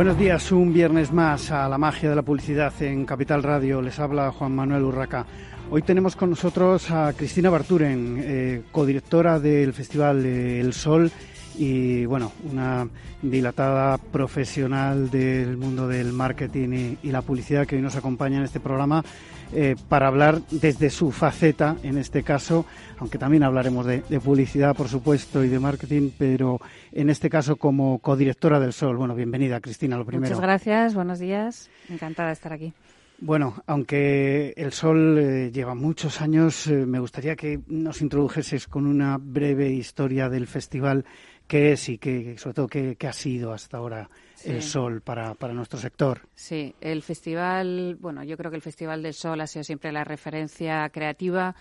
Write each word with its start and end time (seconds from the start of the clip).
Buenos 0.00 0.16
días, 0.16 0.50
un 0.50 0.72
viernes 0.72 1.12
más 1.12 1.50
a 1.50 1.68
la 1.68 1.76
magia 1.76 2.08
de 2.08 2.16
la 2.16 2.22
publicidad 2.22 2.72
en 2.80 3.04
Capital 3.04 3.42
Radio. 3.42 3.82
Les 3.82 3.98
habla 3.98 4.32
Juan 4.32 4.52
Manuel 4.52 4.84
Urraca. 4.84 5.26
Hoy 5.70 5.82
tenemos 5.82 6.16
con 6.16 6.30
nosotros 6.30 6.90
a 6.90 7.12
Cristina 7.12 7.50
Barturen, 7.50 8.16
eh, 8.18 8.62
codirectora 8.72 9.38
del 9.38 9.74
Festival 9.74 10.24
El 10.24 10.72
Sol 10.72 11.12
y, 11.58 12.06
bueno, 12.06 12.32
una 12.50 12.88
dilatada 13.20 13.98
profesional 13.98 15.10
del 15.10 15.58
mundo 15.58 15.86
del 15.86 16.14
marketing 16.14 16.96
y, 17.02 17.08
y 17.08 17.10
la 17.12 17.20
publicidad 17.20 17.66
que 17.66 17.76
hoy 17.76 17.82
nos 17.82 17.96
acompaña 17.96 18.38
en 18.38 18.44
este 18.44 18.58
programa 18.58 19.04
eh, 19.52 19.76
para 19.88 20.06
hablar 20.06 20.40
desde 20.50 20.90
su 20.90 21.10
faceta, 21.10 21.76
en 21.82 21.98
este 21.98 22.22
caso, 22.22 22.66
aunque 22.98 23.18
también 23.18 23.42
hablaremos 23.42 23.84
de, 23.84 24.00
publicidad, 24.20 24.76
por 24.76 24.88
supuesto, 24.88 25.42
y 25.44 25.48
de 25.48 25.58
marketing, 25.58 26.10
pero 26.16 26.60
en 26.92 27.10
este 27.10 27.28
caso 27.28 27.56
como 27.56 27.98
codirectora 27.98 28.60
del 28.60 28.72
Sol. 28.72 28.96
Bueno, 28.96 29.14
bienvenida, 29.14 29.60
Cristina, 29.60 29.96
lo 29.96 30.04
primero. 30.04 30.28
Muchas 30.28 30.40
gracias, 30.40 30.94
buenos 30.94 31.18
días. 31.18 31.68
Encantada 31.88 32.28
de 32.28 32.34
estar 32.34 32.52
aquí. 32.52 32.72
Bueno, 33.18 33.62
aunque 33.66 34.54
el 34.56 34.72
Sol 34.72 35.18
eh, 35.18 35.50
lleva 35.52 35.74
muchos 35.74 36.20
años, 36.20 36.66
eh, 36.68 36.86
me 36.86 37.00
gustaría 37.00 37.36
que 37.36 37.60
nos 37.66 38.00
introdujeses 38.00 38.66
con 38.66 38.86
una 38.86 39.18
breve 39.20 39.68
historia 39.68 40.28
del 40.28 40.46
festival, 40.46 41.04
qué 41.46 41.72
es 41.72 41.88
y 41.88 41.98
qué, 41.98 42.38
sobre 42.38 42.54
todo 42.54 42.68
qué 42.68 42.96
ha 43.06 43.12
sido 43.12 43.52
hasta 43.52 43.76
ahora 43.78 44.08
el 44.44 44.62
sol 44.62 45.00
para, 45.02 45.34
para 45.34 45.52
nuestro 45.54 45.78
sector. 45.78 46.28
Sí, 46.34 46.74
el 46.80 47.02
festival, 47.02 47.96
bueno, 48.00 48.22
yo 48.24 48.36
creo 48.36 48.50
que 48.50 48.56
el 48.56 48.62
Festival 48.62 49.02
del 49.02 49.14
Sol 49.14 49.40
ha 49.40 49.46
sido 49.46 49.64
siempre 49.64 49.92
la 49.92 50.04
referencia 50.04 50.88
creativa. 50.90 51.54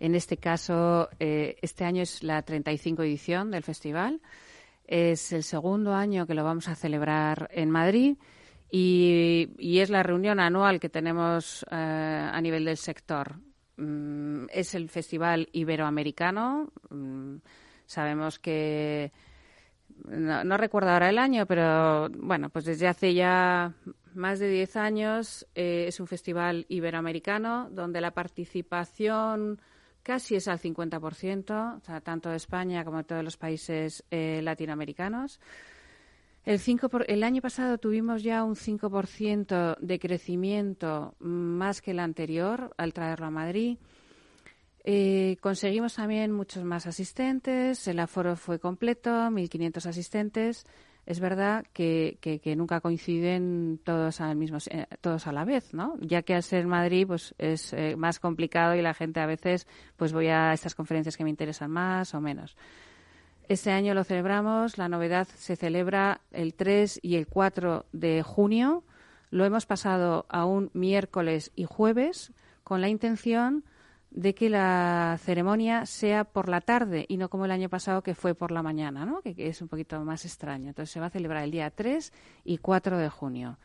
En 0.00 0.14
este 0.14 0.36
caso, 0.36 1.08
eh, 1.20 1.56
este 1.62 1.84
año 1.84 2.02
es 2.02 2.22
la 2.22 2.42
35 2.42 3.02
edición 3.02 3.50
del 3.50 3.62
festival. 3.62 4.20
Es 4.84 5.32
el 5.32 5.42
segundo 5.42 5.94
año 5.94 6.26
que 6.26 6.34
lo 6.34 6.44
vamos 6.44 6.68
a 6.68 6.74
celebrar 6.74 7.48
en 7.52 7.70
Madrid 7.70 8.16
y, 8.70 9.50
y 9.58 9.78
es 9.78 9.90
la 9.90 10.02
reunión 10.02 10.40
anual 10.40 10.80
que 10.80 10.88
tenemos 10.88 11.64
eh, 11.70 11.74
a 11.76 12.40
nivel 12.40 12.64
del 12.64 12.76
sector. 12.76 13.36
Mm, 13.76 14.46
es 14.50 14.74
el 14.74 14.88
festival 14.88 15.48
iberoamericano. 15.52 16.72
Mm, 16.90 17.36
sabemos 17.86 18.38
que 18.38 19.12
no, 20.08 20.56
recuerdo 20.56 20.90
ahora 20.90 21.10
el 21.10 21.18
año, 21.18 21.46
pero 21.46 22.08
bueno, 22.10 22.50
pues 22.50 22.64
desde 22.64 22.88
hace 22.88 23.14
ya 23.14 23.72
más 24.14 24.38
de 24.38 24.48
10 24.48 24.76
años 24.76 25.46
eh, 25.54 25.86
es 25.88 26.00
un 26.00 26.06
festival 26.06 26.66
iberoamericano 26.68 27.68
donde 27.70 28.00
la 28.00 28.12
participación 28.12 29.60
casi 30.02 30.34
es 30.34 30.48
al 30.48 30.58
50%, 30.58 31.76
o 31.76 32.00
tanto 32.00 32.30
de 32.30 32.36
España 32.36 32.84
como 32.84 32.98
de 32.98 33.04
todos 33.04 33.24
los 33.24 33.36
países 33.36 34.04
eh, 34.10 34.40
latinoamericanos. 34.42 35.40
El, 36.44 36.58
5 36.58 36.90
el 37.06 37.22
año 37.22 37.40
pasado 37.40 37.78
tuvimos 37.78 38.24
ya 38.24 38.42
un 38.42 38.56
5% 38.56 39.76
de 39.78 39.98
crecimiento 40.00 41.14
más 41.20 41.80
que 41.80 41.92
el 41.92 42.00
anterior 42.00 42.74
al 42.76 42.92
traerlo 42.92 43.26
a 43.26 43.30
Madrid. 43.30 43.78
Eh, 44.84 45.36
conseguimos 45.40 45.94
también 45.94 46.32
muchos 46.32 46.64
más 46.64 46.86
asistentes, 46.86 47.86
el 47.86 48.00
aforo 48.00 48.34
fue 48.36 48.58
completo, 48.58 49.10
1.500 49.10 49.86
asistentes. 49.86 50.66
Es 51.04 51.18
verdad 51.18 51.64
que, 51.72 52.18
que, 52.20 52.54
nunca 52.54 52.80
coinciden 52.80 53.80
todos 53.82 54.20
al 54.20 54.36
mismo, 54.36 54.58
eh, 54.70 54.86
todos 55.00 55.26
a 55.26 55.32
la 55.32 55.44
vez, 55.44 55.74
¿no? 55.74 55.96
Ya 56.00 56.22
que 56.22 56.34
al 56.34 56.44
ser 56.44 56.66
Madrid, 56.66 57.08
pues 57.08 57.34
es 57.38 57.72
eh, 57.72 57.96
más 57.96 58.20
complicado 58.20 58.76
y 58.76 58.82
la 58.82 58.94
gente 58.94 59.18
a 59.18 59.26
veces, 59.26 59.66
pues 59.96 60.12
voy 60.12 60.28
a 60.28 60.52
estas 60.52 60.76
conferencias 60.76 61.16
que 61.16 61.24
me 61.24 61.30
interesan 61.30 61.72
más 61.72 62.14
o 62.14 62.20
menos. 62.20 62.56
Este 63.48 63.72
año 63.72 63.94
lo 63.94 64.04
celebramos, 64.04 64.78
la 64.78 64.88
novedad 64.88 65.26
se 65.26 65.56
celebra 65.56 66.20
el 66.30 66.54
3 66.54 67.00
y 67.02 67.16
el 67.16 67.26
4 67.26 67.86
de 67.92 68.22
junio. 68.22 68.84
Lo 69.30 69.44
hemos 69.44 69.66
pasado 69.66 70.24
a 70.28 70.44
un 70.44 70.70
miércoles 70.72 71.50
y 71.56 71.64
jueves 71.64 72.32
con 72.62 72.80
la 72.80 72.88
intención 72.88 73.64
de 74.14 74.34
que 74.34 74.50
la 74.50 75.18
ceremonia 75.22 75.86
sea 75.86 76.24
por 76.24 76.48
la 76.48 76.60
tarde 76.60 77.06
y 77.08 77.16
no 77.16 77.30
como 77.30 77.46
el 77.46 77.50
año 77.50 77.68
pasado 77.68 78.02
que 78.02 78.14
fue 78.14 78.34
por 78.34 78.50
la 78.50 78.62
mañana, 78.62 79.06
¿no? 79.06 79.22
que, 79.22 79.34
es 79.38 79.62
un 79.62 79.68
poquito 79.68 80.04
más 80.04 80.24
extraño. 80.24 80.68
Entonces 80.68 80.92
se 80.92 81.00
va 81.00 81.06
a 81.06 81.10
celebrar 81.10 81.44
el 81.44 81.50
día 81.50 81.70
3 81.70 82.12
y 82.44 82.58
4 82.58 82.98
de 82.98 83.08
junio. 83.08 83.58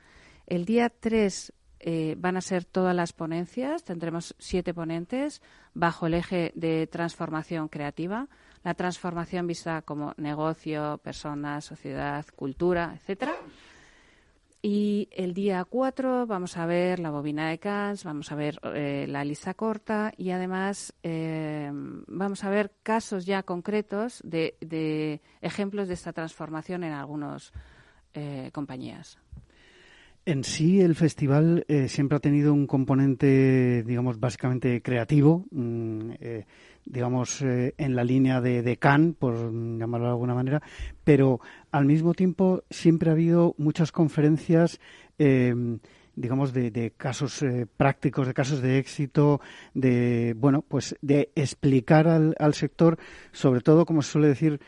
El 0.46 0.66
día 0.66 0.90
3 0.90 1.54
eh, 1.80 2.16
van 2.18 2.38
a 2.38 2.42
ser 2.42 2.64
todas 2.64 2.96
las 2.96 3.12
ponencias, 3.12 3.84
tendremos 3.84 4.36
siete 4.40 4.74
ponentes 4.74 5.42
bajo 5.74 6.08
el 6.08 6.14
eje 6.14 6.54
de 6.56 6.88
transformación 6.88 7.68
creativa, 7.68 8.28
la 8.64 8.74
transformación 8.74 9.48
vista 9.48 9.82
como 9.82 10.14
negocio, 10.18 11.00
personas, 11.04 11.66
sociedad, 11.66 12.26
cultura, 12.36 12.94
etcétera. 12.96 13.36
Y 14.70 15.08
el 15.14 15.34
día 15.34 15.64
4 15.64 16.28
vamos 16.28 16.58
a 16.58 16.66
ver 16.66 17.00
la 17.00 17.10
bobina 17.10 17.50
de 17.50 17.58
Cannes, 17.58 18.04
vamos 18.04 18.34
a 18.34 18.36
ver 18.36 18.60
eh, 18.76 19.06
la 19.08 19.24
lista 19.24 19.54
corta 19.54 20.12
y 20.18 20.32
además 20.32 20.94
eh, 21.04 21.72
vamos 21.72 22.44
a 22.44 22.50
ver 22.50 22.74
casos 22.84 23.26
ya 23.26 23.44
concretos 23.44 24.22
de, 24.26 25.22
ejemplos 25.40 25.88
de 25.88 25.94
esta 25.94 26.12
transformación 26.12 26.84
en 26.84 26.92
algunas 26.92 27.54
eh, 28.14 28.50
compañías. 28.52 29.18
En 30.26 30.44
sí, 30.44 30.82
el 30.82 30.96
festival 30.96 31.66
siempre 31.88 32.18
ha 32.18 32.20
tenido 32.20 32.54
un 32.54 32.68
componente, 32.68 33.84
digamos, 33.84 34.20
básicamente 34.20 34.82
creativo. 34.82 35.46
Mm, 35.52 36.12
digamos, 36.90 37.42
eh, 37.42 37.74
en 37.78 37.96
la 37.96 38.04
línea 38.04 38.42
de, 38.42 38.62
de 38.62 38.78
Cannes, 38.78 39.16
por 39.18 39.36
llamarlo 39.78 40.08
de 40.08 40.12
alguna 40.12 40.34
manera, 40.34 40.62
pero 41.04 41.40
al 41.72 41.86
mismo 41.86 42.14
tiempo 42.14 42.64
siempre 42.70 43.10
ha 43.10 43.14
habido 43.14 43.56
muchas 43.58 43.92
conferencias. 43.92 44.80
Eh, 45.20 45.54
digamos, 46.16 46.52
de, 46.52 46.94
casos 46.98 47.44
eh, 47.44 47.68
prácticos, 47.78 48.26
de 48.26 48.34
casos 48.34 48.60
de 48.60 48.80
éxito, 48.80 49.40
de, 49.76 50.34
bueno, 50.36 50.64
pues 50.68 50.96
de 51.04 51.30
explicar 51.36 52.08
al, 52.08 52.36
al 52.40 52.56
sector, 52.56 52.98
sobre 53.32 53.62
todo, 53.62 53.86
como 53.86 54.02
se 54.02 54.14
suele 54.14 54.28
decir, 54.30 54.60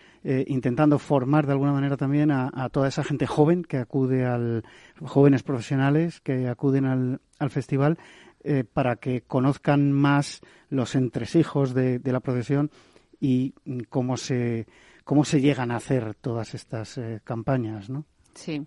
intentando 0.45 0.99
formar 0.99 1.47
de 1.47 1.53
alguna 1.53 1.71
manera 1.71 1.97
también 1.97 2.29
a, 2.29 2.51
a, 2.53 2.69
toda 2.69 2.87
esa 2.87 3.03
gente 3.03 3.25
joven 3.25 3.63
que 3.63 3.77
acude 3.77 4.27
al, 4.27 4.63
jóvenes 5.01 5.41
profesionales 5.41 6.21
que 6.21 6.47
acuden 6.47 6.85
al, 6.85 7.19
al 7.39 7.49
festival, 7.49 7.97
eh, 8.43 8.63
para 8.63 8.95
que 8.95 9.21
conozcan 9.21 9.91
más 9.91 10.41
los 10.69 10.95
entresijos 10.95 11.73
de, 11.73 11.99
de 11.99 12.11
la 12.11 12.19
profesión 12.19 12.71
y 13.19 13.53
cómo 13.89 14.15
se, 14.15 14.65
cómo 15.03 15.25
se 15.25 15.41
llegan 15.41 15.71
a 15.71 15.75
hacer 15.75 16.15
todas 16.15 16.53
estas 16.53 16.97
eh, 16.97 17.21
campañas, 17.23 17.89
¿no? 17.89 18.05
Sí. 18.33 18.65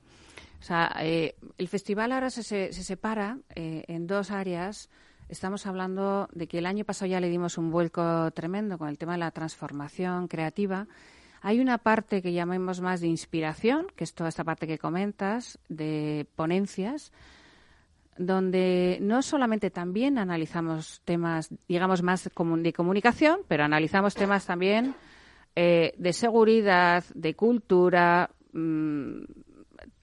O 0.60 0.62
sea, 0.62 0.94
eh, 1.00 1.36
el 1.58 1.68
festival 1.68 2.12
ahora 2.12 2.30
se, 2.30 2.42
se, 2.42 2.72
separa 2.72 3.38
en 3.54 4.06
dos 4.06 4.30
áreas. 4.30 4.90
Estamos 5.28 5.66
hablando 5.66 6.28
de 6.32 6.46
que 6.46 6.58
el 6.58 6.66
año 6.66 6.84
pasado 6.84 7.10
ya 7.10 7.20
le 7.20 7.30
dimos 7.30 7.56
un 7.58 7.70
vuelco 7.70 8.30
tremendo 8.32 8.78
con 8.78 8.88
el 8.88 8.98
tema 8.98 9.12
de 9.12 9.18
la 9.18 9.30
transformación 9.30 10.28
creativa. 10.28 10.86
Hay 11.40 11.58
una 11.58 11.78
parte 11.78 12.22
que 12.22 12.32
llamemos 12.32 12.80
más 12.80 13.00
de 13.00 13.08
inspiración, 13.08 13.86
que 13.96 14.04
es 14.04 14.14
toda 14.14 14.28
esta 14.28 14.44
parte 14.44 14.68
que 14.68 14.78
comentas, 14.78 15.58
de 15.68 16.26
ponencias, 16.36 17.10
donde 18.26 18.98
no 19.00 19.22
solamente 19.22 19.70
también 19.70 20.18
analizamos 20.18 21.00
temas, 21.04 21.50
digamos, 21.68 22.02
más 22.02 22.24
de 22.24 22.72
comunicación, 22.72 23.40
pero 23.48 23.64
analizamos 23.64 24.14
temas 24.14 24.46
también 24.46 24.94
eh, 25.54 25.94
de 25.98 26.12
seguridad, 26.12 27.04
de 27.14 27.34
cultura. 27.34 28.30
Mm, 28.52 29.24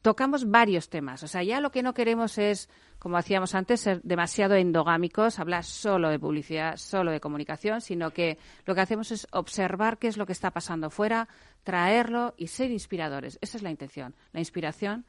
tocamos 0.01 0.49
varios 0.49 0.89
temas. 0.89 1.23
O 1.23 1.27
sea, 1.27 1.43
ya 1.43 1.59
lo 1.59 1.71
que 1.71 1.83
no 1.83 1.93
queremos 1.93 2.37
es, 2.37 2.69
como 2.99 3.17
hacíamos 3.17 3.55
antes, 3.55 3.81
ser 3.81 4.01
demasiado 4.03 4.55
endogámicos, 4.55 5.39
hablar 5.39 5.63
solo 5.63 6.09
de 6.09 6.19
publicidad, 6.19 6.77
solo 6.77 7.11
de 7.11 7.19
comunicación, 7.19 7.81
sino 7.81 8.11
que 8.11 8.37
lo 8.65 8.75
que 8.75 8.81
hacemos 8.81 9.11
es 9.11 9.27
observar 9.31 9.97
qué 9.97 10.07
es 10.07 10.17
lo 10.17 10.25
que 10.25 10.33
está 10.33 10.51
pasando 10.51 10.89
fuera, 10.89 11.27
traerlo 11.63 12.33
y 12.37 12.47
ser 12.47 12.71
inspiradores. 12.71 13.37
Esa 13.41 13.57
es 13.57 13.63
la 13.63 13.71
intención, 13.71 14.15
la 14.31 14.39
inspiración 14.39 15.05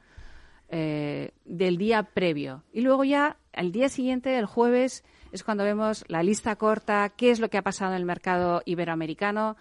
eh, 0.73 1.31
del 1.43 1.77
día 1.77 2.03
previo. 2.03 2.63
Y 2.71 2.79
luego 2.79 3.03
ya, 3.03 3.35
al 3.51 3.73
día 3.73 3.89
siguiente, 3.89 4.37
el 4.37 4.45
jueves, 4.45 5.03
es 5.33 5.43
cuando 5.43 5.65
vemos 5.65 6.05
la 6.07 6.23
lista 6.23 6.55
corta, 6.55 7.09
qué 7.09 7.29
es 7.29 7.41
lo 7.41 7.49
que 7.49 7.57
ha 7.57 7.61
pasado 7.61 7.91
en 7.91 7.97
el 7.97 8.05
mercado 8.05 8.61
iberoamericano. 8.63 9.57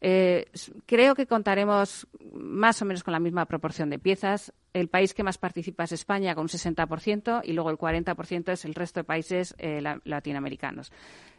Eh, 0.00 0.46
creo 0.86 1.14
que 1.14 1.26
contaremos 1.26 2.08
más 2.32 2.82
o 2.82 2.84
menos 2.84 3.04
con 3.04 3.12
la 3.12 3.20
misma 3.20 3.46
proporción 3.46 3.90
de 3.90 4.00
piezas. 4.00 4.52
El 4.72 4.88
país 4.88 5.14
que 5.14 5.22
más 5.22 5.38
participa 5.38 5.84
es 5.84 5.92
España, 5.92 6.34
con 6.34 6.42
un 6.42 6.48
60%, 6.48 7.42
y 7.44 7.52
luego 7.52 7.70
el 7.70 7.78
40% 7.78 8.50
es 8.50 8.64
el 8.64 8.74
resto 8.74 9.00
de 9.00 9.04
países 9.04 9.54
eh, 9.58 9.80
latinoamericanos. 10.02 10.90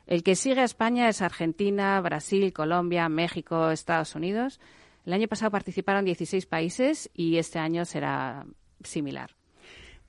El 0.08 0.24
que 0.24 0.36
sigue 0.36 0.62
a 0.62 0.64
España 0.64 1.10
es 1.10 1.22
Argentina, 1.22 2.00
Brasil, 2.00 2.54
Colombia, 2.54 3.10
México, 3.10 3.72
Estados 3.72 4.16
Unidos. 4.16 4.62
El 5.06 5.12
año 5.12 5.28
pasado 5.28 5.52
participaron 5.52 6.06
16 6.06 6.46
países 6.46 7.10
y 7.14 7.38
este 7.38 7.60
año 7.60 7.84
será 7.84 8.46
similar. 8.84 9.36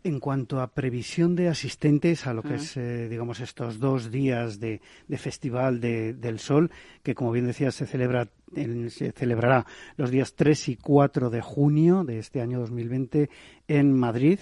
En 0.05 0.19
cuanto 0.19 0.61
a 0.61 0.75
previsión 0.75 1.37
de 1.37 1.49
asistentes 1.49 2.27
a 2.27 2.35
lo 2.35 2.43
que 2.43 2.57
es, 2.57 2.77
eh, 2.77 3.09
digamos, 3.09 3.39
estos 3.39 3.79
dos 3.79 4.11
días 4.11 4.59
de, 4.59 4.81
Festival 5.17 5.81
del 5.81 6.39
Sol, 6.41 6.73
que 7.05 7.15
como 7.15 7.31
bien 7.31 7.47
decía 7.47 7.71
se 7.71 7.87
celebra 7.87 8.29
se 8.53 9.13
celebrará 9.13 9.65
los 9.97 10.11
días 10.11 10.35
3 10.35 10.71
y 10.71 10.77
4 10.77 11.31
de 11.31 11.41
junio 11.41 12.05
de 12.05 12.19
este 12.19 12.41
año 12.41 12.59
2020 12.59 13.31
en 13.69 13.93
Madrid. 13.95 14.41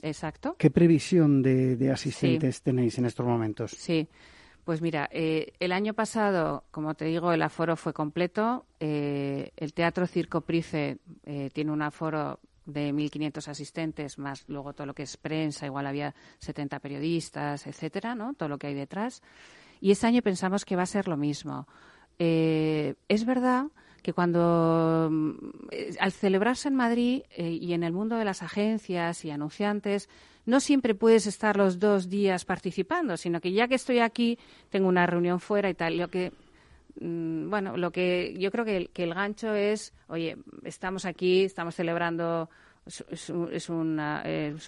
Exacto. 0.00 0.56
¿Qué 0.58 0.70
previsión 0.70 1.42
de, 1.42 1.90
asistentes 1.92 2.62
tenéis 2.62 2.96
en 2.96 3.04
estos 3.04 3.26
momentos? 3.26 3.72
Sí. 3.72 4.08
Pues 4.64 4.80
mira, 4.80 5.10
eh, 5.12 5.52
el 5.60 5.72
año 5.72 5.92
pasado, 5.92 6.64
como 6.70 6.94
te 6.94 7.04
digo, 7.04 7.32
el 7.34 7.42
aforo 7.42 7.76
fue 7.76 7.92
completo. 7.92 8.64
Eh, 8.80 9.50
el 9.58 9.74
Teatro 9.74 10.06
Circo 10.06 10.40
Price 10.40 10.96
tiene 11.52 11.70
un 11.70 11.82
aforo 11.82 12.40
de 12.66 12.92
1.500 12.92 13.48
asistentes, 13.48 14.18
más 14.18 14.44
luego 14.48 14.72
todo 14.72 14.86
lo 14.86 14.94
que 14.94 15.02
es 15.02 15.16
prensa, 15.16 15.66
igual 15.66 15.86
había 15.86 16.14
70 16.38 16.78
periodistas, 16.80 17.66
etcétera, 17.66 18.14
¿no? 18.14 18.34
Todo 18.34 18.48
lo 18.48 18.58
que 18.58 18.68
hay 18.68 18.74
detrás. 18.74 19.22
Y 19.80 19.90
este 19.90 20.06
año 20.06 20.22
pensamos 20.22 20.64
que 20.64 20.76
va 20.76 20.82
a 20.82 20.86
ser 20.86 21.08
lo 21.08 21.16
mismo. 21.16 21.66
Eh, 22.18 22.94
es 23.08 23.24
verdad 23.24 23.66
que 24.02 24.12
cuando 24.12 25.08
mm, 25.10 25.32
al 25.98 26.12
celebrarse 26.12 26.68
en 26.68 26.74
Madrid 26.74 27.22
eh, 27.30 27.50
y 27.50 27.72
en 27.72 27.82
el 27.82 27.92
mundo 27.92 28.16
de 28.16 28.24
las 28.24 28.42
agencias 28.42 29.24
y 29.24 29.30
anunciantes, 29.30 30.08
no 30.46 30.60
siempre 30.60 30.94
puedes 30.94 31.26
estar 31.26 31.56
los 31.56 31.78
dos 31.78 32.08
días 32.08 32.44
participando, 32.44 33.16
sino 33.16 33.40
que 33.40 33.52
ya 33.52 33.66
que 33.66 33.76
estoy 33.76 34.00
aquí, 34.00 34.38
tengo 34.68 34.88
una 34.88 35.06
reunión 35.06 35.40
fuera 35.40 35.70
y 35.70 35.74
tal. 35.74 35.96
Lo 35.96 36.08
que 36.08 36.32
bueno, 36.96 37.76
lo 37.76 37.90
que 37.90 38.34
yo 38.38 38.50
creo 38.50 38.64
que 38.64 38.90
el, 38.94 39.14
gancho 39.14 39.54
es, 39.54 39.92
oye, 40.08 40.36
estamos 40.62 41.04
aquí, 41.04 41.44
estamos 41.44 41.74
celebrando, 41.74 42.48
es, 42.86 43.68
un, 43.68 43.96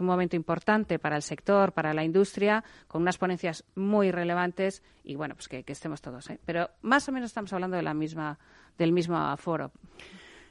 momento 0.01 0.37
importante 0.37 0.99
para 0.99 1.17
el 1.17 1.23
sector, 1.23 1.73
para 1.73 1.95
la 1.95 2.05
industria, 2.05 2.65
con 2.89 3.03
unas 3.03 3.19
ponencias 3.19 3.65
muy 3.75 4.11
relevantes 4.11 4.83
y 5.05 5.15
bueno, 5.15 5.35
pues 5.35 5.49
que, 5.49 5.65
estemos 5.67 6.01
todos. 6.01 6.29
¿eh? 6.31 6.39
Pero 6.45 6.71
más 6.83 7.09
o 7.09 7.13
menos 7.13 7.31
estamos 7.31 7.53
hablando 7.53 7.77
de 7.77 7.83
la 7.83 7.95
misma, 7.95 8.39
del 8.79 8.93
mismo 8.93 9.17
aforo. 9.17 9.73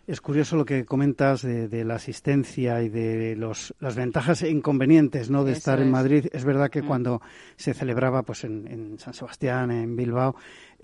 Es 0.08 0.22
curioso 0.22 0.56
lo 0.56 0.66
que 0.66 0.86
comentas 0.86 1.42
de, 1.42 1.84
la 1.84 1.96
asistencia 1.96 2.84
y 2.84 2.90
de 2.90 3.36
los, 3.36 3.74
las 3.80 3.96
ventajas 3.96 4.44
e 4.44 4.52
inconvenientes 4.52 5.32
¿no? 5.32 5.44
de 5.44 5.54
estar 5.54 5.82
en 5.82 5.90
Madrid. 5.90 6.28
Es 6.32 6.46
verdad 6.46 6.70
que 6.70 6.84
mm. 6.84 6.88
cuando 6.88 7.22
se 7.56 7.74
celebraba 7.74 8.22
pues 8.22 8.44
en, 8.44 9.00
San 9.00 9.16
Sebastián, 9.16 9.72
en 9.72 9.96
Bilbao, 9.96 10.36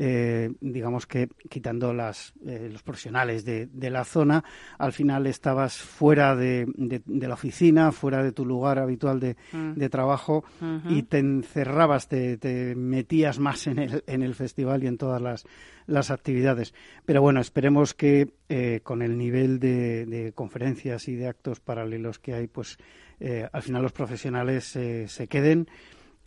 eh, 0.04 0.52
digamos 0.62 1.06
que 1.06 1.30
quitando 1.48 1.94
las, 1.94 2.34
eh, 2.44 2.70
los 2.72 2.82
profesionales 2.82 3.46
de, 3.46 3.70
la 3.92 4.04
zona, 4.04 4.44
al 4.80 4.94
final 4.94 5.28
estabas 5.28 5.78
fuera 5.78 6.36
de, 6.36 6.66
la 7.06 7.36
oficina, 7.36 7.92
fuera 7.92 8.24
de 8.24 8.32
tu 8.32 8.44
lugar 8.44 8.80
habitual 8.80 9.20
de, 9.20 9.36
mm. 9.52 9.80
trabajo 9.92 10.44
y 10.90 11.04
te 11.04 11.20
encerrabas, 11.20 12.08
te, 12.08 12.38
te, 12.38 12.74
metías 12.74 13.38
más 13.38 13.68
en 13.68 13.78
el, 13.78 14.04
en 14.08 14.24
el 14.24 14.34
festival 14.34 14.84
y 14.84 14.88
en 14.88 14.98
todas 14.98 15.22
las, 15.22 15.46
las 15.86 16.10
actividades. 16.10 16.74
Pero 17.06 17.22
bueno, 17.22 17.40
esperemos 17.40 17.94
que 17.94 18.34
eh, 18.50 18.80
con 18.82 19.04
el 19.04 19.20
nivel 19.20 19.60
de, 19.60 20.32
conferencias 20.34 21.08
y 21.10 21.16
de 21.16 21.28
actos 21.28 21.60
paralelos 21.60 22.18
que 22.18 22.34
hay, 22.34 22.48
pues 22.48 22.80
al 23.54 23.62
final 23.62 23.84
los 23.84 23.92
profesionales 23.92 24.66
se 24.66 25.28
queden 25.28 25.68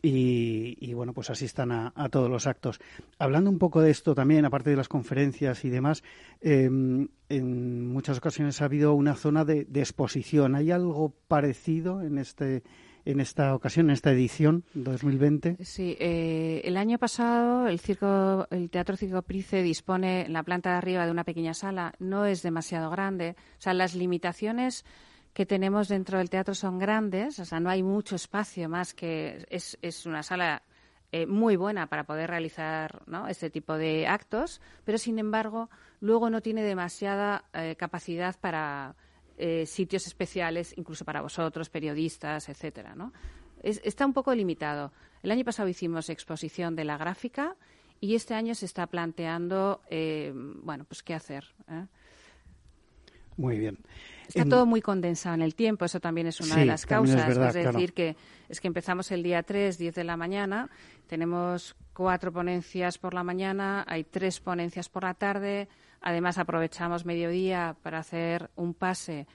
y, 0.06 0.92
bueno, 0.94 1.12
pues 1.12 1.30
asistan 1.30 1.72
a, 1.72 2.08
todos 2.10 2.30
los 2.30 2.46
actos. 2.46 2.78
Hablando 3.18 3.50
un 3.50 3.58
poco 3.58 3.80
de 3.80 3.90
esto 3.90 4.14
también, 4.14 4.44
aparte 4.44 4.70
de 4.70 4.76
las 4.76 4.88
conferencias 4.88 5.64
y 5.64 5.70
demás, 5.70 6.02
em, 6.40 7.08
en 7.28 7.88
muchas 7.88 8.18
ocasiones 8.18 8.60
ha 8.60 8.66
habido 8.66 8.94
una 8.94 9.14
zona 9.14 9.44
de, 9.44 9.66
exposición. 9.74 10.54
¿Hay 10.54 10.70
algo 10.70 11.14
parecido 11.28 12.02
en 12.02 12.18
este 12.18 12.62
en 13.06 13.20
esta 13.20 13.54
ocasión, 13.54 13.90
en 13.90 13.92
esta 13.92 14.12
edición 14.12 14.64
2020? 14.72 15.58
Sí, 15.60 15.94
eh, 16.00 16.62
el 16.64 16.78
año 16.78 16.98
pasado 16.98 17.66
el 17.66 17.78
circo, 17.78 18.46
el 18.50 18.70
Teatro 18.70 18.96
Circo 18.96 19.20
Price 19.20 19.62
dispone 19.62 20.24
en 20.24 20.32
la 20.32 20.42
planta 20.42 20.70
de 20.70 20.76
arriba 20.76 21.04
de 21.04 21.10
una 21.10 21.24
pequeña 21.24 21.52
sala. 21.52 21.92
No 21.98 22.24
es 22.24 22.42
demasiado 22.42 22.90
grande. 22.90 23.36
O 23.58 23.60
sea, 23.60 23.74
las 23.74 23.94
limitaciones 23.94 24.86
que 25.34 25.44
tenemos 25.44 25.88
dentro 25.88 26.18
del 26.18 26.30
teatro 26.30 26.54
son 26.54 26.78
grandes, 26.78 27.40
o 27.40 27.44
sea, 27.44 27.58
no 27.58 27.68
hay 27.68 27.82
mucho 27.82 28.14
espacio 28.14 28.68
más 28.68 28.94
que 28.94 29.44
es, 29.50 29.76
es 29.82 30.06
una 30.06 30.22
sala 30.22 30.62
eh, 31.10 31.26
muy 31.26 31.56
buena 31.56 31.88
para 31.88 32.04
poder 32.04 32.30
realizar 32.30 33.02
¿no? 33.06 33.28
este 33.28 33.50
tipo 33.50 33.76
de 33.76 34.06
actos, 34.06 34.60
pero 34.84 34.96
sin 34.96 35.18
embargo 35.18 35.70
luego 36.00 36.30
no 36.30 36.40
tiene 36.40 36.62
demasiada 36.62 37.44
eh, 37.52 37.74
capacidad 37.76 38.34
para 38.40 38.96
eh, 39.36 39.66
sitios 39.66 40.06
especiales, 40.06 40.72
incluso 40.76 41.04
para 41.04 41.20
vosotros, 41.20 41.68
periodistas, 41.68 42.48
etcétera, 42.48 42.94
¿no? 42.94 43.12
está 43.62 44.04
un 44.06 44.12
poco 44.12 44.34
limitado. 44.34 44.92
El 45.22 45.30
año 45.30 45.44
pasado 45.44 45.68
hicimos 45.68 46.10
exposición 46.10 46.76
de 46.76 46.84
la 46.84 46.98
gráfica 46.98 47.56
y 47.98 48.14
este 48.14 48.34
año 48.34 48.54
se 48.54 48.66
está 48.66 48.86
planteando, 48.88 49.80
bueno, 50.62 50.84
pues 50.84 51.02
qué 51.02 51.14
hacer. 51.14 51.46
Muy 53.36 53.58
bien. 53.58 53.78
Está 54.28 54.44
todo 54.44 54.66
muy 54.66 54.80
condensado 54.80 55.34
en 55.34 55.42
el 55.42 55.54
tiempo, 55.54 55.84
eso 55.84 56.00
también 56.00 56.26
es 56.26 56.40
una 56.40 56.56
de 56.56 56.64
las 56.64 56.86
causas. 56.86 57.28
Es, 57.28 57.54
decir, 57.54 57.92
que 57.92 58.16
es 58.48 58.60
que 58.60 58.68
empezamos 58.68 59.10
el 59.12 59.22
día 59.22 59.42
3, 59.42 59.76
10 59.76 59.94
de 59.94 60.04
la 60.04 60.16
mañana, 60.16 60.70
tenemos 61.06 61.76
cuatro 61.92 62.32
ponencias 62.32 62.98
por 62.98 63.14
la 63.14 63.22
mañana, 63.22 63.84
hay 63.86 64.04
tres 64.04 64.40
ponencias 64.40 64.88
por 64.88 65.04
la 65.04 65.14
tarde, 65.14 65.68
además 66.00 66.38
aprovechamos 66.38 67.04
mediodía 67.04 67.76
para 67.82 67.98
hacer 67.98 68.50
un 68.56 68.74
pase. 68.74 69.26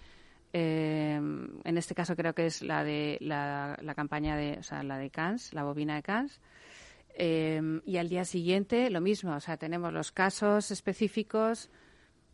Eh, 0.52 1.16
en 1.64 1.78
este 1.78 1.94
caso 1.94 2.16
creo 2.16 2.34
que 2.34 2.48
es 2.48 2.64
la 2.64 2.84
de 2.84 3.18
la, 3.22 3.78
campaña 3.96 4.36
de, 4.36 4.58
o 4.60 4.64
sea, 4.64 4.82
la 4.84 4.98
de 4.98 5.12
Cannes, 5.12 5.54
la 5.54 5.64
bobina 5.64 5.96
de 5.96 6.04
Cannes. 6.04 6.42
Eh, 7.14 7.82
y 7.86 7.98
al 7.98 8.10
día 8.10 8.26
siguiente 8.26 8.90
lo 8.90 9.02
mismo, 9.02 9.36
o 9.36 9.40
sea, 9.40 9.58
tenemos 9.58 9.94
los 9.94 10.12
casos 10.12 10.72
específicos, 10.72 11.70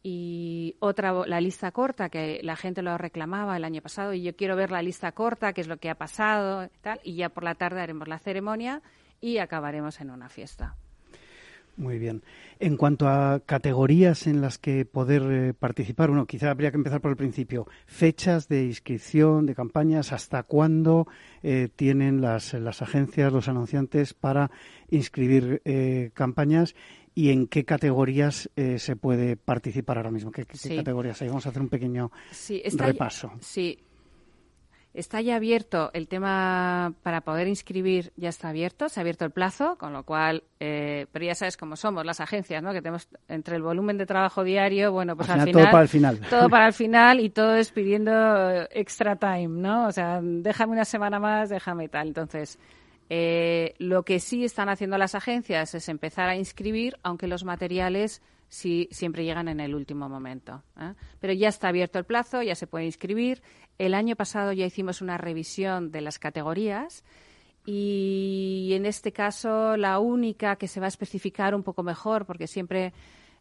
y 0.08 0.76
otra 0.82 1.26
la 1.26 1.42
lista 1.42 1.72
corta 1.72 2.10
que 2.10 2.40
la 2.44 2.56
gente 2.56 2.84
lo 2.84 2.96
reclamaba 2.96 3.58
el 3.58 3.64
año 3.64 3.82
pasado 3.82 4.14
y 4.14 4.22
yo 4.22 4.36
quiero 4.36 4.56
ver 4.56 4.70
la 4.70 4.84
lista 4.84 5.12
corta 5.14 5.52
qué 5.52 5.62
es 5.62 5.68
lo 5.68 5.78
que 5.78 5.90
ha 5.90 5.96
pasado 5.96 6.70
tal 6.82 7.00
y 7.04 7.16
ya 7.16 7.30
por 7.30 7.44
la 7.44 7.56
tarde 7.56 7.82
haremos 7.82 8.08
la 8.08 8.20
ceremonia 8.20 8.84
y 9.20 9.40
acabaremos 9.40 10.00
en 10.02 10.12
una 10.12 10.30
fiesta 10.30 10.76
muy 11.78 12.00
bien. 12.00 12.24
En 12.62 12.78
cuanto 12.78 13.10
a 13.10 13.42
categorías 13.46 14.28
en 14.28 14.40
las 14.40 14.58
que 14.58 14.86
poder 14.86 15.24
eh, 15.24 15.54
participar, 15.54 16.08
bueno, 16.08 16.26
quizá 16.26 16.50
habría 16.50 16.72
que 16.72 16.78
empezar 16.78 17.02
por 17.02 17.12
el 17.12 17.18
principio. 17.18 17.68
Fechas 17.86 18.48
de 18.48 18.64
inscripción, 18.64 19.46
de 19.46 19.56
campañas, 19.56 20.14
hasta 20.14 20.44
cuándo 20.44 21.06
eh, 21.44 21.68
tienen 21.76 22.22
las, 22.22 22.54
las 22.54 22.82
agencias, 22.82 23.34
los 23.34 23.50
anunciantes 23.50 24.14
para 24.14 24.52
inscribir 24.90 25.62
eh, 25.66 26.12
campañas 26.14 26.76
y 27.16 27.32
en 27.32 27.48
qué 27.48 27.64
categorías 27.64 28.50
eh, 28.56 28.78
se 28.78 28.96
puede 28.96 29.38
participar 29.38 29.98
ahora 29.98 30.12
mismo. 30.12 30.32
¿Qué, 30.32 30.46
categorías 30.46 31.22
hay? 31.22 31.30
Vamos 31.30 31.46
a 31.46 31.50
hacer 31.50 31.62
un 31.62 31.70
pequeño 31.70 32.12
repaso. 32.78 33.32
sí, 33.40 33.80
Está 34.96 35.20
ya 35.20 35.36
abierto 35.36 35.92
el 35.92 36.08
tema 36.08 36.94
para 37.04 37.20
poder 37.20 37.50
inscribir, 37.50 38.14
ya 38.16 38.30
está 38.30 38.48
abierto, 38.48 38.88
se 38.88 38.98
ha 38.98 39.02
abierto 39.02 39.26
el 39.26 39.32
plazo, 39.32 39.78
con 39.78 39.92
lo 39.92 40.04
cual, 40.04 40.44
eh, 40.62 41.08
pero 41.12 41.26
ya 41.26 41.36
sabes 41.36 41.58
cómo 41.58 41.76
somos 41.76 42.06
las 42.06 42.22
agencias, 42.22 42.64
¿no? 42.64 42.72
Que 42.72 42.82
tenemos 42.82 43.10
entre 43.28 43.58
el 43.58 43.62
volumen 43.62 43.98
de 43.98 44.06
trabajo 44.06 44.46
diario, 44.46 44.94
bueno, 44.94 45.18
pues 45.18 45.30
al, 45.30 45.42
final, 45.42 45.64
Todo 45.64 45.72
para 45.72 45.84
el 45.84 45.90
final. 45.90 46.20
Todo 46.30 46.50
para 46.50 46.68
el 46.68 46.74
final 46.74 47.20
y 47.20 47.30
todo 47.30 47.56
es 47.56 47.72
pidiendo 47.72 48.14
extra 48.72 49.18
time, 49.18 49.50
¿no? 49.50 49.88
O 49.88 49.92
sea, 49.92 50.22
déjame 50.24 50.72
una 50.72 50.86
semana 50.86 51.20
más, 51.20 51.50
déjame 51.50 51.90
tal. 51.90 52.08
Entonces, 52.08 52.58
eh, 53.10 53.76
lo 53.78 54.04
que 54.04 54.20
sí 54.20 54.44
están 54.44 54.70
haciendo 54.70 54.98
las 54.98 55.16
agencias 55.16 55.76
es 55.76 55.90
empezar 55.90 56.30
a 56.30 56.36
inscribir, 56.36 56.98
aunque 57.04 57.28
los 57.28 57.44
materiales 57.44 58.22
sí 58.50 58.88
siempre 58.92 59.24
llegan 59.24 59.48
en 59.48 59.60
el 59.60 59.76
último 59.76 60.10
momento. 60.10 60.64
¿eh? 60.80 60.94
Pero 61.20 61.34
ya 61.34 61.50
está 61.50 61.68
abierto 61.70 62.00
el 62.00 62.06
plazo, 62.06 62.42
ya 62.42 62.56
se 62.56 62.68
puede 62.68 62.86
inscribir. 62.86 63.42
El 63.78 63.94
año 63.94 64.16
pasado 64.16 64.54
ya 64.54 64.66
hicimos 64.66 65.02
una 65.02 65.18
revisión 65.18 65.92
de 65.92 66.02
las 66.02 66.20
categorías 66.20 67.04
y 67.66 68.72
en 68.74 68.86
este 68.86 69.12
caso 69.12 69.76
la 69.76 70.00
única 70.00 70.56
que 70.56 70.68
se 70.68 70.80
va 70.80 70.86
a 70.86 70.90
especificar 70.90 71.56
un 71.56 71.64
poco 71.64 71.84
mejor, 71.84 72.26
porque 72.26 72.48
siempre, 72.48 72.94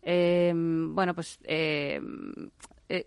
eh, 0.02 0.52
bueno, 0.54 1.14
pues 1.14 1.38
eh, 1.44 2.00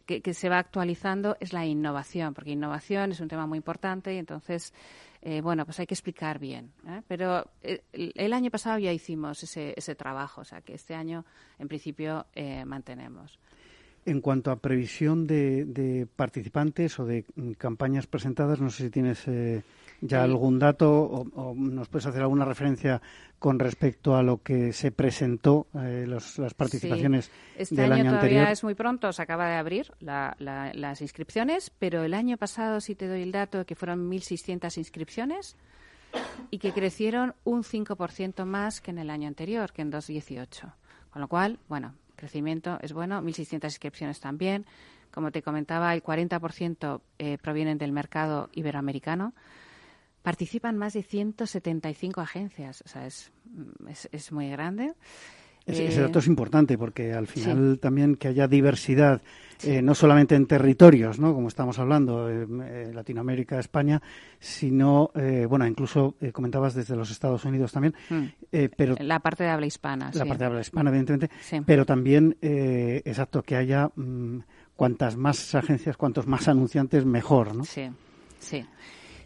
que, 0.05 0.33
se 0.33 0.49
va 0.49 0.57
actualizando 0.57 1.37
es 1.39 1.53
la 1.53 1.65
innovación, 1.65 2.33
porque 2.33 2.51
innovación 2.51 3.11
es 3.11 3.19
un 3.19 3.27
tema 3.27 3.45
muy 3.45 3.57
importante 3.57 4.13
y 4.13 4.17
entonces, 4.17 4.73
eh, 5.21 5.41
bueno, 5.41 5.65
pues 5.65 5.79
hay 5.79 5.87
que 5.87 5.93
explicar 5.93 6.39
bien. 6.39 6.71
¿eh? 6.87 7.01
Pero 7.07 7.49
el, 7.61 8.33
año 8.33 8.51
pasado 8.51 8.79
ya 8.79 8.91
hicimos 8.93 9.43
ese, 9.43 9.73
ese 9.75 9.95
trabajo, 9.95 10.41
o 10.41 10.45
sea 10.45 10.61
que 10.61 10.73
este 10.73 10.95
año, 10.95 11.25
en 11.59 11.67
principio, 11.67 12.25
mantenemos. 12.65 13.39
En 14.07 14.21
cuanto 14.21 14.51
a 14.51 14.55
previsión 14.55 15.27
de, 15.27 16.07
participantes 16.15 16.97
o 16.97 17.05
de 17.05 17.25
mm, 17.35 17.59
campañas 17.59 18.07
presentadas, 18.07 18.61
no 18.61 18.69
sé 18.69 18.85
si 18.85 18.89
tienes 18.89 19.27
eh, 19.27 19.63
ya 20.01 20.23
algún 20.23 20.59
dato 20.59 20.91
o, 20.91 21.53
nos 21.55 21.87
puedes 21.89 22.05
hacer 22.05 22.21
alguna 22.21 22.45
referencia 22.45 23.01
con 23.39 23.59
respecto 23.59 24.15
a 24.15 24.23
lo 24.23 24.41
que 24.41 24.73
se 24.73 24.91
presentó, 24.91 25.67
eh, 25.75 26.05
las 26.07 26.53
participaciones 26.55 27.31
este 27.55 27.75
del 27.75 27.91
año, 27.91 28.09
año 28.09 28.11
todavía 28.17 28.51
es 28.51 28.63
muy 28.63 28.73
pronto, 28.73 29.11
se 29.13 29.21
acaba 29.21 29.47
de 29.49 29.55
abrir 29.55 29.91
las 29.99 31.01
inscripciones, 31.01 31.71
pero 31.77 32.03
el 32.03 32.13
año 32.13 32.37
pasado, 32.37 32.81
si 32.81 32.95
te 32.95 33.07
doy 33.07 33.21
el 33.21 33.31
dato, 33.31 33.65
que 33.65 33.75
fueron 33.75 34.09
1.600 34.09 34.77
inscripciones 34.77 35.55
y 36.49 36.59
que 36.59 36.71
crecieron 36.71 37.35
un 37.43 37.63
5% 37.63 38.45
más 38.45 38.81
que 38.81 38.91
en 38.91 38.99
el 38.99 39.09
año 39.09 39.27
anterior, 39.27 39.71
que 39.71 39.81
en 39.81 39.89
2018. 39.91 40.73
Con 41.11 41.21
lo 41.21 41.27
cual, 41.27 41.59
bueno, 41.67 41.93
crecimiento 42.15 42.79
es 42.81 42.93
bueno, 42.93 43.21
1.600 43.21 43.65
inscripciones 43.65 44.19
también. 44.19 44.65
Como 45.11 45.31
te 45.31 45.41
comentaba, 45.41 45.93
el 45.93 46.03
40% 46.03 47.01
eh, 47.17 47.37
provienen 47.41 47.77
del 47.77 47.91
mercado 47.91 48.49
iberoamericano. 48.53 49.33
Participan 50.27 50.77
más 50.77 50.91
de 50.91 51.03
175 51.03 52.19
agencias, 52.19 52.83
o 52.85 52.89
sea, 52.89 53.07
es, 53.07 53.31
es, 53.87 54.09
es 54.11 54.33
muy 54.33 54.49
grande. 54.49 54.93
Ese, 55.65 56.01
dato 56.01 56.19
es 56.19 56.27
importante 56.27 56.77
porque 56.77 57.13
al 57.13 57.27
final 57.27 57.79
también 57.79 58.17
que 58.17 58.27
haya 58.27 58.45
diversidad, 58.45 59.21
eh, 59.63 59.81
no 59.81 59.95
solamente 59.95 60.35
en 60.35 60.45
territorios, 60.45 61.17
¿no? 61.17 61.33
como 61.33 61.47
estamos 61.47 61.79
hablando, 61.79 62.29
eh, 62.29 62.91
Latinoamérica, 62.93 63.57
España, 63.57 64.01
sino, 64.37 65.11
eh, 65.15 65.45
bueno, 65.47 65.65
incluso 65.65 66.15
comentabas 66.33 66.73
desde 66.73 66.97
los 66.97 67.09
Estados 67.09 67.45
Unidos 67.45 67.71
también, 67.71 67.95
mm. 68.09 68.25
pero... 68.75 68.97
La 68.99 69.21
parte 69.21 69.45
de 69.45 69.49
habla 69.51 69.65
hispana, 69.65 70.11
La 70.13 70.25
parte 70.25 70.43
de 70.43 70.45
habla 70.47 70.59
hispana, 70.59 70.89
evidentemente, 70.89 71.29
pero 71.65 71.85
también, 71.85 72.35
exacto, 72.41 73.43
que 73.43 73.55
haya 73.55 73.89
mm, 73.95 74.39
cuantas 74.75 75.15
más 75.15 75.55
agencias, 75.55 75.95
cuantos 75.95 76.27
más 76.27 76.49
anunciantes, 76.49 77.05
mejor, 77.05 77.55
¿no? 77.55 77.63
Sí, 77.63 77.89
sí. 78.39 78.65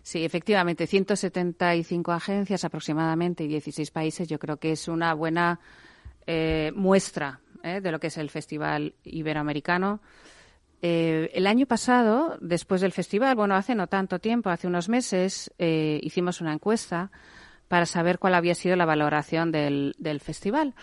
Sí, 0.03 0.25
efectivamente, 0.25 0.87
175 0.87 2.11
agencias 2.11 2.63
aproximadamente 2.65 3.43
y 3.43 3.47
16 3.47 3.91
países, 3.91 4.27
yo 4.27 4.39
creo 4.39 4.57
que 4.57 4.71
es 4.71 4.87
una 4.87 5.13
buena 5.13 5.59
eh, 6.25 6.71
muestra 6.75 7.39
eh, 7.63 7.81
de 7.81 7.91
lo 7.91 7.99
que 7.99 8.07
es 8.07 8.17
el 8.17 8.29
Festival 8.29 8.95
Iberoamericano. 9.03 10.01
Eh, 10.81 11.29
el 11.33 11.45
año 11.45 11.67
pasado, 11.67 12.37
después 12.41 12.81
del 12.81 12.91
festival, 12.91 13.35
bueno, 13.35 13.55
hace 13.55 13.75
no 13.75 13.87
tanto 13.87 14.17
tiempo, 14.17 14.49
hace 14.49 14.67
unos 14.67 14.89
meses, 14.89 15.51
hicimos 15.59 16.41
una 16.41 16.53
encuesta 16.53 17.11
para 17.67 17.85
saber 17.85 18.17
cuál 18.17 18.33
había 18.33 18.55
sido 18.55 18.75
la 18.75 18.85
valoración 18.85 19.51
del, 19.51 20.19
festival. 20.21 20.73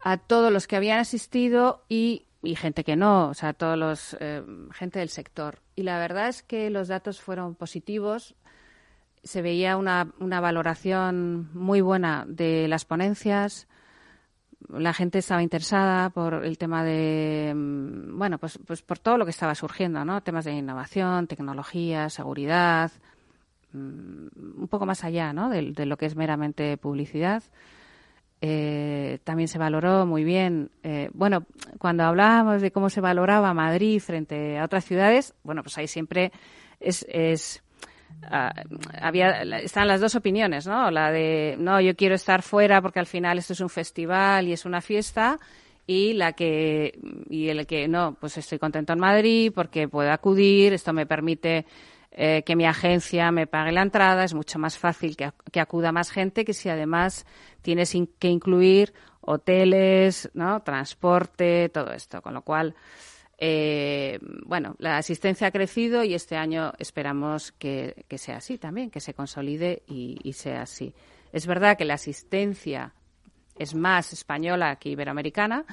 A 0.00 0.16
todos 0.16 0.52
los 0.52 0.66
que 0.66 0.76
habían 0.76 1.00
asistido 1.00 1.84
y, 1.88 2.25
gente 2.54 2.84
que 2.84 2.96
no, 2.96 3.28
o 3.28 3.34
sea, 3.34 3.52
todos 3.52 3.76
los 3.76 4.16
gente 4.72 4.98
del 4.98 5.08
sector. 5.08 5.58
Y 5.74 5.82
la 5.82 5.98
verdad 5.98 6.28
es 6.28 6.42
que 6.42 6.70
los 6.70 6.88
datos 6.88 7.20
fueron 7.20 7.54
positivos. 7.54 8.34
Se 9.24 9.42
veía 9.42 9.76
una, 9.76 10.12
una 10.20 10.40
valoración 10.40 11.50
muy 11.52 11.80
buena 11.80 12.24
de 12.28 12.68
las 12.68 12.84
ponencias, 12.84 13.66
la 14.68 14.92
gente 14.92 15.18
estaba 15.18 15.42
interesada 15.42 16.10
por 16.10 16.44
el 16.44 16.58
tema 16.58 16.84
de, 16.84 17.52
mm, 17.54 18.18
bueno, 18.18 18.38
pues, 18.38 18.58
pues 18.66 18.82
por 18.82 18.98
todo 18.98 19.18
lo 19.18 19.24
que 19.24 19.30
estaba 19.30 19.54
surgiendo, 19.54 20.04
¿no? 20.04 20.22
Temas 20.22 20.44
de 20.44 20.52
innovación, 20.52 21.26
tecnología, 21.26 22.08
seguridad, 22.10 22.90
mm, 23.72 24.26
un 24.62 24.68
poco 24.68 24.86
más 24.86 25.04
allá, 25.04 25.32
¿no? 25.32 25.48
De, 25.50 25.86
lo 25.86 25.96
que 25.96 26.06
es 26.06 26.16
meramente 26.16 26.76
publicidad. 26.76 27.42
Eh, 28.40 29.18
también 29.24 29.48
se 29.48 29.58
valoró 29.58 30.06
muy 30.06 30.24
bien. 30.24 30.70
Eh, 30.82 31.10
bueno, 31.14 31.46
cuando 31.78 32.04
hablábamos 32.04 32.62
de 32.62 32.70
cómo 32.70 32.90
se 32.90 33.00
valoraba 33.00 33.54
Madrid 33.54 34.00
frente 34.00 34.58
a 34.58 34.64
otras 34.64 34.84
ciudades, 34.84 35.34
bueno, 35.42 35.62
pues 35.62 35.78
ahí 35.78 35.88
siempre 35.88 36.32
es, 36.80 37.06
es 37.08 37.62
Ah, 38.22 38.52
había 39.00 39.42
están 39.58 39.86
las 39.86 40.00
dos 40.00 40.14
opiniones, 40.16 40.66
¿no? 40.66 40.90
La 40.90 41.12
de 41.12 41.56
no, 41.58 41.80
yo 41.80 41.94
quiero 41.94 42.14
estar 42.14 42.42
fuera 42.42 42.82
porque 42.82 42.98
al 42.98 43.06
final 43.06 43.38
esto 43.38 43.52
es 43.52 43.60
un 43.60 43.68
festival 43.68 44.48
y 44.48 44.52
es 44.52 44.64
una 44.64 44.80
fiesta 44.80 45.38
y 45.86 46.12
la 46.14 46.32
que 46.32 46.98
y 47.30 47.48
el 47.48 47.66
que 47.66 47.86
no, 47.86 48.16
pues 48.18 48.36
estoy 48.38 48.58
contento 48.58 48.92
en 48.92 48.98
Madrid 48.98 49.52
porque 49.54 49.86
puedo 49.86 50.10
acudir, 50.10 50.72
esto 50.72 50.92
me 50.92 51.06
permite 51.06 51.66
eh, 52.16 52.42
que 52.44 52.56
mi 52.56 52.66
agencia 52.66 53.30
me 53.30 53.46
pague 53.46 53.72
la 53.72 53.82
entrada, 53.82 54.24
es 54.24 54.34
mucho 54.34 54.58
más 54.58 54.78
fácil 54.78 55.16
que, 55.16 55.30
que 55.52 55.60
acuda 55.60 55.92
más 55.92 56.10
gente 56.10 56.44
que 56.44 56.54
si 56.54 56.68
además 56.68 57.26
tienes 57.62 57.94
que 58.18 58.28
incluir 58.28 58.92
hoteles, 59.20 60.30
¿no? 60.34 60.62
transporte, 60.62 61.68
todo 61.68 61.92
esto, 61.92 62.22
con 62.22 62.34
lo 62.34 62.42
cual 62.42 62.74
eh, 63.38 64.18
bueno, 64.46 64.76
la 64.78 64.96
asistencia 64.96 65.48
ha 65.48 65.50
crecido 65.50 66.02
y 66.04 66.14
este 66.14 66.36
año 66.36 66.72
esperamos 66.78 67.52
que, 67.52 68.06
sea 68.16 68.38
así 68.38 68.56
también, 68.56 68.90
que 68.90 69.00
se 69.00 69.14
consolide 69.14 69.82
y, 69.86 70.32
sea 70.32 70.62
así. 70.62 70.94
Es 71.32 71.46
verdad 71.46 71.76
que 71.76 71.84
la 71.84 71.94
asistencia 71.94 72.94
es 73.58 73.74
más 73.74 74.12
española 74.12 74.76
que 74.76 74.90
iberoamericana, 74.90 75.64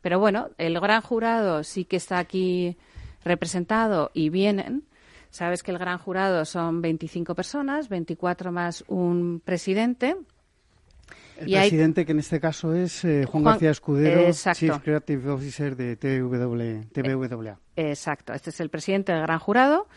pero 0.00 0.18
bueno, 0.18 0.50
el 0.58 0.78
gran 0.80 1.00
jurado 1.00 1.62
sí 1.62 1.84
que 1.84 1.96
está 1.96 2.18
aquí 2.18 2.76
representado 3.24 4.10
y 4.14 4.30
vienen. 4.30 4.84
Sabes 5.32 5.64
que 5.64 5.72
el 5.72 5.78
gran 5.78 5.98
jurado 5.98 6.44
son 6.44 6.80
25 6.80 7.34
personas, 7.34 7.88
24 7.88 8.52
más 8.52 8.84
un 8.86 9.40
presidente 9.44 10.14
el 11.38 11.50
presidente, 11.50 12.06
que 12.06 12.12
en 12.12 12.18
este 12.18 12.40
caso 12.40 12.74
es 12.74 13.04
eh, 13.04 13.24
Juan, 13.26 13.42
García 13.42 13.70
Escudero, 13.70 14.30
Chief 14.54 14.78
Creative 14.78 15.30
Officer 15.30 15.76
de 15.76 15.96
TVWA. 15.96 17.58
Exacto, 17.76 18.32
este 18.32 18.50
es 18.50 18.60
el 18.60 18.70
presidente 18.70 19.12
del 19.12 19.22
gran 19.22 19.38
jurado. 19.38 19.88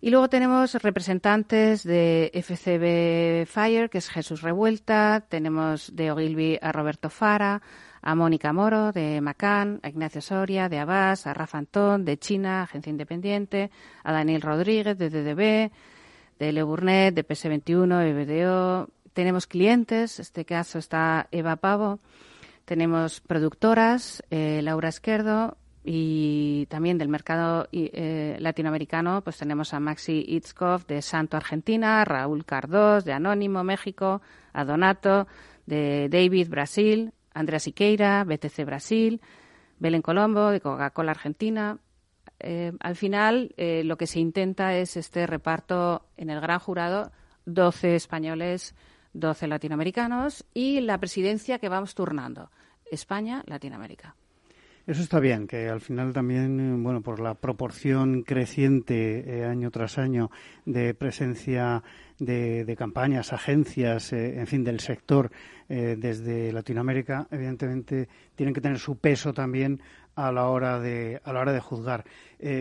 Y 0.00 0.10
luego 0.10 0.28
tenemos 0.28 0.74
representantes 0.82 1.82
de 1.82 2.30
FCB 2.34 3.46
Fire, 3.50 3.88
que 3.88 3.98
es 3.98 4.08
Jesús 4.08 4.42
Revuelta, 4.42 5.24
tenemos 5.28 5.94
de 5.96 6.10
Ogilvy 6.10 6.58
a 6.60 6.72
Roberto 6.72 7.08
Fara, 7.08 7.62
a 8.06 8.14
Mónica 8.14 8.52
Moro 8.52 8.92
de 8.92 9.20
Macán, 9.22 9.80
a 9.82 9.88
Ignacio 9.88 10.20
Soria 10.20 10.68
de 10.68 10.78
Abbas, 10.78 11.26
a 11.26 11.32
Rafa 11.32 11.56
Antón 11.56 12.04
de 12.04 12.18
China, 12.18 12.62
Agencia 12.62 12.90
Independiente, 12.90 13.70
a 14.02 14.12
Daniel 14.12 14.42
Rodríguez 14.42 14.98
de 14.98 15.08
DDB, 15.08 15.72
de 16.38 16.52
Le 16.52 16.62
Burnett, 16.62 17.14
de 17.14 17.26
PS21, 17.26 18.04
EBDO, 18.04 18.90
tenemos 19.14 19.46
clientes, 19.46 20.18
en 20.18 20.22
este 20.22 20.44
caso 20.44 20.78
está 20.78 21.28
Eva 21.30 21.56
Pavo, 21.56 21.98
tenemos 22.66 23.22
productoras, 23.22 24.22
eh, 24.30 24.60
Laura 24.62 24.90
Esquerdo, 24.90 25.56
y 25.82 26.66
también 26.66 26.98
del 26.98 27.08
mercado 27.08 27.68
eh, 27.72 28.36
latinoamericano, 28.38 29.22
pues 29.22 29.38
tenemos 29.38 29.72
a 29.72 29.80
Maxi 29.80 30.24
Itzkov 30.28 30.86
de 30.86 31.00
Santo 31.00 31.38
Argentina, 31.38 32.04
Raúl 32.04 32.44
Cardós 32.44 33.04
de 33.06 33.12
Anónimo 33.14 33.64
México, 33.64 34.20
a 34.52 34.64
Donato 34.64 35.26
de 35.66 36.08
David 36.10 36.48
Brasil, 36.50 37.12
Andrea 37.34 37.58
Siqueira, 37.58 38.24
BTC 38.24 38.64
Brasil, 38.64 39.20
Belén 39.78 40.02
Colombo 40.02 40.50
de 40.50 40.60
Coca-Cola 40.60 41.10
Argentina. 41.10 41.78
Eh, 42.40 42.72
al 42.80 42.96
final, 42.96 43.54
lo 43.58 43.96
que 43.96 44.06
se 44.06 44.20
intenta 44.20 44.74
es 44.76 44.96
este 44.96 45.26
reparto 45.26 46.06
en 46.16 46.30
el 46.30 46.40
gran 46.40 46.58
jurado, 46.58 47.12
12 47.44 47.96
españoles, 47.96 48.74
12 49.12 49.46
latinoamericanos 49.46 50.44
y 50.54 50.80
la 50.80 50.98
presidencia 50.98 51.58
que 51.58 51.68
vamos 51.68 51.94
turnando, 51.94 52.50
España, 52.90 53.42
Latinoamérica. 53.46 54.16
Eso 54.86 55.00
está 55.00 55.18
bien, 55.18 55.46
que 55.46 55.70
al 55.70 55.80
final 55.80 56.12
también, 56.12 56.60
eh, 56.60 56.76
bueno, 56.76 57.00
por 57.00 57.18
la 57.18 57.34
proporción 57.34 58.22
creciente 58.22 59.38
eh, 59.38 59.46
año 59.46 59.70
tras 59.70 59.96
año 59.96 60.30
de 60.66 60.92
presencia 60.92 61.82
de, 62.18 62.74
campañas, 62.76 63.32
agencias, 63.32 64.12
eh, 64.12 64.38
en 64.38 64.46
fin, 64.46 64.62
del 64.62 64.80
sector 64.80 65.30
desde 65.68 66.52
Latinoamérica, 66.52 67.26
evidentemente 67.30 68.08
tienen 68.34 68.54
que 68.54 68.60
tener 68.60 68.78
su 68.78 68.98
peso 68.98 69.32
también 69.32 69.80
a 70.14 70.30
la 70.30 70.48
hora 70.48 70.78
de 70.78 71.20
a 71.24 71.32
la 71.32 71.40
hora 71.40 71.52
de 71.52 71.60
juzgar. 71.60 72.04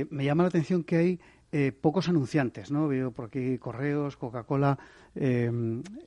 me 0.09 0.23
llama 0.23 0.43
la 0.43 0.49
atención 0.49 0.83
que 0.83 0.95
hay 0.95 1.19
eh, 1.55 1.71
pocos 1.71 2.09
anunciantes, 2.09 2.71
¿no? 2.71 2.87
Veo 2.87 3.11
por 3.11 3.25
aquí 3.25 3.59
correos, 3.59 4.17
Coca-Cola. 4.17 4.79
Eh, 5.13 5.45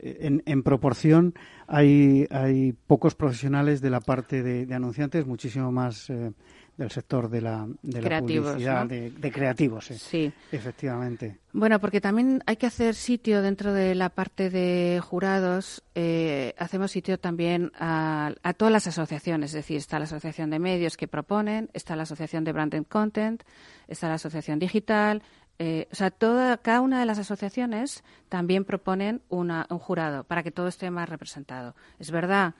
en, 0.01 0.63
proporción 0.65 1.35
hay, 1.69 2.27
hay 2.33 2.73
pocos 2.73 3.15
profesionales 3.15 3.81
de 3.81 3.91
la 3.91 4.01
parte 4.01 4.43
de, 4.43 4.75
anunciantes, 4.75 5.25
muchísimo 5.25 5.71
más 5.71 6.11
eh, 6.11 6.33
del 6.77 6.91
sector 6.91 7.31
de 7.31 7.41
la, 7.41 7.67
de 7.83 8.03
la 8.03 8.21
publicidad, 8.21 8.87
de, 8.87 9.33
creativos. 9.33 9.87
Sí. 9.87 10.31
Efectivamente. 10.53 11.39
Bueno, 11.53 11.81
porque 11.81 12.03
también 12.03 12.43
hay 12.47 12.57
que 12.57 12.67
hacer 12.67 12.95
sitio 12.95 13.41
dentro 13.41 13.73
de 13.73 13.95
la 13.95 14.11
parte 14.11 14.51
de 14.51 15.01
jurados. 15.03 15.83
Eh, 15.95 16.55
hacemos 16.59 16.91
sitio 16.91 17.19
también 17.19 17.73
a, 17.79 18.35
todas 18.57 18.73
las 18.73 18.87
asociaciones. 18.87 19.51
Es 19.51 19.55
decir, 19.55 19.79
está 19.79 19.99
la 19.99 20.05
asociación 20.05 20.51
de 20.51 20.59
medios 20.59 20.97
que 20.99 21.09
proponen, 21.09 21.71
está 21.73 21.97
la 21.97 22.03
asociación 22.03 22.45
de 22.45 22.53
branded 22.53 22.85
content, 22.85 23.43
está 23.89 24.09
la 24.09 24.15
asociación 24.15 24.59
digital. 24.59 25.23
Eh, 25.59 25.89
o 25.91 25.95
sea, 25.95 26.11
toda, 26.11 26.59
cada 26.59 26.83
una 26.83 27.01
de 27.01 27.07
las 27.07 27.19
asociaciones 27.19 28.05
también 28.29 28.67
proponen 28.67 29.23
una, 29.31 29.67
un 29.71 29.79
jurado 29.79 30.25
para 30.25 30.43
que 30.43 30.51
todo 30.51 30.69
esté 30.69 30.91
más 30.91 31.09
representado. 31.09 31.75
Es 31.99 32.11
verdad 32.11 32.55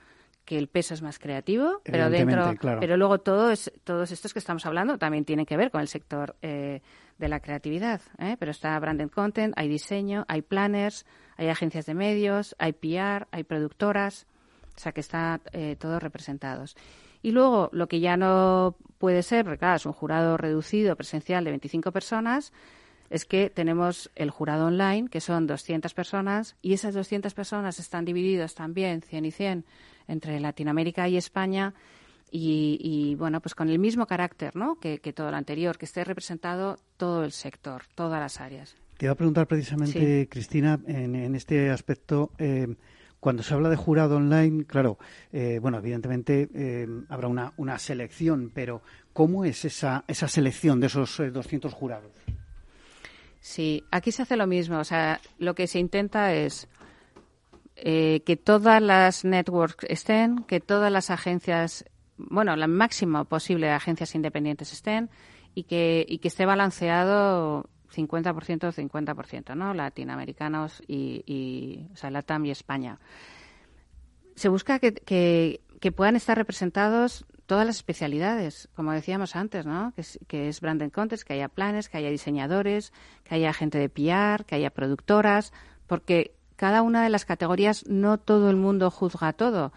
que 0.47 0.57
el 0.57 0.69
peso 0.69 0.93
es 0.93 1.01
más 1.01 1.19
creativo, 1.19 1.81
pero 1.83 2.09
dentro, 2.09 2.53
pero 2.79 2.95
luego 2.95 3.19
todos 3.19 3.69
todos 3.83 4.13
estos 4.13 4.31
que 4.31 4.39
estamos 4.39 4.65
hablando 4.65 4.97
también 4.97 5.25
tienen 5.25 5.45
que 5.45 5.57
ver 5.57 5.71
con 5.71 5.81
el 5.81 5.89
sector 5.89 6.37
eh, 6.41 6.81
de 7.17 7.27
la 7.27 7.41
creatividad. 7.41 7.99
¿eh? 8.17 8.37
Pero 8.39 8.51
está 8.51 8.79
branded 8.79 9.09
content, 9.09 9.53
hay 9.57 9.67
diseño, 9.67 10.23
hay 10.29 10.41
planners, 10.41 11.05
hay 11.35 11.49
agencias 11.49 11.85
de 11.85 11.95
medios, 11.95 12.55
hay 12.59 12.71
PR, 12.71 13.27
hay 13.31 13.43
productoras, 13.43 14.25
o 14.73 14.79
sea 14.79 14.93
que 14.93 15.01
está 15.01 15.41
eh, 15.51 15.75
todos 15.77 16.01
representados. 16.01 16.77
Y 17.21 17.31
luego 17.31 17.67
lo 17.73 17.89
que 17.89 17.99
ya 17.99 18.15
no 18.15 18.77
puede 18.99 19.23
ser, 19.23 19.43
porque 19.43 19.59
claro, 19.59 19.75
es 19.75 19.85
un 19.85 19.91
jurado 19.91 20.37
reducido 20.37 20.95
presencial 20.95 21.43
de 21.43 21.49
25 21.49 21.91
personas, 21.91 22.53
es 23.09 23.25
que 23.25 23.49
tenemos 23.49 24.11
el 24.15 24.29
jurado 24.29 24.67
online, 24.67 25.09
que 25.09 25.19
son 25.19 25.45
200 25.45 25.93
personas, 25.93 26.55
y 26.61 26.71
esas 26.71 26.93
200 26.93 27.33
personas 27.33 27.79
están 27.79 28.05
divididas 28.05 28.55
también, 28.55 29.01
100 29.01 29.25
y 29.25 29.31
100, 29.31 29.65
entre 30.07 30.39
Latinoamérica 30.39 31.07
y 31.07 31.17
España 31.17 31.73
y, 32.29 33.15
bueno, 33.17 33.39
pues 33.41 33.55
con 33.55 33.69
el 33.69 33.79
mismo 33.79 34.05
carácter 34.05 34.55
¿no? 34.55 34.79
que, 34.79 34.99
todo 35.13 35.31
lo 35.31 35.37
anterior, 35.37 35.77
que 35.77 35.85
esté 35.85 36.03
representado 36.03 36.77
todo 36.97 37.23
el 37.23 37.31
sector, 37.31 37.83
todas 37.95 38.19
las 38.19 38.41
áreas. 38.41 38.75
Te 38.97 39.05
iba 39.05 39.13
a 39.13 39.15
preguntar 39.15 39.47
precisamente, 39.47 40.27
Cristina, 40.29 40.79
en, 40.87 41.35
este 41.35 41.69
aspecto. 41.69 42.31
Eh, 42.37 42.67
cuando 43.19 43.43
se 43.43 43.53
habla 43.53 43.69
de 43.69 43.75
jurado 43.75 44.17
online, 44.17 44.65
claro, 44.65 44.97
eh, 45.31 45.59
bueno, 45.61 45.79
evidentemente 45.79 46.49
eh, 46.53 46.87
habrá 47.09 47.27
una, 47.27 47.53
una 47.57 47.79
selección, 47.79 48.51
pero 48.53 48.81
¿cómo 49.13 49.45
es 49.45 49.65
esa, 49.65 50.03
esa 50.07 50.27
selección 50.27 50.79
de 50.79 50.87
esos 50.87 51.21
200 51.31 51.73
jurados? 51.73 52.11
Sí, 53.39 53.85
aquí 53.91 54.11
se 54.11 54.23
hace 54.23 54.35
lo 54.35 54.45
mismo. 54.45 54.79
O 54.79 54.83
sea, 54.83 55.21
lo 55.39 55.55
que 55.55 55.67
se 55.67 55.79
intenta 55.79 56.33
es 56.33 56.67
eh, 57.79 58.21
que 58.25 58.37
todas 58.37 58.81
las 58.81 59.23
networks 59.23 59.85
estén, 59.87 60.43
que 60.43 60.59
todas 60.59 60.91
las 60.91 61.11
agencias, 61.11 61.85
bueno, 62.17 62.55
la 62.55 62.67
máxima 62.67 63.23
posible 63.23 63.67
de 63.67 63.73
agencias 63.73 64.15
independientes 64.15 64.73
estén 64.73 65.11
y 65.53 65.63
que, 65.63 66.03
y 66.07 66.17
que 66.17 66.27
esté 66.27 66.47
balanceado 66.47 67.69
50% 67.95 68.73
50%, 68.73 69.55
¿no? 69.55 69.75
Latinoamericanos 69.75 70.81
y, 70.87 71.87
o 71.93 71.95
sea, 71.95 72.09
LATAM 72.09 72.45
y 72.45 72.51
España. 72.51 72.99
Se 74.35 74.49
busca 74.49 74.79
que, 74.79 74.93
que, 74.93 75.61
que, 75.79 75.91
puedan 75.91 76.15
estar 76.15 76.37
representados 76.37 77.25
todas 77.45 77.65
las 77.65 77.77
especialidades, 77.77 78.69
como 78.75 78.91
decíamos 78.91 79.35
antes, 79.35 79.65
¿no? 79.65 79.93
Que 79.93 80.01
es, 80.01 80.19
que 80.27 80.47
es 80.47 80.61
branding 80.61 80.89
contest, 80.89 81.23
que 81.23 81.33
haya 81.33 81.47
planes, 81.47 81.89
que 81.89 81.97
haya 81.97 82.09
diseñadores, 82.09 82.91
que 83.23 83.35
haya 83.35 83.53
gente 83.53 83.77
de 83.77 83.89
PR, 83.89 84.45
que 84.45 84.55
haya 84.55 84.71
productoras, 84.71 85.53
porque 85.87 86.36
cada 86.57 86.81
una 86.81 87.03
de 87.03 87.09
las 87.09 87.23
categorías 87.23 87.85
no 87.87 88.17
todo 88.17 88.49
el 88.49 88.57
mundo 88.57 88.91
juzga 88.91 89.31
todo, 89.31 89.71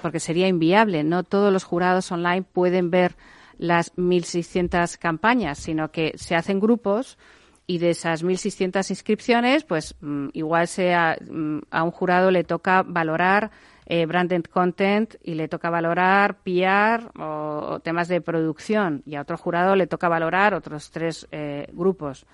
porque 0.00 0.18
sería 0.18 0.48
inviable. 0.48 1.04
No 1.04 1.22
todos 1.22 1.52
los 1.52 1.62
jurados 1.62 2.10
online 2.10 2.42
pueden 2.42 2.90
ver 2.90 3.14
las 3.58 3.94
1.600 3.94 4.98
campañas, 4.98 5.58
sino 5.58 5.92
que 5.92 6.12
se 6.16 6.34
hacen 6.34 6.58
grupos 6.58 7.18
y 7.66 7.78
de 7.78 7.90
esas 7.90 8.24
1.600 8.24 8.90
inscripciones, 8.90 9.64
pues 9.64 9.94
mm, 10.00 10.28
igual 10.32 10.66
sea 10.66 11.16
mm, 11.20 11.58
a 11.70 11.84
un 11.84 11.90
jurado 11.92 12.30
le 12.30 12.44
toca 12.44 12.82
valorar 12.82 13.50
eh, 13.86 14.06
branded 14.06 14.44
content 14.44 15.14
y 15.22 15.34
le 15.34 15.48
toca 15.48 15.70
valorar 15.70 16.38
PR 16.42 17.10
o, 17.20 17.80
temas 17.80 18.08
de 18.08 18.20
producción 18.20 19.02
y 19.06 19.16
a 19.16 19.20
otro 19.20 19.36
jurado 19.36 19.76
le 19.76 19.86
toca 19.86 20.08
valorar 20.08 20.54
otros 20.54 20.90
tres 20.90 21.28
eh, 21.30 21.66
grupos. 21.72 22.26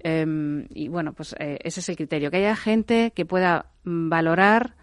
Em, 0.00 0.66
y 0.70 0.88
bueno, 0.88 1.12
pues 1.12 1.34
eh, 1.38 1.58
ese 1.62 1.80
es 1.80 1.88
el 1.88 1.96
criterio, 1.96 2.30
que 2.30 2.38
haya 2.38 2.56
gente 2.56 3.12
que 3.14 3.26
pueda 3.26 3.72
mm, 3.84 4.08
valorar, 4.08 4.76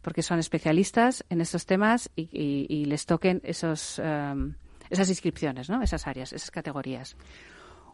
porque 0.00 0.22
son 0.22 0.38
especialistas 0.38 1.24
en 1.30 1.40
estos 1.40 1.66
temas 1.66 2.10
y, 2.16 2.84
les 2.86 3.06
toquen 3.06 3.40
esos, 3.44 4.00
em, 4.02 4.54
esas 4.90 5.08
inscripciones, 5.08 5.70
¿no? 5.70 5.82
esas 5.82 6.06
áreas, 6.06 6.32
esas 6.32 6.50
categorías. 6.50 7.16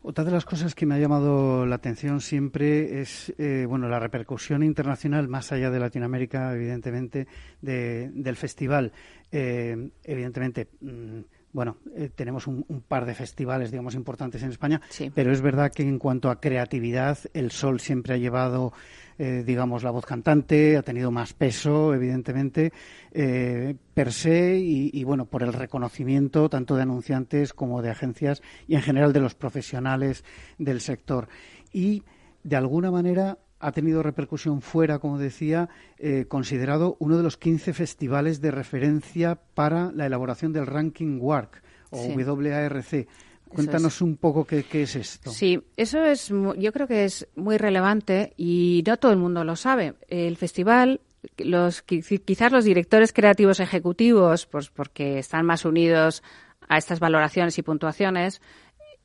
Otra 0.03 0.25
de 0.25 0.31
las 0.31 0.45
cosas 0.45 0.75
que 0.75 0.87
me 0.87 0.95
ha 0.95 0.99
llamado 0.99 1.67
la 1.67 1.75
atención 1.75 2.21
siempre 2.21 3.01
es 3.01 3.35
eh, 3.37 3.67
bueno 3.69 3.88
la 3.88 3.99
repercusión 3.99 4.62
internacional 4.62 5.27
más 5.27 5.51
allá 5.51 5.71
de 5.71 5.81
Latinoamérica, 5.81 6.55
evidentemente, 6.55 7.27
del 7.61 8.37
festival. 8.37 8.93
Eh, 9.33 9.91
evidentemente. 10.05 10.69
Mm, 10.81 11.21
bueno, 11.59 11.79
eh, 11.97 12.09
tenemos 12.14 12.47
un, 12.47 12.62
par 12.87 13.05
de 13.05 13.16
festivales, 13.16 13.73
digamos, 13.73 13.97
importantes 13.97 14.40
en 14.44 14.51
España, 14.51 14.81
pero 15.12 15.33
es 15.33 15.40
verdad 15.40 15.73
que 15.73 15.83
en 15.83 15.99
cuanto 15.99 16.31
a 16.31 16.40
creatividad, 16.40 17.18
el 17.35 17.51
Sol 17.51 17.81
siempre 17.81 18.14
ha 18.14 18.16
llevado, 18.16 18.73
eh, 19.18 19.42
digamos, 19.44 19.83
la 19.83 19.90
voz 19.90 20.07
cantante, 20.07 20.77
ha 20.77 20.83
tenido 20.83 21.11
más 21.11 21.33
peso, 21.33 21.92
evidentemente, 21.94 22.73
eh, 23.11 23.75
per 23.92 24.12
se, 24.12 24.57
y, 24.57 25.03
bueno, 25.03 25.25
por 25.25 25.42
el 25.42 25.53
reconocimiento 25.53 26.49
tanto 26.49 26.77
de 26.77 26.83
anunciantes 26.83 27.53
como 27.53 27.83
de 27.83 27.90
agencias 27.90 28.40
y 28.68 28.77
en 28.77 28.83
general 28.83 29.12
de 29.12 29.18
los 29.18 29.35
profesionales 29.35 30.23
del 30.59 30.81
sector. 30.81 31.27
Y, 31.73 32.05
de 32.44 32.55
alguna 32.55 32.92
manera, 32.92 33.37
ha 33.61 33.73
tenido 33.73 34.03
repercusión 34.03 34.61
fuera, 34.61 34.99
como 34.99 35.18
decía, 35.18 35.68
eh, 35.99 36.27
considerado 36.29 36.97
uno 37.01 37.16
de 37.16 37.23
los 37.23 37.37
15 37.37 37.73
festivales 37.73 38.40
de 38.40 38.51
referencia 38.51 39.37
para 39.55 39.92
la 39.92 40.07
elaboración 40.07 40.53
del 40.53 40.66
ranking 40.66 41.18
WARC 41.21 41.62
o 41.90 42.07
WARC. 42.07 43.09
Cuéntanos 43.49 44.03
un 44.03 44.16
poco 44.16 44.44
qué, 44.44 44.64
es 44.71 44.94
esto. 44.94 45.31
Sí, 45.31 45.61
eso 45.77 46.05
es, 46.05 46.29
yo 46.29 46.73
creo 46.73 46.87
que 46.87 47.05
es 47.05 47.27
muy 47.35 47.57
relevante 47.57 48.35
y 48.37 48.85
no 48.87 48.99
todo 48.99 49.12
el 49.12 49.18
mundo 49.18 49.42
lo 49.42 49.57
sabe. 49.57 49.94
El 50.09 50.37
festival, 50.37 51.01
los, 51.38 51.83
quizás 51.83 52.53
los 52.53 52.64
directores 52.64 53.12
creativos 53.12 53.61
ejecutivos, 53.61 54.44
pues 54.47 54.68
porque 54.68 55.18
están 55.18 55.47
más 55.47 55.64
unidos 55.64 56.23
a 56.68 56.77
estas 56.77 57.01
valoraciones 57.01 57.59
y 57.59 57.62
puntuaciones, 57.62 58.42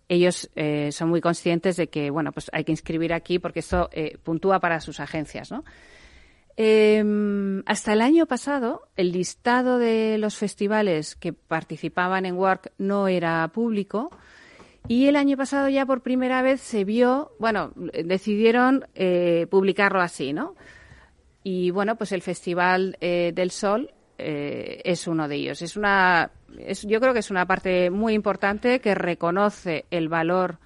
ellos 0.10 0.50
eh, 0.56 0.92
son 0.92 1.10
muy 1.10 1.22
conscientes 1.22 1.78
de 1.78 1.88
que, 1.88 2.10
bueno, 2.10 2.32
pues 2.32 2.50
hay 2.54 2.64
que 2.64 2.72
inscribir 2.72 3.14
aquí 3.14 3.40
porque 3.40 3.60
esto 3.60 3.90
eh, 3.92 4.18
puntúa 4.24 4.60
para 4.60 4.80
sus 4.80 5.00
agencias, 5.00 5.52
¿no? 5.52 5.64
Em, 6.56 7.64
hasta 7.66 7.94
el 7.94 8.02
año 8.02 8.28
pasado, 8.28 8.84
el 8.96 9.12
listado 9.12 9.80
de 9.80 10.18
los 10.20 10.38
festivales 10.38 11.16
que 11.16 11.34
participaban 11.34 12.28
en 12.28 12.36
WARC 12.36 12.72
no 12.78 13.08
era 13.08 13.48
público 13.48 14.12
y 14.88 15.08
el 15.08 15.16
año 15.16 15.36
pasado 15.36 15.68
ya 15.70 15.88
por 15.88 16.02
primera 16.02 16.44
vez 16.44 16.62
se 16.62 16.84
vio, 16.84 17.32
bueno, 17.40 17.72
decidieron 17.76 18.86
eh, 18.94 19.48
publicarlo 19.50 20.00
así, 20.00 20.32
¿no? 20.32 20.56
Y 21.44 21.72
bueno, 21.72 21.96
pues 21.96 22.12
el 22.12 22.22
Festival 22.22 22.98
del 23.02 23.52
Sol 23.52 23.92
es 24.18 25.08
uno 25.08 25.28
de 25.28 25.36
ellos. 25.36 25.62
Es 25.62 25.76
una 25.76 26.32
yo 26.84 27.00
creo 27.00 27.14
que 27.14 27.20
es 27.20 27.32
una 27.32 27.46
parte 27.46 27.90
muy 27.90 28.14
importante 28.14 28.80
que 28.80 28.96
reconoce 28.96 29.86
el 29.92 30.10
valor 30.10 30.60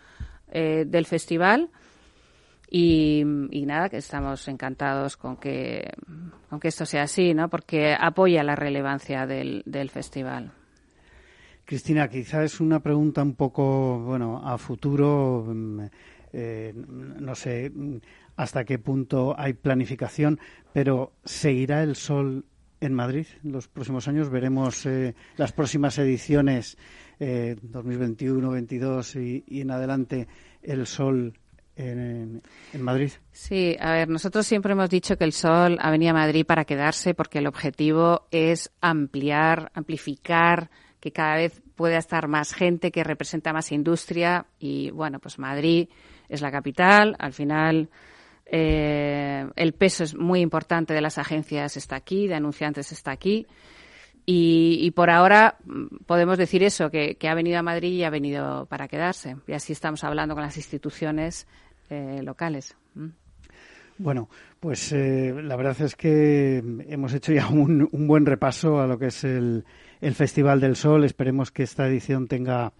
eh, 0.50 0.86
del 0.88 1.06
festival 1.06 1.70
y, 2.70 3.24
nada, 3.66 3.90
que 3.90 3.98
estamos 3.98 4.48
encantados 4.48 5.16
con 5.16 5.38
que, 5.38 5.90
con 6.50 6.60
que 6.60 6.68
esto 6.68 6.86
sea 6.86 7.04
así, 7.04 7.34
¿no? 7.34 7.50
Porque 7.50 7.96
apoya 7.98 8.44
la 8.44 8.56
relevancia 8.56 9.26
del, 9.26 9.90
festival. 9.90 10.52
Cristina, 11.64 12.10
quizá 12.10 12.44
es 12.44 12.60
una 12.60 12.82
pregunta 12.82 13.22
un 13.22 13.36
poco, 13.36 14.00
bueno, 14.00 14.42
a 14.46 14.58
futuro, 14.58 15.46
mm, 15.48 15.82
eh, 16.34 16.74
no 16.76 17.36
sé 17.36 17.72
hasta 18.36 18.64
qué 18.66 18.80
punto 18.80 19.36
hay 19.38 19.54
planificación, 19.54 20.40
pero 20.72 21.14
¿seguirá 21.24 21.84
el 21.84 21.96
sol 21.96 22.46
en 22.80 22.94
Madrid 22.94 23.28
en 23.44 23.52
los 23.52 23.68
próximos 23.68 24.08
años. 24.08 24.30
Veremos 24.30 24.86
eh, 24.86 25.16
las 25.38 25.52
próximas 25.52 25.98
ediciones 25.98 26.78
eh, 27.20 27.56
2021, 27.62 28.50
22 28.50 29.16
y, 29.16 29.44
y, 29.48 29.62
en 29.62 29.72
adelante 29.72 30.28
el 30.62 30.86
sol 30.86 31.34
en, 31.76 32.42
en, 32.74 32.82
Madrid. 32.82 33.12
Sí, 33.32 33.76
a 33.80 33.92
ver, 33.92 34.10
nosotros 34.10 34.46
siempre 34.48 34.72
hemos 34.72 34.90
dicho 34.90 35.18
que 35.18 35.24
el 35.24 35.34
sol 35.34 35.78
ha 35.80 35.92
venido 35.92 36.12
a 36.12 36.16
Madrid 36.16 36.46
para 36.46 36.66
quedarse 36.66 37.14
porque 37.14 37.40
el 37.40 37.48
objetivo 37.48 38.28
es 38.32 38.72
ampliar, 38.82 39.72
amplificar, 39.76 40.70
que 41.00 41.12
cada 41.12 41.36
vez 41.36 41.62
pueda 41.76 41.98
estar 41.98 42.28
más 42.28 42.54
gente 42.54 42.92
que 42.92 43.04
representa 43.04 43.54
más 43.54 43.72
industria 43.72 44.48
y 44.60 44.90
bueno, 44.90 45.20
pues 45.20 45.38
Madrid 45.38 45.90
es 46.28 46.42
la 46.42 46.52
capital, 46.52 47.16
al 47.20 47.34
final 47.34 47.90
eh, 48.50 49.48
el 49.56 49.74
peso 49.74 50.04
es 50.04 50.16
muy 50.16 50.40
importante 50.40 50.94
de 50.94 51.02
las 51.02 51.18
agencias 51.18 51.76
está 51.78 51.98
aquí, 51.98 52.28
de 52.28 52.36
anunciantes 52.36 52.92
está 52.92 53.12
aquí. 53.12 53.46
Y, 54.30 54.92
por 54.92 55.10
ahora 55.10 55.58
mm, 55.64 56.04
podemos 56.06 56.38
decir 56.38 56.62
eso, 56.62 56.90
que, 56.90 57.18
ha 57.30 57.34
venido 57.34 57.60
a 57.60 57.64
Madrid 57.64 57.94
y 57.94 58.04
ha 58.04 58.10
venido 58.10 58.66
para 58.66 58.90
quedarse. 58.90 59.38
Y 59.48 59.54
así 59.54 59.72
estamos 59.72 60.04
hablando 60.04 60.36
con 60.36 60.44
las 60.44 60.58
instituciones 60.58 61.48
eh, 61.90 62.22
locales. 62.24 62.76
Bueno, 63.98 64.30
pues 64.60 64.92
eh, 64.92 65.34
la 65.42 65.56
verdad 65.56 65.80
es 65.82 65.96
que 65.96 66.58
hemos 66.90 67.14
hecho 67.14 67.32
ya 67.32 67.48
un, 67.48 67.90
buen 67.92 68.26
repaso 68.26 68.82
a 68.82 68.88
lo 68.88 69.00
que 69.00 69.08
es 69.08 69.24
el, 69.24 69.64
Festival 70.14 70.60
del 70.60 70.76
Sol. 70.76 71.06
Esperemos 71.06 71.52
que 71.52 71.64
esta 71.64 71.88
edición 71.88 72.28
tenga 72.28 72.74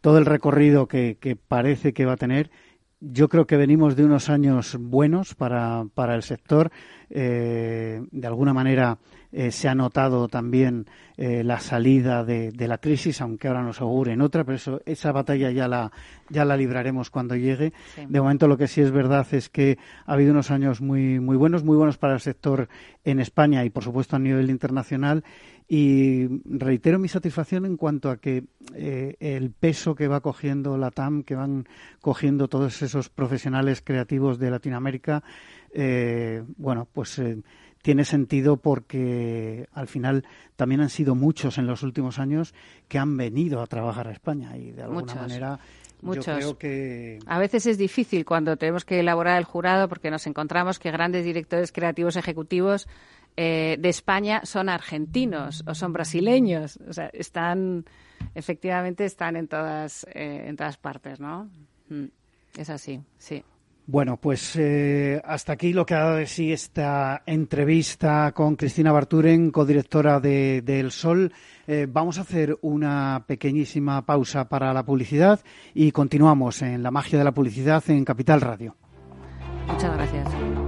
todo 0.00 0.18
el 0.18 0.26
recorrido 0.26 0.86
que, 0.86 1.38
parece 1.48 1.92
que 1.92 2.06
va 2.06 2.14
a 2.14 2.16
tener. 2.16 2.50
Yo 3.00 3.28
creo 3.28 3.46
que 3.46 3.56
venimos 3.56 3.94
de 3.94 4.04
unos 4.04 4.28
años 4.28 4.76
buenos 4.78 5.34
para, 5.34 5.86
para 5.94 6.14
el 6.14 6.22
sector. 6.22 6.70
de 7.08 8.26
alguna 8.26 8.52
manera 8.52 8.98
eh, 9.30 9.50
se 9.50 9.68
ha 9.68 9.74
notado 9.74 10.26
también 10.28 10.86
eh, 11.18 11.44
la 11.44 11.60
salida 11.60 12.24
de, 12.24 12.52
la 12.56 12.78
crisis, 12.78 13.20
aunque 13.20 13.48
ahora 13.48 13.62
nos 13.62 13.80
auguren 13.82 14.22
otra, 14.22 14.44
pero 14.44 14.56
eso, 14.56 14.80
esa 14.86 15.12
batalla 15.12 15.50
ya 15.50 15.68
la, 15.68 15.92
ya 16.30 16.46
la 16.46 16.56
libraremos 16.56 17.10
cuando 17.10 17.36
llegue. 17.36 17.74
De 18.08 18.20
momento 18.20 18.48
lo 18.48 18.56
que 18.56 18.68
sí 18.68 18.80
es 18.80 18.90
verdad 18.90 19.26
es 19.32 19.50
que 19.50 19.76
ha 20.06 20.14
habido 20.14 20.32
unos 20.32 20.50
años 20.50 20.80
muy, 20.80 21.20
muy 21.20 21.36
buenos, 21.36 21.62
muy 21.62 21.76
buenos 21.76 21.98
para 21.98 22.14
el 22.14 22.20
sector 22.20 22.68
en 23.04 23.20
España 23.20 23.64
y 23.64 23.70
por 23.70 23.84
supuesto 23.84 24.16
a 24.16 24.18
nivel 24.18 24.48
internacional. 24.48 25.24
Y 25.68 26.26
reitero 26.46 26.98
mi 26.98 27.08
satisfacción 27.08 27.66
en 27.66 27.76
cuanto 27.76 28.08
a 28.08 28.16
que 28.16 28.44
eh, 28.74 29.16
el 29.20 29.50
peso 29.50 29.94
que 29.94 30.08
va 30.08 30.20
cogiendo 30.20 30.78
la 30.78 30.90
TAM, 30.90 31.22
que 31.22 31.34
van 31.34 31.68
cogiendo 32.00 32.48
todos 32.48 32.80
esos 32.80 33.10
profesionales 33.10 33.82
creativos 33.84 34.38
de 34.38 34.50
Latinoamérica, 34.50 35.22
bueno, 36.56 36.88
pues 36.90 37.20
tiene 37.82 38.04
sentido 38.04 38.56
porque 38.56 39.68
al 39.72 39.88
final 39.88 40.24
también 40.56 40.80
han 40.80 40.90
sido 40.90 41.14
muchos 41.14 41.58
en 41.58 41.66
los 41.66 41.82
últimos 41.82 42.18
años 42.18 42.54
que 42.88 42.98
han 42.98 43.16
venido 43.16 43.60
a 43.60 43.66
trabajar 43.66 44.08
a 44.08 44.12
España 44.12 44.56
y 44.56 44.72
de 44.72 44.82
alguna 44.82 45.14
manera 45.14 45.60
Muchos. 46.00 46.26
Yo 46.26 46.34
creo 46.34 46.58
que... 46.58 47.18
A 47.26 47.38
veces 47.38 47.66
es 47.66 47.78
difícil 47.78 48.24
cuando 48.24 48.56
tenemos 48.56 48.84
que 48.84 49.00
elaborar 49.00 49.38
el 49.38 49.44
jurado 49.44 49.88
porque 49.88 50.10
nos 50.10 50.26
encontramos 50.26 50.78
que 50.78 50.90
grandes 50.90 51.24
directores 51.24 51.72
creativos 51.72 52.16
ejecutivos 52.16 52.86
eh, 53.36 53.76
de 53.78 53.88
España 53.88 54.42
son 54.44 54.68
argentinos 54.68 55.64
o 55.66 55.74
son 55.74 55.92
brasileños. 55.92 56.78
O 56.88 56.92
sea, 56.92 57.10
están, 57.12 57.84
efectivamente, 58.34 59.04
están 59.04 59.36
en 59.36 59.48
todas, 59.48 60.04
eh, 60.14 60.44
en 60.46 60.56
todas 60.56 60.76
partes, 60.76 61.20
¿no? 61.20 61.50
Mm, 61.88 62.06
es 62.56 62.70
así, 62.70 63.00
sí. 63.18 63.42
Bueno, 63.90 64.18
pues 64.18 64.54
eh, 64.56 65.18
hasta 65.24 65.54
aquí 65.54 65.72
lo 65.72 65.86
que 65.86 65.94
ha 65.94 66.00
dado 66.00 66.16
de 66.16 66.26
sí 66.26 66.52
esta 66.52 67.22
entrevista 67.24 68.32
con 68.32 68.54
Cristina 68.54 68.92
Barturen, 68.92 69.50
codirectora 69.50 70.20
de, 70.20 70.58
El 70.66 70.90
Sol. 70.90 71.32
Eh, 71.66 71.86
vamos 71.90 72.18
a 72.18 72.20
hacer 72.20 72.58
una 72.60 73.24
pequeñísima 73.26 74.04
pausa 74.04 74.46
para 74.46 74.74
la 74.74 74.84
publicidad 74.84 75.40
y 75.72 75.90
continuamos 75.90 76.60
en 76.60 76.82
la 76.82 76.90
magia 76.90 77.16
de 77.18 77.24
la 77.24 77.32
publicidad 77.32 77.82
en 77.88 78.04
Capital 78.04 78.42
Radio. 78.42 78.76
Muchas 79.66 79.96
gracias. 79.96 80.67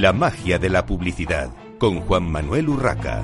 La 0.00 0.12
magia 0.12 0.60
de 0.60 0.68
la 0.68 0.86
publicidad 0.86 1.50
con 1.76 1.98
Juan 2.02 2.30
Manuel 2.30 2.68
Urraca. 2.68 3.20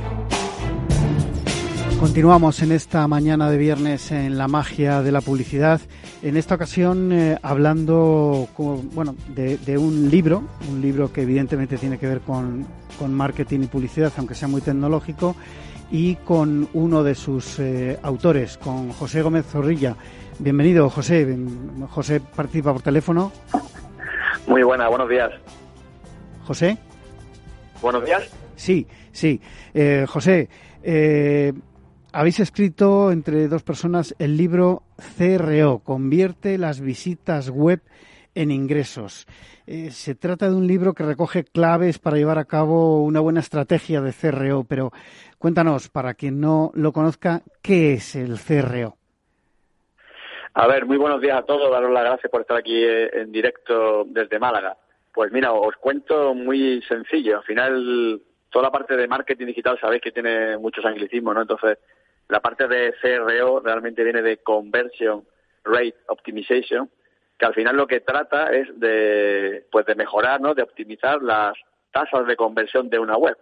Continuamos 2.01 2.63
en 2.63 2.73
esta 2.73 3.07
mañana 3.07 3.49
de 3.49 3.57
viernes 3.57 4.11
en 4.11 4.37
la 4.37 4.49
magia 4.49 5.01
de 5.01 5.13
la 5.13 5.21
publicidad. 5.21 5.81
En 6.21 6.37
esta 6.37 6.57
ocasión 6.57 7.13
eh, 7.13 7.39
hablando 7.43 8.49
bueno, 8.93 9.15
de, 9.29 9.79
un 9.79 10.11
libro, 10.11 10.43
un 10.69 10.81
libro 10.81 11.13
que 11.13 11.23
evidentemente 11.23 11.79
tiene 11.79 11.97
que 11.97 12.09
ver 12.09 12.23
con, 12.23 12.67
marketing 13.09 13.61
y 13.61 13.67
publicidad, 13.67 14.13
aunque 14.17 14.35
sea 14.35 14.49
muy 14.49 14.61
tecnológico, 14.61 15.37
y 15.93 16.17
con 16.17 16.69
uno 16.73 17.05
de 17.05 17.15
sus 17.15 17.61
eh, 17.61 18.01
autores, 18.03 18.59
con 18.59 18.91
José 18.91 19.23
Gómez 19.23 19.47
Zorrilla. 19.47 19.95
Bienvenido, 20.41 20.91
José. 20.91 21.39
José 21.91 22.21
participa 22.21 22.73
por 22.73 22.83
teléfono. 22.83 23.31
Muy 24.49 24.65
buena, 24.65 24.89
buenos 24.89 25.09
días. 25.09 25.31
José. 26.45 26.79
Buenos 27.81 28.05
días. 28.05 28.31
Sí, 28.57 28.87
sí. 29.13 29.41
Eh, 29.73 30.07
José, 30.09 30.49
eh, 30.83 31.53
habéis 32.13 32.41
escrito 32.41 33.11
entre 33.11 33.49
dos 33.49 33.63
personas 33.63 34.15
el 34.19 34.37
libro 34.37 34.83
CRO, 35.19 35.81
convierte 35.81 36.59
las 36.59 36.81
visitas 36.81 37.51
web 37.51 37.81
en 38.35 38.51
ingresos. 38.51 39.27
Eh, 39.67 39.91
se 39.91 40.15
trata 40.15 40.49
de 40.49 40.55
un 40.55 40.67
libro 40.67 40.93
que 40.93 41.05
recoge 41.05 41.45
claves 41.45 41.99
para 41.99 42.17
llevar 42.17 42.39
a 42.39 42.45
cabo 42.45 43.03
una 43.03 43.21
buena 43.21 43.41
estrategia 43.41 44.01
de 44.01 44.13
CRO, 44.13 44.65
pero 44.65 44.91
cuéntanos, 45.39 45.89
para 45.89 46.15
quien 46.15 46.41
no 46.41 46.71
lo 46.75 46.93
conozca, 46.93 47.43
¿qué 47.63 47.95
es 47.95 48.17
el 48.17 48.39
CRO? 48.39 48.97
A 50.57 50.69
ver, 50.69 50.87
muy 50.87 50.97
buenos 50.97 51.21
días 51.21 51.39
a 51.39 51.43
todos. 51.43 51.71
Daros 51.71 51.91
las 51.91 52.05
gracias 52.05 52.31
por 52.31 52.43
estar 52.43 52.57
aquí 52.57 52.85
en 52.85 53.33
directo 53.33 54.05
desde 54.07 54.39
Málaga. 54.39 54.77
Pues 55.15 55.31
mira, 55.31 55.53
os 55.53 55.77
cuento 55.77 56.35
muy 56.35 56.83
sencillo. 56.83 57.39
Al 57.39 57.45
final, 57.45 58.21
toda 58.51 58.65
la 58.65 58.73
parte 58.73 58.97
de 58.97 59.07
marketing 59.07 59.47
digital 59.47 59.79
sabéis 59.81 60.03
que 60.03 60.11
tiene 60.11 60.59
muchos 60.59 60.85
anglicismos, 60.85 61.37
¿no? 61.37 61.43
Entonces, 61.43 61.79
la 62.29 62.41
parte 62.41 62.67
de 62.67 62.93
CRO 63.01 63.61
realmente 63.61 64.03
viene 64.03 64.23
de 64.23 64.39
Conversion 64.39 65.25
Rate 65.63 65.95
Optimization, 66.09 66.91
que 67.39 67.47
al 67.47 67.55
final 67.55 67.77
lo 67.77 67.87
que 67.87 68.01
trata 68.01 68.53
es 68.53 68.69
de, 68.81 69.65
pues 69.71 69.87
de 69.87 69.95
mejorar, 69.95 70.41
¿no? 70.41 70.53
De 70.53 70.65
optimizar 70.65 71.23
las 71.23 71.55
tasas 71.93 72.27
de 72.27 72.35
conversión 72.35 72.91
de 72.91 72.99
una 72.99 73.17
web. 73.17 73.39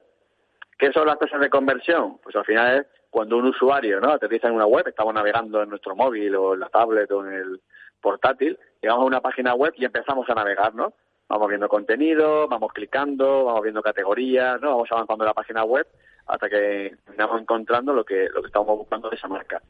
¿Qué 0.79 0.93
son 0.93 1.07
las 1.07 1.19
tasas 1.19 1.41
de 1.41 1.49
conversión? 1.49 2.19
Pues 2.23 2.37
al 2.37 2.45
final 2.45 2.81
es 2.81 2.87
cuando 3.09 3.39
un 3.39 3.47
usuario, 3.47 3.99
¿no? 3.99 4.11
Aterriza 4.11 4.49
en 4.49 4.57
una 4.57 4.67
web, 4.67 4.87
estamos 4.89 5.15
navegando 5.15 5.63
en 5.63 5.71
nuestro 5.71 5.97
móvil 5.97 6.35
o 6.37 6.53
en 6.53 6.61
la 6.61 6.69
tablet 6.69 7.11
o 7.13 7.27
en 7.27 7.33
el 7.33 7.61
portátil, 7.99 8.59
llegamos 8.83 9.05
a 9.05 9.07
una 9.07 9.21
página 9.23 9.55
web 9.55 9.73
y 9.77 9.87
empezamos 9.87 10.29
a 10.29 10.35
navegar, 10.35 10.75
¿no? 10.75 10.93
Vamos 11.33 11.49
viendo 11.49 11.67
contenido, 11.67 12.47
vamos 12.47 12.75
clicando, 12.75 13.47
vamos 13.47 13.63
viendo 13.63 13.81
categorías, 13.81 14.61
¿no? 14.61 14.73
Vamos 14.73 14.93
avanzando 14.93 15.25
en 15.25 15.29
la 15.29 15.35
página 15.35 15.65
web 15.65 15.87
hasta 16.27 16.47
que 16.47 16.95
terminamos 17.07 17.41
encontrando 17.41 17.95
lo 17.95 18.05
que, 18.05 18.29
lo 18.29 18.43
que 18.43 18.49
estamos 18.49 18.77
buscando 18.77 19.09
de 19.09 19.17
esa 19.17 19.29
marca. 19.29 19.63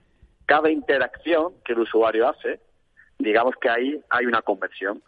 Cada 0.44 0.68
interacción 0.70 1.52
que 1.64 1.74
el 1.74 1.78
usuario 1.78 2.28
hace, 2.28 2.58
digamos 3.16 3.54
que 3.60 3.70
ahí 3.70 4.02
hay 4.10 4.26
una 4.26 4.42
conversión. 4.42 5.02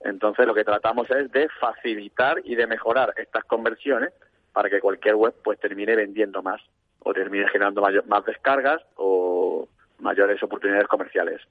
Entonces 0.00 0.46
lo 0.46 0.54
que 0.54 0.64
tratamos 0.64 1.10
es 1.10 1.30
de 1.30 1.46
facilitar 1.60 2.40
y 2.42 2.54
de 2.54 2.66
mejorar 2.66 3.12
estas 3.18 3.44
conversiones 3.44 4.14
para 4.54 4.70
que 4.70 4.80
cualquier 4.80 5.14
web 5.14 5.34
pues 5.44 5.60
termine 5.60 5.94
vendiendo 5.94 6.42
más 6.42 6.62
o 7.00 7.12
termine 7.12 7.46
generando 7.48 7.82
más 8.06 8.24
descargas 8.24 8.80
o 8.96 9.68
mayores 9.98 10.42
oportunidades 10.42 10.88
comerciales. 10.88 11.42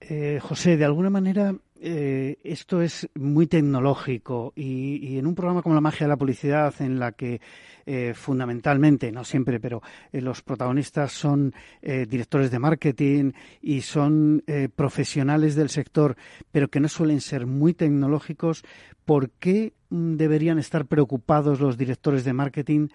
Eh, 0.00 0.40
José, 0.40 0.78
de 0.78 0.86
alguna 0.86 1.10
manera 1.10 1.52
eh, 1.84 2.36
esto 2.44 2.80
es 2.80 3.10
muy 3.16 3.48
tecnológico 3.48 4.52
y, 4.54 5.18
en 5.18 5.26
un 5.26 5.34
programa 5.34 5.62
como 5.62 5.74
La 5.74 5.80
magia 5.80 6.06
de 6.06 6.10
la 6.10 6.16
publicidad, 6.16 6.72
en 6.78 7.00
la 7.00 7.10
que 7.10 7.40
eh, 7.86 8.14
fundamentalmente, 8.14 9.10
no 9.10 9.24
siempre, 9.24 9.58
pero 9.58 9.82
eh, 10.12 10.20
los 10.20 10.42
protagonistas 10.42 11.10
son 11.10 11.52
directores 11.82 12.52
de 12.52 12.60
marketing 12.60 13.32
y 13.60 13.80
son 13.80 14.44
profesionales 14.76 15.56
del 15.56 15.70
sector, 15.70 16.14
pero 16.52 16.68
que 16.68 16.78
no 16.78 16.86
suelen 16.86 17.20
ser 17.20 17.46
muy 17.46 17.74
tecnológicos, 17.74 18.62
¿por 19.04 19.30
qué 19.30 19.72
mm, 19.90 20.14
deberían 20.14 20.60
estar 20.60 20.86
preocupados 20.86 21.60
los 21.60 21.76
directores 21.76 22.24
de 22.24 22.32
marketing 22.32 22.88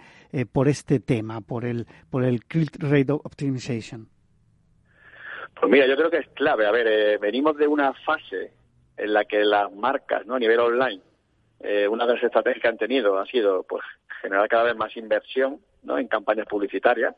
por 0.53 0.69
este 0.69 1.01
tema, 1.01 1.41
por 1.41 1.65
el, 1.65 1.87
por 2.09 2.23
el 2.23 2.45
click 2.45 2.77
rate 2.79 3.11
optimization? 3.11 4.07
Pues 5.59 5.69
mira, 5.69 5.87
yo 5.87 5.97
creo 5.97 6.09
que 6.09 6.19
es 6.19 6.27
clave. 6.29 6.65
A 6.65 6.71
ver, 6.71 7.19
venimos 7.19 7.57
de 7.57 7.67
una 7.67 7.93
fase 8.05 8.53
en 8.97 9.13
la 9.13 9.25
que 9.25 9.43
las 9.43 9.71
marcas, 9.71 10.25
¿no? 10.25 10.35
A 10.35 10.39
nivel 10.39 10.59
online, 10.59 11.01
eh, 11.59 11.87
una 11.87 12.05
de 12.05 12.15
las 12.15 12.23
estrategias 12.23 12.61
que 12.61 12.67
han 12.67 12.77
tenido 12.77 13.17
ha 13.17 13.25
sido, 13.25 13.63
pues, 13.63 13.83
generar 14.21 14.47
cada 14.47 14.63
vez 14.63 14.75
más 14.75 14.95
inversión, 14.97 15.59
¿no? 15.83 15.97
En 15.97 16.07
campañas 16.07 16.47
publicitarias, 16.47 17.15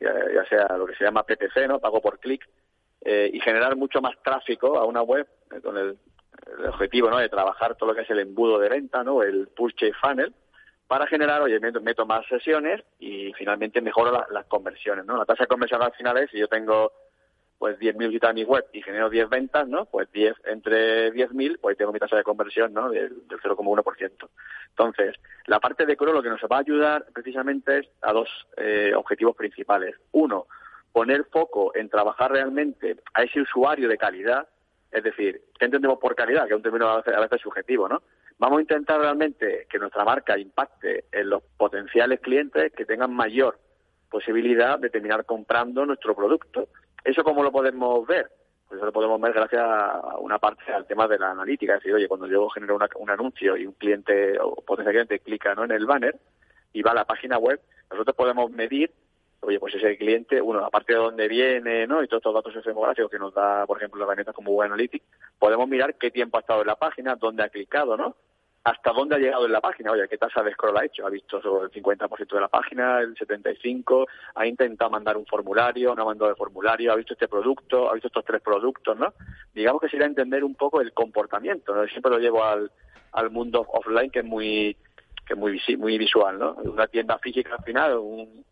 ya, 0.00 0.44
sea 0.48 0.76
lo 0.76 0.86
que 0.86 0.94
se 0.96 1.04
llama 1.04 1.24
PPC, 1.24 1.66
¿no? 1.66 1.78
Pago 1.78 2.00
por 2.00 2.18
clic, 2.18 2.46
eh, 3.00 3.30
y 3.32 3.40
generar 3.40 3.76
mucho 3.76 4.00
más 4.00 4.14
tráfico 4.22 4.78
a 4.78 4.84
una 4.84 5.02
web 5.02 5.26
eh, 5.54 5.60
con 5.60 5.76
el, 5.76 5.98
objetivo, 6.68 7.10
¿no? 7.10 7.18
De 7.18 7.28
trabajar 7.28 7.74
todo 7.76 7.90
lo 7.90 7.94
que 7.94 8.02
es 8.02 8.10
el 8.10 8.18
embudo 8.18 8.58
de 8.58 8.68
venta, 8.68 9.02
¿no? 9.02 9.22
El 9.22 9.48
purchase 9.48 9.94
funnel, 9.94 10.34
para 10.86 11.06
generar, 11.06 11.40
oye, 11.40 11.58
meto, 11.58 12.04
más 12.04 12.26
sesiones 12.26 12.82
y 12.98 13.32
finalmente 13.32 13.80
mejoro 13.80 14.26
las 14.30 14.44
conversiones, 14.46 15.06
¿no? 15.06 15.16
La 15.16 15.24
tasa 15.24 15.44
de 15.44 15.48
conversión 15.48 15.82
al 15.82 15.92
final 15.92 16.18
es, 16.18 16.30
si 16.30 16.38
yo 16.38 16.48
tengo 16.48 16.92
pues 17.64 17.78
10.000 17.78 18.08
visitas 18.08 18.28
a 18.28 18.34
mi 18.34 18.44
web 18.44 18.66
y 18.74 18.82
genero 18.82 19.08
10 19.08 19.30
ventas, 19.30 19.66
¿no? 19.66 19.86
Pues 19.86 20.12
10 20.12 20.34
entre 20.44 21.10
10.000, 21.14 21.58
pues 21.58 21.78
tengo 21.78 21.94
mi 21.94 21.98
tasa 21.98 22.14
de 22.14 22.22
conversión, 22.22 22.74
¿no? 22.74 22.90
Del, 22.90 23.26
0,1%. 23.26 24.28
Entonces, 24.68 25.14
la 25.46 25.60
parte 25.60 25.86
de 25.86 25.96
Cro 25.96 26.12
lo 26.12 26.22
que 26.22 26.28
nos 26.28 26.42
va 26.42 26.58
a 26.58 26.60
ayudar 26.60 27.06
precisamente 27.14 27.78
es 27.78 27.88
a 28.02 28.12
dos 28.12 28.28
eh, 28.58 28.92
objetivos 28.94 29.34
principales. 29.34 29.96
Uno, 30.12 30.46
poner 30.92 31.24
foco 31.32 31.74
en 31.74 31.88
trabajar 31.88 32.32
realmente 32.32 32.98
a 33.14 33.22
ese 33.22 33.40
usuario 33.40 33.88
de 33.88 33.96
calidad, 33.96 34.46
es 34.92 35.02
decir, 35.02 35.40
¿qué 35.58 35.64
entendemos 35.64 35.98
por 35.98 36.14
calidad? 36.14 36.42
Que 36.42 36.50
es 36.52 36.56
un 36.58 36.62
término 36.62 36.86
a 36.86 36.96
veces, 36.98 37.14
a 37.14 37.20
veces 37.20 37.40
subjetivo, 37.40 37.88
¿no? 37.88 38.02
Vamos 38.36 38.58
a 38.58 38.60
intentar 38.60 39.00
realmente 39.00 39.66
que 39.70 39.78
nuestra 39.78 40.04
marca 40.04 40.38
impacte 40.38 41.06
en 41.10 41.30
los 41.30 41.42
potenciales 41.56 42.20
clientes 42.20 42.74
que 42.74 42.84
tengan 42.84 43.14
mayor 43.14 43.58
posibilidad 44.10 44.78
de 44.78 44.90
terminar 44.90 45.24
comprando 45.24 45.86
nuestro 45.86 46.14
producto 46.14 46.68
¿Eso 47.04 47.22
cómo 47.22 47.42
lo 47.42 47.52
podemos 47.52 48.06
ver? 48.06 48.30
Pues 48.66 48.78
eso 48.78 48.86
lo 48.86 48.92
podemos 48.92 49.20
ver 49.20 49.34
gracias 49.34 49.62
a 49.62 50.16
una 50.18 50.38
parte 50.38 50.72
al 50.72 50.86
tema 50.86 51.06
de 51.06 51.18
la 51.18 51.32
analítica. 51.32 51.74
Es 51.74 51.80
decir, 51.80 51.94
oye, 51.94 52.08
cuando 52.08 52.26
yo 52.26 52.48
genero 52.48 52.78
un 52.96 53.10
anuncio 53.10 53.56
y 53.56 53.66
un 53.66 53.74
cliente 53.74 54.38
o 54.40 54.56
potencial 54.56 54.94
cliente 54.94 55.18
clica 55.20 55.54
¿no? 55.54 55.64
en 55.64 55.72
el 55.72 55.84
banner 55.84 56.18
y 56.72 56.82
va 56.82 56.92
a 56.92 56.94
la 56.94 57.04
página 57.04 57.38
web, 57.38 57.60
nosotros 57.90 58.16
podemos 58.16 58.50
medir, 58.50 58.90
oye, 59.40 59.60
pues 59.60 59.74
ese 59.74 59.98
cliente, 59.98 60.40
uno, 60.40 60.64
aparte 60.64 60.94
de 60.94 60.98
dónde 60.98 61.28
viene, 61.28 61.86
¿no? 61.86 62.02
Y 62.02 62.08
todos 62.08 62.20
estos 62.20 62.34
datos 62.34 62.64
demográficos 62.64 63.10
que 63.10 63.18
nos 63.18 63.34
da, 63.34 63.66
por 63.66 63.76
ejemplo, 63.76 64.00
la 64.00 64.06
herramienta 64.06 64.32
como 64.32 64.50
Google 64.50 64.68
Analytics, 64.68 65.04
podemos 65.38 65.68
mirar 65.68 65.94
qué 65.96 66.10
tiempo 66.10 66.38
ha 66.38 66.40
estado 66.40 66.62
en 66.62 66.66
la 66.66 66.76
página, 66.76 67.16
dónde 67.16 67.44
ha 67.44 67.50
clicado, 67.50 67.96
¿no? 67.96 68.16
Hasta 68.64 68.92
dónde 68.92 69.16
ha 69.16 69.18
llegado 69.18 69.44
en 69.44 69.52
la 69.52 69.60
página. 69.60 69.92
Oye, 69.92 70.08
¿qué 70.08 70.16
tasa 70.16 70.42
de 70.42 70.52
scroll 70.52 70.78
ha 70.78 70.86
hecho? 70.86 71.06
¿Ha 71.06 71.10
visto 71.10 71.36
el 71.62 71.70
50% 71.70 72.34
de 72.34 72.40
la 72.40 72.48
página, 72.48 73.00
el 73.00 73.14
75%? 73.14 74.06
¿Ha 74.34 74.46
intentado 74.46 74.90
mandar 74.90 75.18
un 75.18 75.26
formulario? 75.26 75.94
¿No 75.94 76.02
ha 76.02 76.06
mandado 76.06 76.30
el 76.30 76.36
formulario? 76.36 76.90
¿Ha 76.90 76.96
visto 76.96 77.12
este 77.12 77.28
producto? 77.28 77.90
¿Ha 77.90 77.92
visto 77.92 78.08
estos 78.08 78.24
tres 78.24 78.40
productos? 78.40 78.98
¿no? 78.98 79.12
Digamos 79.52 79.82
que 79.82 79.90
sería 79.90 80.06
entender 80.06 80.42
un 80.42 80.54
poco 80.54 80.80
el 80.80 80.94
comportamiento. 80.94 81.74
¿no? 81.74 81.86
Siempre 81.88 82.10
lo 82.10 82.18
llevo 82.18 82.42
al, 82.42 82.70
al 83.12 83.30
mundo 83.30 83.66
offline, 83.68 84.10
que 84.10 84.20
es 84.20 84.24
muy 84.24 84.76
que 85.26 85.34
es 85.34 85.38
muy, 85.38 85.60
muy 85.76 85.98
visual. 85.98 86.38
¿no? 86.38 86.54
Una 86.64 86.86
tienda 86.86 87.18
física 87.18 87.56
al 87.56 87.64
final, 87.64 87.98
un, 87.98 88.46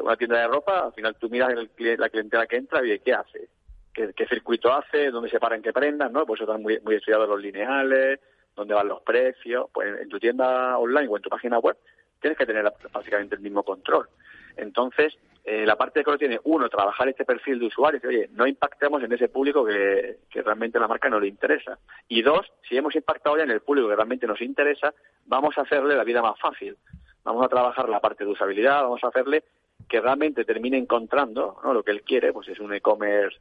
una 0.00 0.16
tienda 0.16 0.38
de 0.38 0.48
ropa, 0.48 0.86
al 0.86 0.94
final 0.94 1.16
tú 1.16 1.28
miras 1.28 1.50
el, 1.50 1.70
la 1.98 2.08
clientela 2.08 2.46
que 2.46 2.56
entra 2.56 2.84
y 2.86 2.98
¿qué 3.00 3.12
hace? 3.12 3.48
¿Qué, 3.92 4.12
¿Qué, 4.14 4.26
circuito 4.26 4.72
hace? 4.72 5.10
¿Dónde 5.10 5.28
se 5.28 5.40
paran 5.40 5.60
que 5.60 5.72
prendan? 5.72 6.12
¿no? 6.14 6.24
Pues 6.24 6.40
eso 6.40 6.50
están 6.50 6.62
muy, 6.62 6.80
muy 6.80 6.94
estudiados 6.94 7.28
los 7.28 7.42
lineales 7.42 8.20
dónde 8.60 8.74
van 8.74 8.88
los 8.88 9.02
precios. 9.02 9.68
Pues 9.72 10.00
en 10.00 10.08
tu 10.08 10.18
tienda 10.18 10.78
online 10.78 11.08
o 11.08 11.16
en 11.16 11.22
tu 11.22 11.28
página 11.28 11.58
web 11.58 11.76
tienes 12.20 12.38
que 12.38 12.46
tener 12.46 12.72
básicamente 12.92 13.34
el 13.34 13.40
mismo 13.40 13.62
control. 13.62 14.08
Entonces, 14.56 15.16
eh, 15.44 15.64
la 15.64 15.76
parte 15.76 16.04
que 16.04 16.18
tiene, 16.18 16.38
uno, 16.44 16.68
trabajar 16.68 17.08
este 17.08 17.24
perfil 17.24 17.58
de 17.58 17.66
usuario, 17.66 18.00
que 18.00 18.08
oye, 18.08 18.28
no 18.32 18.46
impactemos 18.46 19.02
en 19.02 19.12
ese 19.12 19.28
público 19.28 19.64
que, 19.64 20.18
que 20.30 20.42
realmente 20.42 20.78
la 20.78 20.88
marca 20.88 21.08
no 21.08 21.18
le 21.18 21.28
interesa. 21.28 21.78
Y 22.08 22.22
dos, 22.22 22.46
si 22.68 22.76
hemos 22.76 22.94
impactado 22.94 23.38
ya 23.38 23.44
en 23.44 23.50
el 23.50 23.60
público 23.60 23.88
que 23.88 23.96
realmente 23.96 24.26
nos 24.26 24.40
interesa, 24.42 24.92
vamos 25.26 25.56
a 25.56 25.62
hacerle 25.62 25.96
la 25.96 26.04
vida 26.04 26.20
más 26.20 26.38
fácil. 26.38 26.76
Vamos 27.24 27.44
a 27.44 27.48
trabajar 27.48 27.88
la 27.88 28.00
parte 28.00 28.24
de 28.24 28.30
usabilidad, 28.30 28.82
vamos 28.82 29.02
a 29.02 29.08
hacerle 29.08 29.44
que 29.88 30.00
realmente 30.00 30.44
termine 30.44 30.76
encontrando 30.76 31.58
¿no? 31.64 31.72
lo 31.74 31.82
que 31.82 31.90
él 31.90 32.02
quiere, 32.02 32.32
pues 32.32 32.48
es 32.48 32.60
un 32.60 32.72
e-commerce 32.74 33.38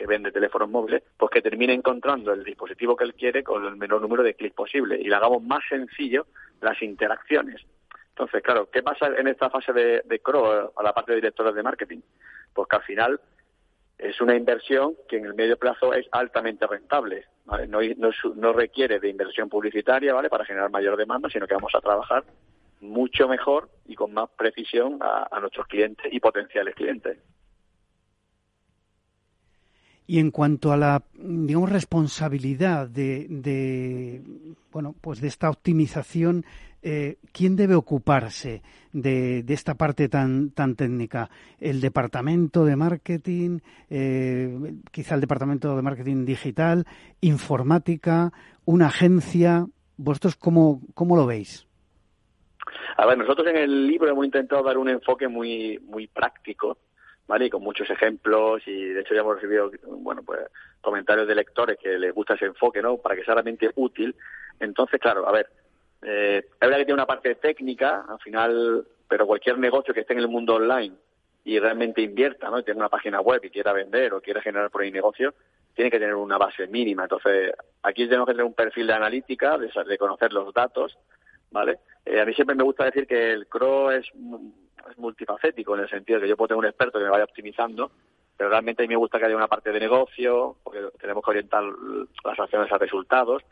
que 0.00 0.06
vende 0.06 0.32
teléfonos 0.32 0.70
móviles, 0.70 1.02
pues 1.18 1.30
que 1.30 1.42
termine 1.42 1.74
encontrando 1.74 2.32
el 2.32 2.42
dispositivo 2.42 2.96
que 2.96 3.04
él 3.04 3.12
quiere 3.12 3.44
con 3.44 3.66
el 3.66 3.76
menor 3.76 4.00
número 4.00 4.22
de 4.22 4.32
clics 4.32 4.54
posible 4.54 4.98
y 4.98 5.04
le 5.04 5.14
hagamos 5.14 5.42
más 5.42 5.60
sencillo 5.68 6.26
las 6.62 6.80
interacciones. 6.80 7.60
Entonces, 8.08 8.42
claro, 8.42 8.70
¿qué 8.70 8.82
pasa 8.82 9.08
en 9.08 9.28
esta 9.28 9.50
fase 9.50 9.74
de, 9.74 10.00
de 10.06 10.20
a 10.74 10.82
la 10.82 10.94
parte 10.94 11.12
de 11.12 11.16
directores 11.16 11.54
de 11.54 11.62
marketing? 11.62 11.98
Pues 12.54 12.66
que 12.66 12.76
al 12.76 12.82
final 12.82 13.20
es 13.98 14.18
una 14.22 14.34
inversión 14.34 14.94
que 15.06 15.18
en 15.18 15.26
el 15.26 15.34
medio 15.34 15.58
plazo 15.58 15.92
es 15.92 16.06
altamente 16.12 16.66
rentable. 16.66 17.26
No, 17.44 17.80
no, 18.36 18.52
requiere 18.54 19.00
de 19.00 19.10
inversión 19.10 19.50
publicitaria 19.50 20.14
¿vale? 20.14 20.30
para 20.30 20.46
generar 20.46 20.70
mayor 20.70 20.96
demanda, 20.96 21.28
sino 21.28 21.46
que 21.46 21.54
vamos 21.56 21.74
a 21.74 21.80
trabajar 21.82 22.24
mucho 22.80 23.28
mejor 23.28 23.68
y 23.86 23.96
con 23.96 24.14
más 24.14 24.30
precisión 24.30 24.98
a 25.02 25.38
nuestros 25.40 25.66
clientes 25.66 26.10
y 26.10 26.20
potenciales 26.20 26.74
clientes. 26.74 27.18
Y 30.10 30.18
en 30.18 30.32
cuanto 30.32 30.72
a 30.72 30.76
la, 30.76 31.04
digamos, 31.14 31.70
responsabilidad 31.70 32.88
de, 32.88 34.20
bueno, 34.72 34.92
pues 35.00 35.20
de 35.20 35.28
esta 35.28 35.48
optimización, 35.48 36.44
eh, 36.82 37.18
¿quién 37.32 37.54
debe 37.54 37.76
ocuparse 37.76 38.60
de, 38.92 39.44
esta 39.46 39.74
parte 39.74 40.08
tan, 40.08 40.50
tan 40.50 40.74
técnica? 40.74 41.30
¿El 41.60 41.80
departamento 41.80 42.64
de 42.64 42.74
marketing? 42.74 43.60
Eh, 43.88 44.74
¿Quizá 44.90 45.14
el 45.14 45.20
departamento 45.20 45.76
de 45.76 45.82
marketing 45.82 46.24
digital? 46.24 46.86
¿Informática? 47.20 48.32
¿Una 48.64 48.88
agencia? 48.88 49.64
¿Vosotros 49.96 50.34
cómo, 50.34 50.82
cómo 50.92 51.14
lo 51.14 51.24
veis? 51.24 51.68
A 52.96 53.06
ver, 53.06 53.16
nosotros 53.16 53.46
en 53.46 53.58
el 53.58 53.86
libro 53.86 54.10
hemos 54.10 54.24
intentado 54.24 54.64
dar 54.64 54.76
un 54.76 54.88
enfoque 54.88 55.28
muy, 55.28 55.78
muy 55.84 56.08
práctico 56.08 56.78
¿vale? 57.30 57.46
Y 57.46 57.50
con 57.50 57.62
muchos 57.62 57.88
ejemplos 57.88 58.60
y 58.66 58.86
de 58.88 59.02
hecho 59.02 59.14
ya 59.14 59.20
hemos 59.20 59.36
recibido, 59.36 59.70
bueno, 59.86 60.20
pues 60.24 60.40
comentarios 60.80 61.28
de 61.28 61.36
lectores 61.36 61.78
que 61.78 61.96
les 61.96 62.12
gusta 62.12 62.34
ese 62.34 62.46
enfoque, 62.46 62.82
¿no? 62.82 62.96
Para 62.96 63.14
que 63.14 63.22
sea 63.22 63.34
realmente 63.34 63.70
útil. 63.76 64.16
Entonces, 64.58 65.00
claro, 65.00 65.28
a 65.28 65.30
ver, 65.30 65.48
eh, 66.02 66.42
es 66.44 66.60
verdad 66.60 66.78
que 66.78 66.86
tiene 66.86 66.94
una 66.94 67.06
parte 67.06 67.36
técnica, 67.36 68.04
al 68.08 68.18
final, 68.18 68.84
pero 69.08 69.28
cualquier 69.28 69.58
negocio 69.58 69.94
que 69.94 70.00
esté 70.00 70.14
en 70.14 70.18
el 70.18 70.26
mundo 70.26 70.56
online 70.56 70.96
y 71.44 71.56
realmente 71.60 72.02
invierta, 72.02 72.50
¿no? 72.50 72.58
Y 72.58 72.64
tenga 72.64 72.80
una 72.80 72.88
página 72.88 73.20
web 73.20 73.40
y 73.44 73.50
quiera 73.50 73.72
vender 73.72 74.12
o 74.12 74.20
quiera 74.20 74.42
generar 74.42 74.68
por 74.68 74.82
ahí 74.82 74.90
negocio, 74.90 75.32
tiene 75.72 75.88
que 75.88 76.00
tener 76.00 76.16
una 76.16 76.36
base 76.36 76.66
mínima. 76.66 77.04
Entonces, 77.04 77.52
aquí 77.84 78.06
tenemos 78.06 78.26
que 78.26 78.32
tener 78.32 78.44
un 78.44 78.54
perfil 78.54 78.88
de 78.88 78.92
analítica, 78.92 79.56
de, 79.56 79.98
conocer 79.98 80.32
los 80.32 80.52
datos, 80.52 80.98
¿vale? 81.52 81.78
Eh, 82.04 82.20
a 82.20 82.24
mí 82.24 82.34
siempre 82.34 82.56
me 82.56 82.64
gusta 82.64 82.86
decir 82.86 83.06
que 83.06 83.32
el 83.32 83.46
CRO 83.46 83.92
es 83.92 84.04
es 84.88 84.98
multifacético 84.98 85.74
en 85.74 85.82
el 85.82 85.90
sentido 85.90 86.18
de 86.18 86.24
que 86.24 86.28
yo 86.28 86.36
puedo 86.36 86.48
tener 86.48 86.58
un 86.58 86.66
experto 86.66 86.98
que 86.98 87.04
me 87.04 87.10
vaya 87.10 87.24
optimizando, 87.24 87.90
pero 88.36 88.50
realmente 88.50 88.82
a 88.82 88.84
mí 88.84 88.88
me 88.88 88.96
gusta 88.96 89.18
que 89.18 89.26
haya 89.26 89.36
una 89.36 89.48
parte 89.48 89.70
de 89.70 89.80
negocio, 89.80 90.56
porque 90.62 90.80
tenemos 90.98 91.24
que 91.24 91.30
orientar 91.30 91.62
las 92.24 92.38
acciones 92.38 92.72
a 92.72 92.78
resultados, 92.78 93.42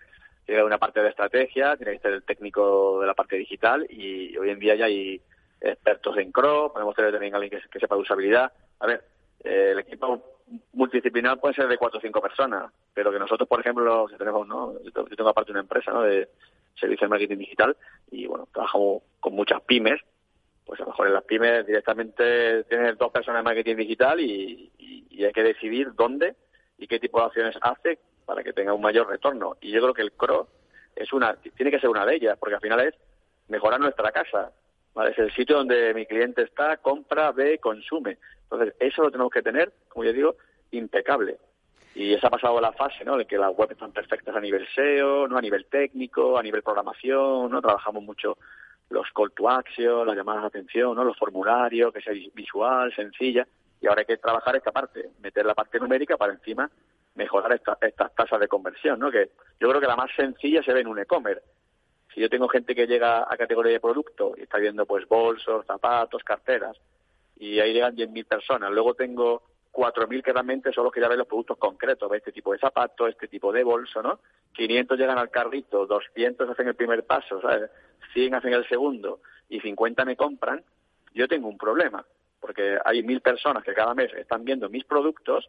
tiene 0.47 0.57
que 0.57 0.61
haber 0.61 0.65
una 0.65 0.79
parte 0.79 1.03
de 1.03 1.11
estrategia, 1.11 1.77
tiene 1.77 1.93
que 1.93 1.99
ser 1.99 2.13
el 2.13 2.23
técnico 2.23 3.01
de 3.01 3.07
la 3.07 3.15
parte 3.15 3.37
digital 3.37 3.87
y 3.91 4.37
hoy 4.39 4.51
en 4.51 4.59
día 4.59 4.77
ya 4.77 4.87
hay 4.87 5.21
expertos 5.61 6.17
en 6.17 6.33
CRO, 6.33 6.73
podemos 6.73 6.95
tener 6.95 7.13
también 7.13 7.35
alguien 7.35 7.61
que, 7.71 7.79
sepa 7.81 7.97
de 7.97 8.01
usabilidad. 8.01 8.51
A 8.81 8.87
ver, 8.87 9.05
eh, 9.45 9.73
el 9.73 9.81
equipo 9.81 10.39
multidisciplinar 10.73 11.39
puede 11.39 11.55
ser 11.55 11.69
de 11.69 11.77
cuatro 11.77 11.99
o 11.99 12.01
cinco 12.01 12.23
personas, 12.23 12.73
pero 12.95 13.13
que 13.13 13.19
nosotros, 13.19 13.49
por 13.49 13.61
ejemplo, 13.61 14.07
tenemos, 14.17 14.47
¿no? 14.47 14.73
Yo 14.83 15.05
tengo 15.05 15.29
aparte 15.29 15.51
una 15.51 15.61
empresa, 15.61 15.93
¿no? 15.93 16.03
De 16.03 16.29
servicio 16.81 17.07
de 17.07 17.11
marketing 17.11 17.37
digital 17.37 17.77
y, 18.11 18.27
bueno, 18.27 18.49
trabajamos 18.53 19.03
con 19.21 19.35
muchas 19.35 19.61
pymes 19.63 20.01
pues 20.69 20.79
a 20.81 20.83
lo 20.83 20.91
mejor 20.91 21.07
en 21.07 21.15
las 21.15 21.25
pymes 21.25 21.67
directamente 21.67 22.65
tienes 22.65 22.99
dos 22.99 23.11
personas 23.11 23.41
de 23.41 23.45
marketing 23.45 23.77
digital 23.77 24.21
y, 24.21 24.71
hay 25.19 25.33
que 25.33 25.43
decidir 25.43 25.95
dónde 25.95 26.37
y 26.77 26.87
qué 26.87 27.01
tipo 27.01 27.19
de 27.19 27.27
acciones 27.27 27.57
hace 27.63 27.99
para 28.25 28.45
que 28.45 28.53
tenga 28.53 28.75
un 28.75 28.83
mayor 28.83 29.09
retorno. 29.09 29.57
Y 29.63 29.73
yo 29.73 29.81
creo 29.81 29.95
que 29.95 30.03
el 30.03 30.13
CRO 30.13 30.47
es 30.95 31.13
una, 31.13 31.35
tiene 31.37 31.73
que 31.73 31.81
ser 31.81 31.89
una 31.89 32.05
de 32.05 32.17
ellas, 32.17 32.37
porque 32.39 32.55
al 32.55 32.61
final 32.61 32.81
es 32.81 32.95
mejorar 33.49 33.81
nuestra 33.81 34.13
casa. 34.13 34.53
¿vale? 34.95 35.11
Es 35.11 35.19
el 35.19 35.33
sitio 35.33 35.57
donde 35.57 35.93
mi 35.95 36.05
cliente 36.05 36.43
está, 36.43 36.77
compra, 36.77 37.33
ve, 37.33 37.59
consume. 37.59 38.19
Entonces, 38.43 38.75
eso 38.79 39.03
lo 39.03 39.11
tenemos 39.11 39.33
que 39.33 39.43
tener, 39.43 39.73
como 39.89 40.05
yo 40.05 40.13
digo, 40.13 40.37
impecable. 40.71 41.39
Y 41.95 42.13
esa 42.13 42.29
ha 42.29 42.31
pasado 42.31 42.61
la 42.61 42.73
fase, 42.73 43.05
¿no? 43.05 43.17
De 43.17 43.25
que 43.25 43.39
las 43.39 43.57
webs 43.57 43.73
están 43.73 43.93
perfectas 43.93 44.37
a 44.37 44.41
nivel 44.41 44.69
SEO, 44.75 45.27
no 45.27 45.39
a 45.39 45.43
nivel 45.43 45.65
técnico, 45.65 46.39
a 46.39 46.43
nivel 46.43 46.63
programación, 46.63 47.51
¿no? 47.51 47.61
Trabajamos 47.61 48.05
mucho 48.05 48.37
los 48.91 49.07
call 49.15 49.33
to 49.33 49.49
action, 49.49 50.07
las 50.07 50.17
llamadas 50.17 50.43
de 50.43 50.49
atención, 50.49 50.95
¿no? 50.95 51.05
los 51.05 51.19
formularios, 51.19 51.93
que 51.93 52.01
sea 52.01 52.13
visual, 52.35 52.95
sencilla. 52.95 53.47
Y 53.81 53.87
ahora 53.87 54.01
hay 54.01 54.07
que 54.07 54.17
trabajar 54.17 54.57
esta 54.57 54.73
parte, 54.73 55.11
meter 55.21 55.47
la 55.47 55.55
parte 55.55 55.79
numérica 55.79 56.17
para 56.17 56.33
encima 56.33 56.69
mejorar 57.19 57.53
estas 57.53 58.15
tasas 58.15 58.41
de 58.41 58.49
conversión, 58.49 59.01
¿no? 59.01 59.11
Que 59.11 59.31
yo 59.61 59.69
creo 59.69 59.81
que 59.81 59.87
la 59.89 59.97
más 59.97 60.11
sencilla 60.17 60.63
se 60.63 60.73
ve 60.73 60.81
en 60.81 60.87
un 60.87 61.01
e-commerce. 61.01 61.45
Si 62.15 62.21
yo 62.21 62.31
tengo 62.31 62.49
gente 62.49 62.75
que 62.75 62.87
llega 62.87 63.27
a 63.29 63.37
categoría 63.37 63.73
de 63.73 63.81
producto 63.81 64.35
y 64.37 64.43
está 64.43 64.59
viendo 64.59 64.87
pues 64.87 65.07
bolsos, 65.07 65.67
zapatos, 65.67 66.23
carteras, 66.23 66.77
y 67.37 67.59
ahí 67.59 67.73
llegan 67.73 67.97
10.000 67.97 68.25
personas, 68.25 68.71
luego 68.71 68.95
tengo 68.95 69.43
4.000 69.79 70.25
que 70.25 70.33
realmente 70.33 70.71
que 70.71 71.01
ya 71.01 71.09
ven 71.09 71.19
los 71.19 71.29
productos 71.29 71.57
concretos, 71.57 72.11
este 72.13 72.33
tipo 72.33 72.53
de 72.53 72.59
zapato, 72.59 73.07
este 73.07 73.29
tipo 73.29 73.53
de 73.53 73.63
bolso, 73.63 74.03
¿no? 74.03 74.19
500 74.53 74.99
llegan 74.99 75.19
al 75.19 75.31
carrito, 75.31 75.87
200 75.87 76.51
hacen 76.51 76.67
el 76.67 76.75
primer 76.75 77.05
paso, 77.07 77.41
¿sabes? 77.41 77.71
100 78.13 78.35
hacen 78.35 78.55
el 78.55 78.69
segundo 78.69 79.21
y 79.49 79.61
50 79.61 80.05
me 80.05 80.17
compran, 80.17 80.65
yo 81.15 81.29
tengo 81.29 81.49
un 81.49 81.57
problema, 81.57 82.05
porque 82.41 82.77
hay 82.85 83.05
mil 83.05 83.21
personas 83.21 83.63
que 83.63 83.73
cada 83.73 83.95
mes 83.95 84.13
están 84.15 84.45
viendo 84.45 84.69
mis 84.69 84.85
productos, 84.85 85.49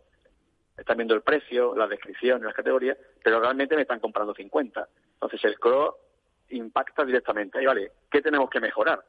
están 0.78 0.98
viendo 0.98 1.15
el 1.15 1.22
precio, 1.22 1.76
la 1.76 1.88
descripción, 1.88 2.44
las 2.44 2.54
categorías, 2.54 2.98
pero 3.24 3.39
realmente 3.39 3.76
me 3.76 3.82
están 3.82 4.00
comprando 4.00 4.36
50. 4.36 4.88
Entonces 5.13 5.44
el 5.44 5.58
CRO 5.58 5.98
impacta 6.50 7.04
directamente. 7.04 7.58
Ahí 7.58 7.65
vale, 7.65 7.94
¿qué 8.12 8.22
tenemos 8.22 8.48
que 8.50 8.60
mejorar? 8.60 9.04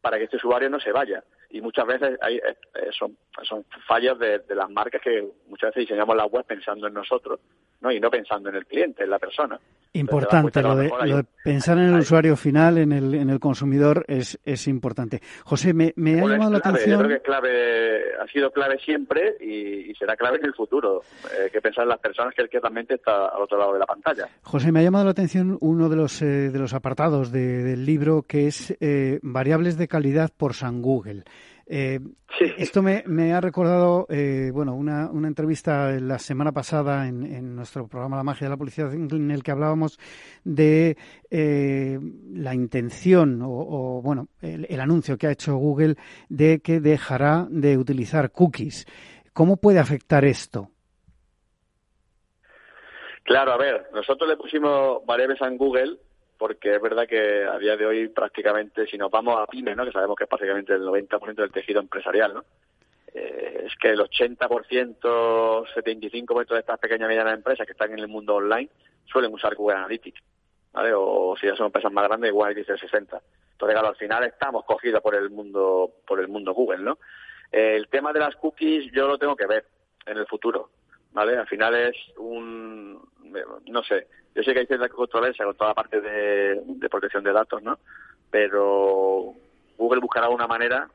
Para 0.00 0.16
que 0.16 0.24
este 0.24 0.38
usuario 0.38 0.70
no 0.70 0.80
se 0.80 0.90
vaya. 0.90 1.22
Y 1.50 1.60
muchas 1.60 1.86
veces 1.86 2.18
hay, 2.22 2.36
eh, 2.36 2.90
son, 2.92 3.16
son 3.42 3.64
fallos 3.86 4.18
de, 4.18 4.38
de 4.40 4.54
las 4.54 4.70
marcas 4.70 5.02
que 5.02 5.26
muchas 5.48 5.70
veces 5.70 5.88
diseñamos 5.88 6.16
la 6.16 6.26
web 6.26 6.44
pensando 6.46 6.86
en 6.86 6.94
nosotros 6.94 7.40
¿no? 7.80 7.90
y 7.90 8.00
no 8.00 8.10
pensando 8.10 8.48
en 8.48 8.56
el 8.56 8.66
cliente, 8.66 9.04
en 9.04 9.10
la 9.10 9.18
persona. 9.18 9.58
Importante, 9.92 10.62
lo 10.62 10.76
de, 10.76 11.24
pensar 11.42 11.76
en 11.76 11.94
el 11.94 11.98
usuario 11.98 12.36
final, 12.36 12.78
en 12.78 12.92
el, 12.92 13.12
en 13.12 13.28
el 13.28 13.40
consumidor, 13.40 14.04
es, 14.06 14.38
es 14.44 14.68
importante. 14.68 15.20
José, 15.42 15.74
me, 15.74 15.92
me 15.96 16.20
ha 16.20 16.26
llamado 16.26 16.52
la 16.52 16.58
atención. 16.58 17.00
Yo 17.00 17.06
creo 17.06 17.18
que 17.18 17.24
clave, 17.24 18.14
ha 18.20 18.26
sido 18.28 18.52
clave 18.52 18.78
siempre 18.78 19.34
y, 19.40 19.92
será 19.94 20.14
clave 20.16 20.38
en 20.38 20.46
el 20.46 20.54
futuro. 20.54 21.02
Eh, 21.36 21.50
que 21.50 21.60
pensar 21.60 21.82
en 21.82 21.88
las 21.88 21.98
personas 21.98 22.34
que, 22.34 22.48
que 22.48 22.60
realmente 22.60 22.94
está 22.94 23.26
al 23.26 23.42
otro 23.42 23.58
lado 23.58 23.72
de 23.72 23.80
la 23.80 23.86
pantalla. 23.86 24.28
José, 24.42 24.70
me 24.70 24.78
ha 24.78 24.82
llamado 24.84 25.06
la 25.06 25.10
atención 25.10 25.58
uno 25.60 25.88
de 25.88 25.96
los, 25.96 26.22
eh, 26.22 26.50
de 26.50 26.58
los 26.58 26.72
apartados 26.72 27.32
del 27.32 27.84
libro 27.84 28.22
que 28.22 28.46
es 28.46 28.76
eh, 28.80 29.18
variables 29.22 29.76
de 29.76 29.88
calidad 29.88 30.30
por 30.36 30.54
San 30.54 30.82
Google. 30.82 31.24
Eh, 31.66 32.00
esto 32.56 32.82
me, 32.82 33.32
ha 33.32 33.40
recordado, 33.40 34.06
eh, 34.08 34.50
bueno, 34.52 34.74
una, 34.74 35.10
una, 35.10 35.28
entrevista 35.28 35.90
la 36.00 36.18
semana 36.18 36.52
pasada 36.52 37.06
en, 37.06 37.54
nuestro 37.54 37.86
programa 37.86 38.16
La 38.16 38.24
magia 38.24 38.46
de 38.46 38.50
la 38.50 38.56
publicidad, 38.56 38.92
en 38.94 39.30
el 39.30 39.42
que 39.42 39.50
hablábamos 39.50 39.98
de 40.44 40.96
eh, 41.30 41.98
la 42.32 42.54
intención 42.54 43.40
o, 43.44 44.00
bueno, 44.02 44.28
el, 44.40 44.80
anuncio 44.80 45.18
que 45.18 45.26
ha 45.26 45.32
hecho 45.32 45.56
Google 45.56 45.96
de 46.28 46.60
que 46.60 46.80
dejará 46.80 47.46
de 47.50 47.76
utilizar 47.76 48.32
cookies. 48.32 48.86
¿Cómo 49.32 49.58
puede 49.58 49.78
afectar 49.78 50.24
esto? 50.24 50.70
Claro, 53.24 53.52
a 53.52 53.58
ver, 53.58 53.88
nosotros 53.92 54.28
le 54.28 54.36
pusimos 54.36 55.04
variables 55.06 55.40
en 55.42 55.56
Google 55.56 55.98
porque 56.40 56.74
es 56.76 56.80
verdad 56.80 57.06
que 57.06 57.44
a 57.44 57.58
día 57.58 57.76
de 57.76 57.84
hoy 57.84 58.08
prácticamente, 58.08 58.86
si 58.86 58.96
nos 58.96 59.10
vamos 59.10 59.38
a 59.38 59.46
pymes, 59.46 59.76
¿no? 59.76 59.84
que 59.84 59.92
sabemos 59.92 60.16
que 60.16 60.24
es 60.24 60.28
prácticamente 60.28 60.72
el 60.72 60.80
90% 60.80 61.34
del 61.34 61.52
tejido 61.52 61.80
empresarial, 61.80 62.32
¿no? 62.32 62.44
Eh, 63.12 63.64
es 63.66 63.76
que 63.76 63.90
el 63.90 64.00
80%, 64.00 64.38
75% 64.98 66.48
de 66.48 66.58
estas 66.58 66.78
pequeñas 66.78 67.04
y 67.04 67.08
medianas 67.08 67.34
empresas 67.34 67.66
que 67.66 67.72
están 67.72 67.92
en 67.92 67.98
el 67.98 68.08
mundo 68.08 68.36
online 68.36 68.70
suelen 69.04 69.34
usar 69.34 69.54
Google 69.54 69.76
Analytics, 69.76 70.22
¿vale? 70.72 70.94
O, 70.94 71.36
si 71.38 71.46
ya 71.46 71.54
son 71.56 71.66
empresas 71.66 71.92
más 71.92 72.08
grandes, 72.08 72.30
igual 72.30 72.54
dice 72.54 72.72
el 72.72 72.80
60. 72.80 73.20
Entonces, 73.52 73.74
claro, 73.74 73.88
al 73.88 73.96
final 73.96 74.24
estamos 74.24 74.64
cogidos 74.64 75.02
por 75.02 75.14
el 75.14 75.28
mundo, 75.28 75.90
por 76.06 76.20
el 76.20 76.28
mundo 76.28 76.54
Google, 76.54 76.82
¿no? 76.82 76.98
el 77.52 77.88
tema 77.88 78.12
de 78.12 78.20
las 78.20 78.36
cookies 78.36 78.92
yo 78.92 79.08
lo 79.08 79.18
tengo 79.18 79.34
que 79.36 79.46
ver 79.46 79.66
en 80.06 80.16
el 80.16 80.26
futuro, 80.26 80.70
¿vale? 81.12 81.36
Al 81.36 81.48
final 81.48 81.74
es 81.74 81.96
un, 82.16 83.09
no 83.66 83.82
sé, 83.82 84.06
yo 84.34 84.42
sé 84.42 84.52
que 84.52 84.60
hay 84.60 84.66
cierta 84.66 84.88
controversia 84.88 85.44
con 85.44 85.56
toda 85.56 85.70
la 85.70 85.74
parte 85.74 86.00
de, 86.00 86.88
protección 86.88 87.24
de 87.24 87.32
datos, 87.32 87.62
¿no? 87.62 87.78
Pero 88.30 89.34
Google 89.76 90.00
buscará 90.00 90.28
una 90.28 90.46
manera 90.46 90.88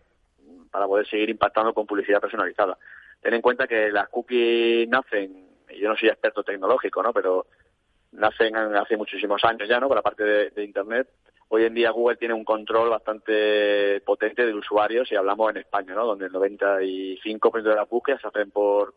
para 0.71 0.87
poder 0.87 1.07
seguir 1.07 1.29
impactando 1.29 1.73
con 1.73 1.85
publicidad 1.85 2.21
personalizada. 2.21 2.77
Ten 3.21 3.33
en 3.33 3.41
cuenta 3.41 3.67
que 3.67 3.89
las 3.91 4.09
cookies 4.09 4.87
nacen, 4.87 5.47
y 5.69 5.79
yo 5.79 5.89
no 5.89 5.97
soy 5.97 6.09
experto 6.09 6.43
tecnológico, 6.43 7.01
¿no? 7.01 7.11
Pero 7.11 7.47
nacen 8.13 8.55
hace 8.55 8.97
muchísimos 8.97 9.43
años 9.43 9.67
ya, 9.67 9.79
¿no? 9.79 9.87
Por 9.87 9.97
la 9.97 10.01
parte 10.01 10.23
de, 10.23 10.63
Internet. 10.63 11.09
Hoy 11.49 11.65
en 11.65 11.73
día 11.73 11.91
Google 11.91 12.17
tiene 12.17 12.33
un 12.33 12.43
control 12.43 12.89
bastante 12.89 14.01
potente 14.01 14.45
de 14.45 14.53
usuarios, 14.53 15.07
si 15.07 15.15
hablamos 15.15 15.51
en 15.51 15.57
España, 15.57 15.93
¿no? 15.93 16.05
Donde 16.05 16.25
el 16.25 16.33
95% 16.33 17.63
de 17.63 17.75
las 17.75 17.89
búsquedas 17.89 18.21
se 18.21 18.27
hacen 18.27 18.49
por 18.51 18.93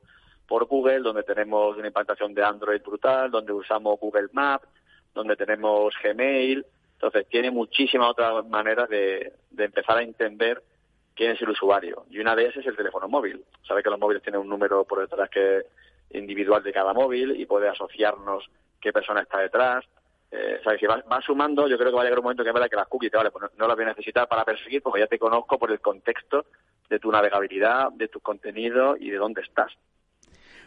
por 0.49 0.65
Google, 0.65 1.01
donde 1.01 1.23
tenemos 1.23 1.77
una 1.77 1.87
implantación 1.87 2.33
de 2.35 2.43
Android 2.43 2.81
brutal, 2.81 3.31
donde 3.31 3.53
usamos 3.53 4.01
Google 4.01 4.29
Maps, 4.33 4.67
donde 5.15 5.37
tenemos 5.37 5.95
Gmail. 6.03 6.65
Entonces, 6.95 7.29
tiene 7.29 7.51
muchísimas 7.51 8.11
otras 8.11 8.45
maneras 8.47 8.89
de, 8.89 9.35
empezar 9.57 9.99
a 9.99 10.03
entender 10.03 10.63
quién 11.15 11.33
es 11.33 11.43
el 11.43 11.51
usuario. 11.51 12.07
Y 12.11 12.19
una 12.19 12.35
de 12.35 12.47
esas 12.47 12.63
es 12.63 12.67
el 12.67 12.77
teléfono 12.77 13.09
móvil. 13.09 13.45
Sabe 13.67 13.83
que 13.83 13.91
los 13.91 14.01
móviles 14.01 14.23
tienen 14.23 14.41
un 14.41 14.49
número 14.49 14.85
por 14.85 15.01
detrás 15.01 15.29
que 15.29 15.65
individual 16.11 16.63
de 16.63 16.73
cada 16.73 16.95
móvil 16.95 17.39
y 17.39 17.45
puede 17.45 17.69
asociarnos 17.69 18.49
qué 18.81 18.91
persona 18.91 19.21
está 19.21 19.39
detrás. 19.39 19.85
Eh, 20.31 20.61
¿sabes? 20.65 20.81
Si 20.81 20.87
va, 20.87 21.03
sumando, 21.21 21.69
yo 21.69 21.77
creo 21.77 21.91
que 21.91 21.97
va 21.97 22.03
a 22.03 22.05
llegar 22.05 22.19
un 22.19 22.25
momento 22.25 22.43
que 22.43 22.51
es 22.51 22.55
verdad 22.55 22.71
que 22.71 22.77
las 22.77 22.89
cookies, 22.89 23.13
vale, 23.13 23.31
pues 23.31 23.51
no 23.57 23.67
las 23.67 23.77
voy 23.77 23.85
a 23.85 23.89
necesitar 23.89 24.27
para 24.27 24.45
perseguir 24.45 24.83
porque 24.83 25.01
ya 25.01 25.07
te 25.07 25.19
conozco 25.19 25.59
por 25.59 25.71
el 25.71 25.81
contexto 25.81 26.47
de 26.89 26.99
tu 26.99 27.11
navegabilidad, 27.11 27.93
de 27.93 28.09
tu 28.09 28.21
contenido 28.21 28.97
y 28.99 29.11
de 29.11 29.19
dónde 29.19 29.43
estás. 29.43 29.73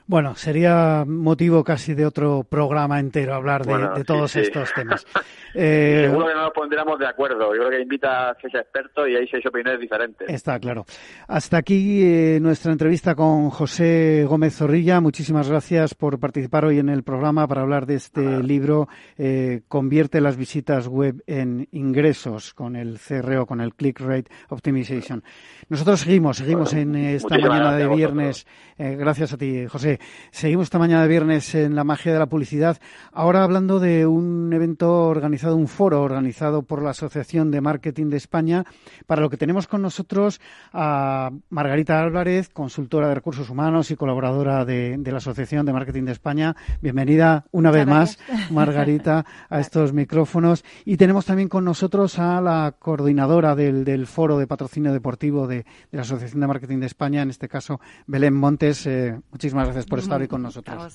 Bueno, 0.08 0.36
sería 0.36 1.06
motivo 1.08 1.64
casi 1.64 1.94
de 1.94 2.06
otro 2.06 2.44
programa 2.44 3.00
entero 3.00 3.34
hablar 3.34 3.66
de, 3.66 4.04
todos 4.04 4.36
estos 4.36 4.74
temas. 4.74 5.06
Eh, 5.54 6.06
Seguro 6.08 6.28
que 6.28 6.34
no 6.34 6.44
nos 6.44 6.54
pondríamos 6.54 6.98
de 6.98 7.06
acuerdo. 7.06 7.54
Yo 7.54 7.60
creo 7.60 7.72
que 7.72 7.82
invita 7.82 8.30
a 8.30 8.38
seis 8.42 8.56
expertos 8.56 9.10
y 9.10 9.18
hay 9.18 9.28
seis 9.28 9.46
opiniones 9.46 9.82
diferentes. 9.82 10.30
Está 10.30 10.58
claro. 10.62 10.86
Hasta 11.28 11.58
aquí 11.58 12.02
eh, 12.06 12.40
nuestra 12.42 12.72
entrevista 12.72 13.16
con 13.16 13.50
José 13.50 14.24
Gómez 14.26 14.56
Zorrilla. 14.56 15.02
Muchísimas 15.02 15.50
gracias 15.50 15.94
por 15.94 16.22
participar 16.22 16.64
hoy 16.64 16.80
en 16.80 16.88
el 16.88 17.04
programa 17.04 17.50
para 17.50 17.64
hablar 17.64 17.86
de 17.86 17.96
este 17.96 18.42
libro 18.42 18.88
eh, 19.18 19.64
Convierte 19.68 20.22
las 20.22 20.38
visitas 20.38 20.88
web 20.88 21.22
en 21.28 21.68
ingresos 21.74 22.54
con 22.54 22.78
el 22.78 22.98
CRO, 22.98 23.46
con 23.46 23.60
el 23.60 23.76
Click 23.76 24.00
Rate 24.00 24.32
Optimization. 24.48 25.22
Nosotros 25.68 26.00
seguimos, 26.00 26.38
seguimos 26.38 26.72
en 26.72 26.96
esta 26.96 27.38
mañana 27.38 27.76
de 27.76 27.90
viernes. 27.90 28.48
gracias 28.78 29.34
a 29.34 29.38
ti, 29.38 29.68
José. 29.68 29.91
Seguimos 30.32 30.66
esta 30.66 30.80
mañana 30.80 31.04
de 31.04 31.08
viernes 31.08 31.54
en 31.56 31.76
la 31.76 31.84
magia 31.84 32.14
de 32.14 32.20
la 32.20 32.28
publicidad. 32.28 32.78
Ahora 33.12 33.44
hablando 33.44 33.80
de 33.80 34.06
un 34.06 34.52
evento 34.54 35.08
organizado, 35.08 35.56
un 35.56 35.68
foro 35.68 36.02
organizado 36.02 36.64
por 36.64 36.82
la 36.82 36.92
Asociación 36.92 37.52
de 37.52 37.62
Marketing 37.62 38.10
de 38.10 38.18
España, 38.18 38.66
para 39.08 39.22
lo 39.22 39.30
que 39.30 39.38
tenemos 39.38 39.68
con 39.68 39.82
nosotros 39.82 40.40
a 40.74 41.32
Margarita 41.50 42.02
Álvarez, 42.02 42.50
consultora 42.50 43.08
de 43.08 43.16
recursos 43.16 43.50
humanos 43.50 43.92
y 43.92 43.96
colaboradora 43.96 44.66
de, 44.66 45.00
la 45.04 45.18
Asociación 45.18 45.66
de 45.66 45.74
Marketing 45.74 46.04
de 46.04 46.12
España. 46.14 46.56
Bienvenida 46.82 47.46
una 47.52 47.72
vez 47.72 47.86
más, 47.86 48.20
Margarita, 48.52 49.26
a 49.50 49.60
estos 49.60 49.94
micrófonos. 49.94 50.64
Y 50.86 50.98
tenemos 50.98 51.26
también 51.26 51.50
con 51.50 51.66
nosotros 51.66 52.20
a 52.20 52.42
la 52.42 52.76
coordinadora 52.78 53.56
del, 53.56 54.08
foro 54.08 54.38
de 54.38 54.48
patrocinio 54.48 54.94
deportivo 54.94 55.48
de, 55.48 55.66
la 55.92 56.02
Asociación 56.02 56.42
de 56.42 56.48
Marketing 56.48 56.80
de 56.80 56.86
España, 56.86 57.22
en 57.22 57.30
este 57.30 57.48
caso 57.48 57.80
Belén 58.08 58.34
Montes. 58.34 58.86
Eh, 58.88 59.20
muchísimas 59.32 59.66
gracias 59.66 59.81
por 59.86 60.00
estar 60.00 60.22
hoy 60.22 60.28
con 60.28 60.42
nosotros. 60.42 60.94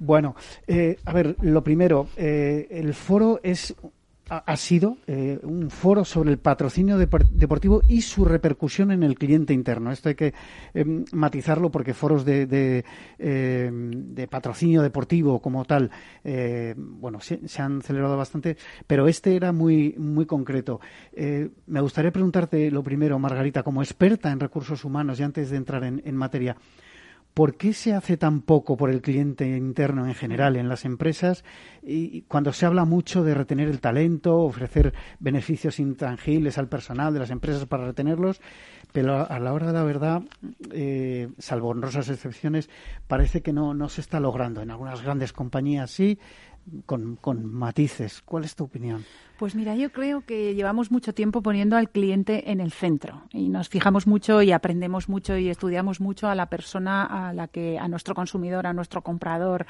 Bueno, 0.00 0.34
eh, 0.66 0.96
a 1.04 1.12
ver, 1.12 1.36
lo 1.42 1.62
primero, 1.62 2.08
eh, 2.16 2.66
el 2.70 2.94
foro 2.94 3.38
es 3.42 3.74
ha, 4.30 4.56
sido 4.56 4.96
eh, 5.08 5.40
un 5.42 5.70
foro 5.70 6.04
sobre 6.04 6.30
el 6.30 6.38
patrocinio 6.38 6.96
deportivo 6.96 7.82
y 7.88 8.00
su 8.00 8.24
repercusión 8.24 8.92
en 8.92 9.02
el 9.02 9.18
cliente 9.18 9.52
interno. 9.52 9.90
Esto 9.90 10.08
hay 10.08 10.14
que 10.14 10.32
matizarlo 11.12 11.70
porque 11.70 11.94
foros 11.94 12.24
de, 12.24 12.46
de, 12.46 14.28
patrocinio 14.30 14.82
deportivo 14.82 15.42
como 15.42 15.64
tal, 15.64 15.90
bueno, 16.76 17.18
se, 17.20 17.40
han 17.60 17.82
celebrado 17.82 18.16
bastante, 18.16 18.56
pero 18.86 19.08
este 19.08 19.34
era 19.34 19.50
muy, 19.50 19.96
muy 19.98 20.26
concreto. 20.26 20.80
me 21.66 21.80
gustaría 21.80 22.12
preguntarte 22.12 22.70
lo 22.70 22.84
primero, 22.84 23.18
Margarita, 23.18 23.64
como 23.64 23.82
experta 23.82 24.30
en 24.30 24.38
recursos 24.38 24.84
humanos 24.84 25.18
y 25.18 25.24
antes 25.24 25.50
de 25.50 25.56
entrar 25.56 25.82
en 25.82 26.16
materia, 26.16 26.56
¿Por 27.34 27.56
qué 27.56 27.72
se 27.72 27.94
hace 27.94 28.16
tan 28.16 28.42
poco 28.42 28.76
por 28.76 28.90
el 28.90 29.00
cliente 29.00 29.46
interno 29.56 30.06
en 30.06 30.14
general 30.14 30.56
en 30.56 30.68
las 30.68 30.84
empresas 30.84 31.44
y 31.82 32.22
cuando 32.22 32.52
se 32.52 32.66
habla 32.66 32.84
mucho 32.84 33.22
de 33.22 33.34
retener 33.34 33.68
el 33.68 33.80
talento, 33.80 34.38
ofrecer 34.38 34.92
beneficios 35.20 35.78
intangibles 35.78 36.58
al 36.58 36.68
personal 36.68 37.14
de 37.14 37.20
las 37.20 37.30
empresas 37.30 37.66
para 37.66 37.86
retenerlos? 37.86 38.40
Pero 38.92 39.30
a 39.30 39.38
la 39.38 39.52
hora 39.52 39.68
de 39.68 39.72
la 39.72 39.84
verdad, 39.84 40.22
eh, 40.72 41.28
salvo 41.38 41.68
honrosas 41.68 42.08
excepciones, 42.08 42.68
parece 43.06 43.40
que 43.40 43.52
no, 43.52 43.72
no 43.72 43.88
se 43.88 44.00
está 44.00 44.18
logrando. 44.18 44.62
En 44.62 44.72
algunas 44.72 45.02
grandes 45.02 45.32
compañías 45.32 45.92
sí, 45.92 46.18
con, 46.86 47.44
matices. 47.44 48.22
¿Cuál 48.24 48.44
es 48.44 48.54
tu 48.54 48.64
opinión? 48.64 49.04
Pues 49.38 49.54
mira, 49.54 49.74
yo 49.74 49.90
creo 49.90 50.20
que 50.26 50.54
llevamos 50.54 50.90
mucho 50.90 51.14
tiempo 51.14 51.40
poniendo 51.40 51.76
al 51.76 51.88
cliente 51.88 52.50
en 52.50 52.60
el 52.60 52.72
centro 52.72 53.22
y 53.32 53.48
nos 53.48 53.70
fijamos 53.70 54.06
mucho 54.06 54.42
y 54.42 54.52
aprendemos 54.52 55.08
mucho 55.08 55.38
y 55.38 55.48
estudiamos 55.48 55.98
mucho 55.98 56.28
a 56.28 56.34
la 56.34 56.50
persona 56.50 57.28
a 57.28 57.32
la 57.32 57.48
que 57.48 57.78
a 57.78 57.88
nuestro 57.88 58.14
consumidor, 58.14 58.66
a 58.66 58.74
nuestro 58.74 59.00
comprador, 59.00 59.64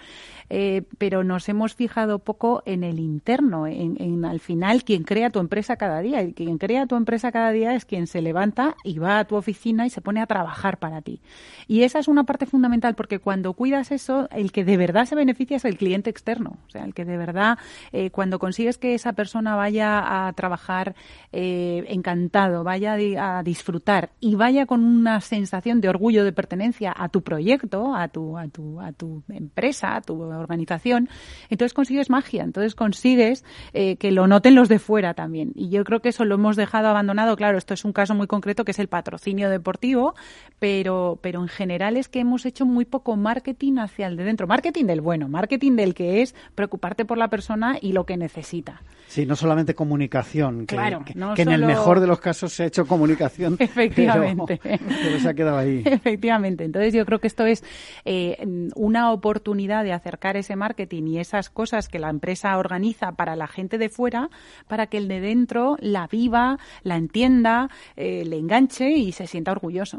eh, 0.48 0.82
pero 0.98 1.22
nos 1.22 1.48
hemos 1.48 1.76
fijado 1.76 2.18
poco 2.18 2.64
en 2.66 2.82
el 2.82 2.98
interno, 2.98 3.68
en, 3.68 4.24
al 4.24 4.40
final 4.40 4.82
quien 4.82 5.04
crea 5.04 5.30
tu 5.30 5.38
empresa 5.38 5.76
cada 5.76 6.00
día 6.00 6.20
y 6.24 6.32
quien 6.32 6.58
crea 6.58 6.86
tu 6.86 6.96
empresa 6.96 7.30
cada 7.30 7.52
día 7.52 7.76
es 7.76 7.84
quien 7.84 8.08
se 8.08 8.22
levanta 8.22 8.74
y 8.82 8.98
va 8.98 9.20
a 9.20 9.24
tu 9.24 9.36
oficina 9.36 9.86
y 9.86 9.90
se 9.90 10.00
pone 10.00 10.20
a 10.20 10.26
trabajar 10.26 10.78
para 10.78 11.00
ti. 11.00 11.20
Y 11.68 11.84
esa 11.84 12.00
es 12.00 12.08
una 12.08 12.24
parte 12.24 12.44
fundamental 12.44 12.96
porque 12.96 13.20
cuando 13.20 13.52
cuidas 13.52 13.92
eso, 13.92 14.28
el 14.32 14.50
que 14.50 14.64
de 14.64 14.76
verdad 14.76 15.06
se 15.06 15.14
beneficia 15.14 15.58
es 15.58 15.64
el 15.64 15.78
cliente 15.78 16.10
externo, 16.10 16.58
o 16.66 16.70
sea, 16.70 16.79
el 16.84 16.94
que 16.94 17.04
de 17.04 17.16
verdad 17.16 17.58
eh, 17.92 18.10
cuando 18.10 18.38
consigues 18.38 18.78
que 18.78 18.94
esa 18.94 19.12
persona 19.12 19.56
vaya 19.56 20.26
a 20.26 20.32
trabajar 20.32 20.94
eh, 21.32 21.84
encantado, 21.88 22.64
vaya 22.64 22.94
a 22.94 23.42
disfrutar 23.42 24.10
y 24.20 24.34
vaya 24.34 24.66
con 24.66 24.84
una 24.84 25.20
sensación 25.20 25.80
de 25.80 25.88
orgullo 25.88 26.24
de 26.24 26.32
pertenencia 26.32 26.92
a 26.96 27.08
tu 27.08 27.22
proyecto, 27.22 27.94
a 27.94 28.08
tu, 28.08 28.38
a 28.38 28.48
tu, 28.48 28.80
a 28.80 28.92
tu 28.92 29.22
empresa, 29.28 29.96
a 29.96 30.00
tu 30.00 30.20
organización, 30.20 31.08
entonces 31.48 31.74
consigues 31.74 32.10
magia, 32.10 32.42
entonces 32.42 32.74
consigues 32.74 33.44
eh, 33.72 33.96
que 33.96 34.10
lo 34.10 34.26
noten 34.26 34.54
los 34.54 34.68
de 34.68 34.78
fuera 34.78 35.14
también. 35.14 35.52
Y 35.54 35.70
yo 35.70 35.84
creo 35.84 36.00
que 36.00 36.10
eso 36.10 36.24
lo 36.24 36.36
hemos 36.36 36.56
dejado 36.56 36.88
abandonado. 36.88 37.36
Claro, 37.36 37.58
esto 37.58 37.74
es 37.74 37.84
un 37.84 37.92
caso 37.92 38.14
muy 38.14 38.26
concreto 38.26 38.64
que 38.64 38.72
es 38.72 38.78
el 38.78 38.88
patrocinio 38.88 39.50
deportivo, 39.50 40.14
pero, 40.58 41.18
pero 41.22 41.40
en 41.40 41.48
general 41.48 41.96
es 41.96 42.08
que 42.08 42.20
hemos 42.20 42.46
hecho 42.46 42.66
muy 42.66 42.84
poco 42.84 43.16
marketing 43.16 43.78
hacia 43.78 44.06
el 44.06 44.16
de 44.16 44.24
dentro. 44.24 44.46
Marketing 44.46 44.84
del 44.84 45.00
bueno, 45.00 45.28
marketing 45.28 45.76
del 45.76 45.94
que 45.94 46.22
es 46.22 46.34
preocuparte 46.70 47.04
por 47.04 47.18
la 47.18 47.28
persona 47.28 47.78
y 47.80 47.92
lo 47.92 48.06
que 48.06 48.16
necesita. 48.16 48.82
Sí, 49.08 49.26
no 49.26 49.34
solamente 49.34 49.74
comunicación, 49.74 50.66
que, 50.66 50.76
que, 51.34 51.42
en 51.42 51.48
el 51.48 51.66
mejor 51.66 51.98
de 51.98 52.06
los 52.06 52.20
casos 52.20 52.52
se 52.52 52.62
ha 52.62 52.66
hecho 52.66 52.86
comunicación, 52.86 53.56
Efectivamente. 53.58 54.60
Pero, 54.62 55.18
se 55.18 55.28
ha 55.28 55.34
quedado 55.34 55.58
ahí. 55.58 55.82
Efectivamente. 55.84 56.62
Entonces 56.62 56.94
yo 56.94 57.04
creo 57.04 57.18
que 57.18 57.26
esto 57.26 57.44
es 57.44 57.64
eh, 58.04 58.36
una 58.76 59.10
oportunidad 59.10 59.82
de 59.82 59.92
acercar 59.92 60.36
ese 60.36 60.54
marketing 60.54 61.08
y 61.08 61.18
esas 61.18 61.50
cosas 61.50 61.88
que 61.88 61.98
la 61.98 62.08
empresa 62.08 62.56
organiza 62.56 63.12
para 63.12 63.34
la 63.34 63.48
gente 63.48 63.78
de 63.78 63.88
fuera, 63.88 64.30
para 64.68 64.86
que 64.86 64.98
el 64.98 65.08
de 65.08 65.20
dentro 65.20 65.76
la 65.80 66.06
viva, 66.06 66.58
la 66.84 66.96
entienda, 66.96 67.68
eh, 67.96 68.24
le 68.24 68.38
enganche 68.38 68.90
y 68.90 69.10
se 69.10 69.26
sienta 69.26 69.50
orgulloso. 69.50 69.98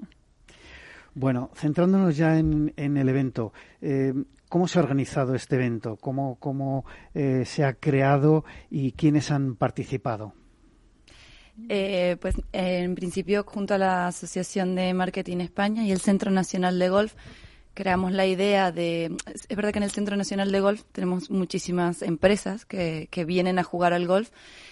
Bueno, 1.14 1.50
centrándonos 1.54 2.16
ya 2.16 2.38
en, 2.38 2.72
el 2.78 3.10
evento, 3.10 3.52
eh, 3.82 4.14
¿Cómo 4.52 4.68
se 4.68 4.80
ha 4.80 4.82
organizado 4.82 5.34
este 5.34 5.56
evento? 5.56 5.96
¿Cómo, 5.96 6.36
cómo 6.36 6.84
eh, 7.14 7.44
se 7.46 7.64
ha 7.64 7.72
creado 7.72 8.44
y 8.70 8.92
quiénes 8.92 9.32
han 9.32 9.56
participado? 9.56 10.34
Eh, 11.70 12.18
pues 12.20 12.36
en 12.52 12.96
principio 12.96 13.46
junto 13.46 13.76
a 13.76 13.78
la 13.78 14.08
Asociación 14.08 14.76
de 14.76 14.94
Marketing 14.94 15.38
España 15.38 15.86
y 15.86 15.94
el 15.94 16.02
Centro 16.02 16.32
Nacional 16.32 16.80
de 16.80 16.90
Golf 16.90 17.14
creamos 17.74 18.12
la 18.12 18.26
idea 18.26 18.74
de... 18.74 19.16
Es 19.26 19.56
verdad 19.56 19.72
que 19.72 19.80
en 19.80 19.84
el 19.84 19.92
Centro 19.92 20.18
Nacional 20.18 20.52
de 20.52 20.60
Golf 20.60 20.84
tenemos 20.92 21.32
muchísimas 21.32 22.02
empresas 22.02 22.66
que, 22.66 23.08
que 23.10 23.24
vienen 23.24 23.58
a 23.58 23.64
jugar 23.64 23.94
al 23.94 24.06
golf 24.06 24.32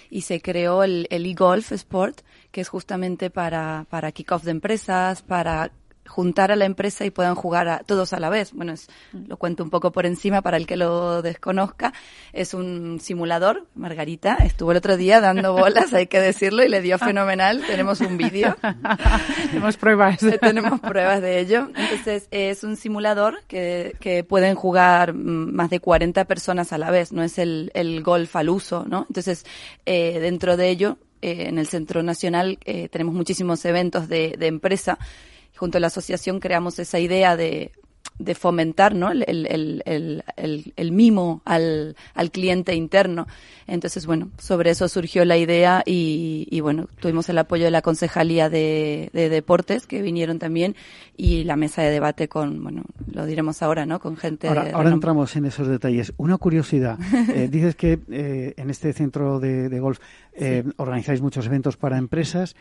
y 0.09 0.23
se 0.23 0.41
creó 0.41 0.83
el 0.83 1.07
e-golf 1.09 1.71
sport, 1.71 2.19
que 2.51 2.59
es 2.59 2.67
justamente 2.67 3.29
para, 3.29 3.85
para 3.89 4.11
kick-off 4.11 4.43
de 4.43 4.51
empresas, 4.51 5.21
para 5.21 5.71
juntar 6.09 6.51
a 6.51 6.55
la 6.55 6.65
empresa 6.65 7.05
y 7.05 7.11
puedan 7.11 7.35
jugar 7.35 7.67
a, 7.69 7.79
todos 7.79 8.13
a 8.13 8.19
la 8.19 8.29
vez. 8.29 8.51
Bueno, 8.53 8.73
es, 8.73 8.87
lo 9.13 9.37
cuento 9.37 9.63
un 9.63 9.69
poco 9.69 9.91
por 9.91 10.05
encima 10.05 10.41
para 10.41 10.57
el 10.57 10.65
que 10.67 10.75
lo 10.75 11.21
desconozca. 11.21 11.93
Es 12.33 12.53
un 12.53 12.99
simulador. 12.99 13.67
Margarita 13.75 14.35
estuvo 14.35 14.71
el 14.71 14.77
otro 14.77 14.97
día 14.97 15.21
dando 15.21 15.53
bolas, 15.53 15.93
hay 15.93 16.07
que 16.07 16.19
decirlo, 16.19 16.63
y 16.63 16.69
le 16.69 16.81
dio 16.81 16.97
fenomenal. 16.97 17.63
Tenemos 17.65 18.01
un 18.01 18.17
vídeo. 18.17 18.57
tenemos 19.51 19.77
pruebas. 19.77 20.19
Tenemos 20.41 20.79
pruebas 20.79 21.21
de 21.21 21.39
ello. 21.39 21.69
Entonces, 21.75 22.27
es 22.31 22.63
un 22.63 22.75
simulador 22.75 23.41
que, 23.47 23.95
que 23.99 24.23
pueden 24.23 24.55
jugar 24.55 25.13
mm, 25.13 25.53
más 25.53 25.69
de 25.69 25.79
40 25.79 26.25
personas 26.25 26.73
a 26.73 26.77
la 26.77 26.89
vez. 26.91 27.11
No 27.11 27.23
es 27.23 27.37
el, 27.37 27.71
el 27.75 28.01
golf 28.01 28.35
al 28.35 28.49
uso, 28.49 28.85
¿no? 28.87 29.05
Entonces, 29.07 29.45
eh, 29.85 30.19
dentro 30.19 30.57
de 30.57 30.69
ello, 30.69 30.97
eh, 31.21 31.47
en 31.49 31.57
el 31.59 31.67
Centro 31.67 32.01
Nacional 32.01 32.59
eh, 32.63 32.87
tenemos 32.87 33.13
muchísimos 33.13 33.63
eventos 33.65 34.07
de, 34.07 34.35
de 34.39 34.47
empresa 34.47 34.97
junto 35.59 35.77
a 35.77 35.81
la 35.81 35.87
asociación 35.87 36.39
creamos 36.39 36.79
esa 36.79 36.99
idea 36.99 37.35
de, 37.35 37.73
de 38.17 38.35
fomentar 38.35 38.93
¿no? 38.95 39.11
el, 39.11 39.23
el, 39.27 39.81
el, 39.85 40.73
el, 40.75 40.91
mimo 40.91 41.41
al, 41.45 41.95
al 42.13 42.31
cliente 42.31 42.75
interno. 42.75 43.27
Entonces, 43.65 44.05
bueno, 44.05 44.29
sobre 44.37 44.71
eso 44.71 44.87
surgió 44.87 45.23
la 45.25 45.37
idea 45.37 45.83
y, 45.85 46.47
y 46.49 46.61
bueno, 46.61 46.87
tuvimos 46.99 47.29
el 47.29 47.37
apoyo 47.37 47.65
de 47.65 47.71
la 47.71 47.81
Concejalía 47.81 48.49
de, 48.49 49.09
de, 49.13 49.29
Deportes 49.29 49.85
que 49.85 50.01
vinieron 50.01 50.37
también 50.37 50.75
y 51.15 51.43
la 51.45 51.55
mesa 51.55 51.81
de 51.81 51.91
debate 51.91 52.27
con, 52.27 52.61
bueno, 52.61 52.83
lo 53.11 53.25
diremos 53.25 53.61
ahora, 53.61 53.85
¿no? 53.85 53.99
Con 53.99 54.17
gente. 54.17 54.47
Ahora, 54.47 54.69
ahora 54.73 54.91
entramos 54.91 55.35
en 55.35 55.45
esos 55.45 55.67
detalles. 55.67 56.13
Una 56.17 56.37
curiosidad. 56.37 56.97
eh, 57.33 57.47
dices 57.49 57.75
que 57.75 57.99
eh, 58.09 58.53
en 58.57 58.69
este 58.69 58.91
centro 58.91 59.39
de, 59.39 59.69
de 59.69 59.79
golf 59.79 59.99
eh, 60.33 60.63
sí. 60.65 60.73
organizáis 60.77 61.21
muchos 61.21 61.45
eventos 61.45 61.77
para 61.77 61.97
empresas. 61.97 62.55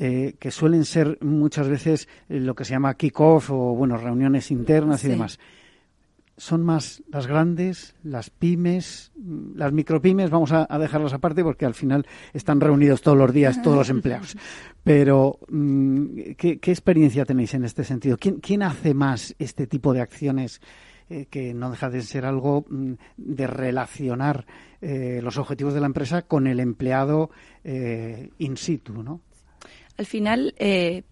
Eh, 0.00 0.36
que 0.38 0.52
suelen 0.52 0.84
ser 0.84 1.18
muchas 1.22 1.68
veces 1.68 2.08
eh, 2.28 2.38
lo 2.38 2.54
que 2.54 2.64
se 2.64 2.70
llama 2.70 2.94
kick-off 2.94 3.50
o, 3.50 3.74
bueno, 3.74 3.96
reuniones 3.96 4.52
internas 4.52 5.00
sí. 5.00 5.08
y 5.08 5.10
demás. 5.10 5.40
Son 6.36 6.62
más 6.62 7.02
las 7.08 7.26
grandes, 7.26 7.96
las 8.04 8.30
pymes, 8.30 9.10
las 9.56 9.72
micropymes, 9.72 10.30
vamos 10.30 10.52
a, 10.52 10.68
a, 10.70 10.78
dejarlas 10.78 11.14
aparte 11.14 11.42
porque 11.42 11.66
al 11.66 11.74
final 11.74 12.06
están 12.32 12.60
reunidos 12.60 13.02
todos 13.02 13.18
los 13.18 13.32
días 13.32 13.60
todos 13.60 13.76
los 13.76 13.90
empleados. 13.96 14.36
Pero, 14.84 15.40
mm, 15.48 16.34
¿qué, 16.36 16.60
¿qué, 16.60 16.70
experiencia 16.70 17.24
tenéis 17.24 17.54
en 17.54 17.64
este 17.64 17.82
sentido? 17.82 18.16
¿Quién, 18.18 18.36
quién 18.38 18.62
hace 18.62 18.94
más 18.94 19.34
este 19.40 19.66
tipo 19.66 19.92
de 19.92 20.00
acciones? 20.00 20.60
Eh, 21.10 21.26
que 21.30 21.54
no 21.54 21.70
deja 21.70 21.88
de 21.88 22.02
ser 22.02 22.26
algo 22.26 22.66
mm, 22.68 22.92
de 23.16 23.46
relacionar 23.46 24.44
eh, 24.82 25.20
los 25.22 25.38
objetivos 25.38 25.72
de 25.72 25.80
la 25.80 25.86
empresa 25.86 26.20
con 26.20 26.46
el 26.46 26.60
empleado 26.60 27.30
eh, 27.64 28.28
in 28.36 28.58
situ, 28.58 29.02
¿no? 29.02 29.22
Al 29.98 30.06
final 30.06 30.54
eh, 30.58 31.02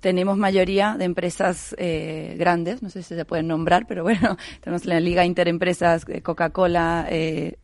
tenemos 0.00 0.36
mayoría 0.36 0.96
de 0.96 1.04
empresas 1.04 1.74
eh, 1.78 2.36
grandes, 2.38 2.82
no 2.82 2.90
sé 2.90 3.02
si 3.02 3.14
se 3.14 3.24
pueden 3.24 3.48
nombrar, 3.48 3.86
pero 3.86 4.02
bueno, 4.02 4.36
tenemos 4.60 4.86
la 4.86 5.00
Liga 5.00 5.24
Interempresas, 5.24 6.04
eh, 6.08 6.22
Coca-Cola, 6.22 7.06
eh, 7.10 7.58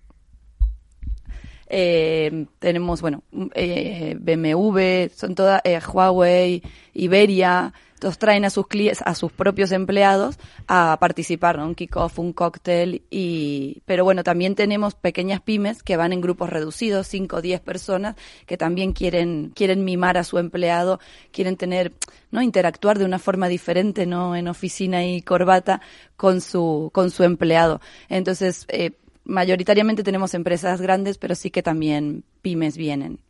eh, 1.68 2.46
tenemos, 2.58 3.00
bueno, 3.00 3.22
eh, 3.54 4.16
BMW, 4.18 5.08
son 5.14 5.34
todas, 5.34 5.60
eh, 5.64 5.80
Huawei, 5.80 6.62
Iberia, 6.92 7.72
todos 8.04 8.18
traen 8.18 8.44
a 8.44 8.50
sus 8.50 8.66
clientes, 8.66 9.02
a 9.06 9.14
sus 9.14 9.32
propios 9.32 9.72
empleados 9.72 10.38
a 10.68 10.98
participar, 11.00 11.56
¿no? 11.56 11.66
Un 11.66 11.74
kickoff, 11.74 12.18
un 12.18 12.34
cóctel 12.34 13.02
y, 13.10 13.82
pero 13.86 14.04
bueno, 14.04 14.22
también 14.22 14.54
tenemos 14.54 14.94
pequeñas 14.94 15.40
pymes 15.40 15.82
que 15.82 15.96
van 15.96 16.12
en 16.12 16.20
grupos 16.20 16.50
reducidos, 16.50 17.06
5 17.06 17.36
o 17.36 17.40
10 17.40 17.60
personas, 17.62 18.16
que 18.44 18.58
también 18.58 18.92
quieren, 18.92 19.52
quieren 19.54 19.84
mimar 19.84 20.18
a 20.18 20.24
su 20.24 20.38
empleado, 20.38 21.00
quieren 21.32 21.56
tener, 21.56 21.94
¿no? 22.30 22.42
Interactuar 22.42 22.98
de 22.98 23.06
una 23.06 23.18
forma 23.18 23.48
diferente, 23.48 24.04
¿no? 24.04 24.36
En 24.36 24.48
oficina 24.48 25.06
y 25.06 25.22
corbata 25.22 25.80
con 26.16 26.42
su, 26.42 26.90
con 26.92 27.10
su 27.10 27.22
empleado. 27.24 27.80
Entonces, 28.10 28.66
eh, 28.68 28.90
mayoritariamente 29.24 30.02
tenemos 30.02 30.34
empresas 30.34 30.80
grandes, 30.80 31.18
pero 31.18 31.34
sí 31.34 31.50
que 31.50 31.62
también 31.62 32.24
pymes 32.42 32.76
vienen. 32.76 33.20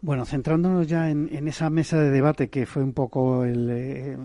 Bueno, 0.00 0.24
centrándonos 0.24 0.88
ya 0.88 1.10
en, 1.10 1.46
esa 1.46 1.70
mesa 1.70 2.00
de 2.00 2.10
debate 2.10 2.50
que 2.50 2.66
fue 2.66 2.82
un 2.82 2.92
poco 2.92 3.44
el, 3.44 3.70
eh, 3.70 4.16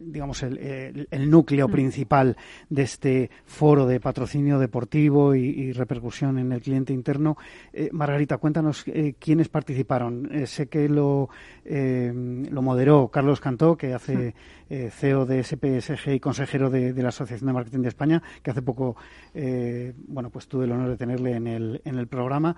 digamos, 0.00 0.42
el, 0.42 0.58
el, 0.58 1.08
el 1.10 1.30
núcleo 1.30 1.68
mm. 1.68 1.70
principal 1.70 2.36
de 2.68 2.82
este 2.82 3.30
foro 3.44 3.86
de 3.86 4.00
patrocinio 4.00 4.58
deportivo 4.58 5.34
y, 5.34 5.40
y 5.40 5.72
repercusión 5.72 6.38
en 6.38 6.52
el 6.52 6.62
cliente 6.62 6.92
interno. 6.92 7.36
Eh, 7.72 7.90
Margarita, 7.92 8.38
cuéntanos 8.38 8.84
eh, 8.86 9.14
quiénes 9.18 9.48
participaron. 9.48 10.28
Eh, 10.32 10.46
sé 10.46 10.68
que 10.68 10.88
lo, 10.88 11.28
lo 11.64 12.62
moderó 12.62 13.08
Carlos 13.08 13.40
Cantó, 13.40 13.76
que 13.76 13.94
hace 13.94 14.34
mm. 14.68 14.88
CEO 14.90 15.26
de 15.26 15.42
SPSG 15.42 16.14
y 16.14 16.20
consejero 16.20 16.70
de, 16.70 16.92
de, 16.92 17.02
la 17.02 17.08
Asociación 17.10 17.48
de 17.48 17.52
Marketing 17.52 17.80
de 17.80 17.88
España, 17.88 18.22
que 18.42 18.50
hace 18.50 18.62
poco, 18.62 18.96
bueno, 19.34 20.30
pues 20.30 20.46
tuve 20.46 20.64
el 20.64 20.72
honor 20.72 20.90
de 20.90 20.96
tenerle 20.96 21.32
en 21.32 21.46
el, 21.46 21.82
en 21.84 21.98
el 21.98 22.06
programa. 22.06 22.56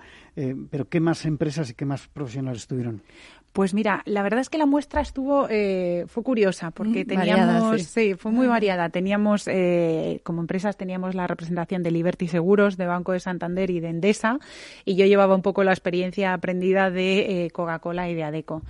pero 0.69 0.87
¿qué 0.87 0.99
más 0.99 1.25
empresas 1.25 1.71
y 1.71 1.73
qué 1.73 1.85
más 1.85 2.07
profesionales 2.07 2.61
estuvieron? 2.61 3.01
Pues 3.53 3.75
mira, 3.75 4.01
la 4.05 4.23
verdad 4.23 4.39
es 4.39 4.49
que 4.49 4.57
la 4.57 4.65
muestra 4.65 4.99
estuvo 4.99 5.47
eh, 5.47 6.05
fue 6.07 6.23
curiosa 6.23 6.71
porque 6.71 7.05
mm, 7.05 7.07
teníamos 7.07 7.47
variada, 7.47 7.77
sí. 7.77 7.83
sí. 7.83 8.13
fue 8.15 8.31
muy 8.31 8.47
variada. 8.47 8.89
Teníamos 8.89 9.47
eh, 9.47 10.21
como 10.23 10.41
empresas 10.41 10.75
teníamos 10.75 11.13
la 11.13 11.27
representación 11.27 11.83
de 11.83 11.91
Liberty 11.91 12.27
Seguros, 12.27 12.77
de 12.77 12.87
Banco 12.87 13.11
de 13.11 13.19
Santander 13.19 13.69
y 13.69 13.79
de 13.79 13.89
Endesa 13.89 14.39
y 14.85 14.95
yo 14.95 15.05
llevaba 15.05 15.35
un 15.35 15.43
poco 15.43 15.63
la 15.63 15.71
experiencia 15.71 16.33
aprendida 16.33 16.89
de 16.89 17.45
eh, 17.45 17.51
Coca-Cola 17.51 18.09
y 18.09 18.15
de 18.15 18.23
Adeco. 18.23 18.63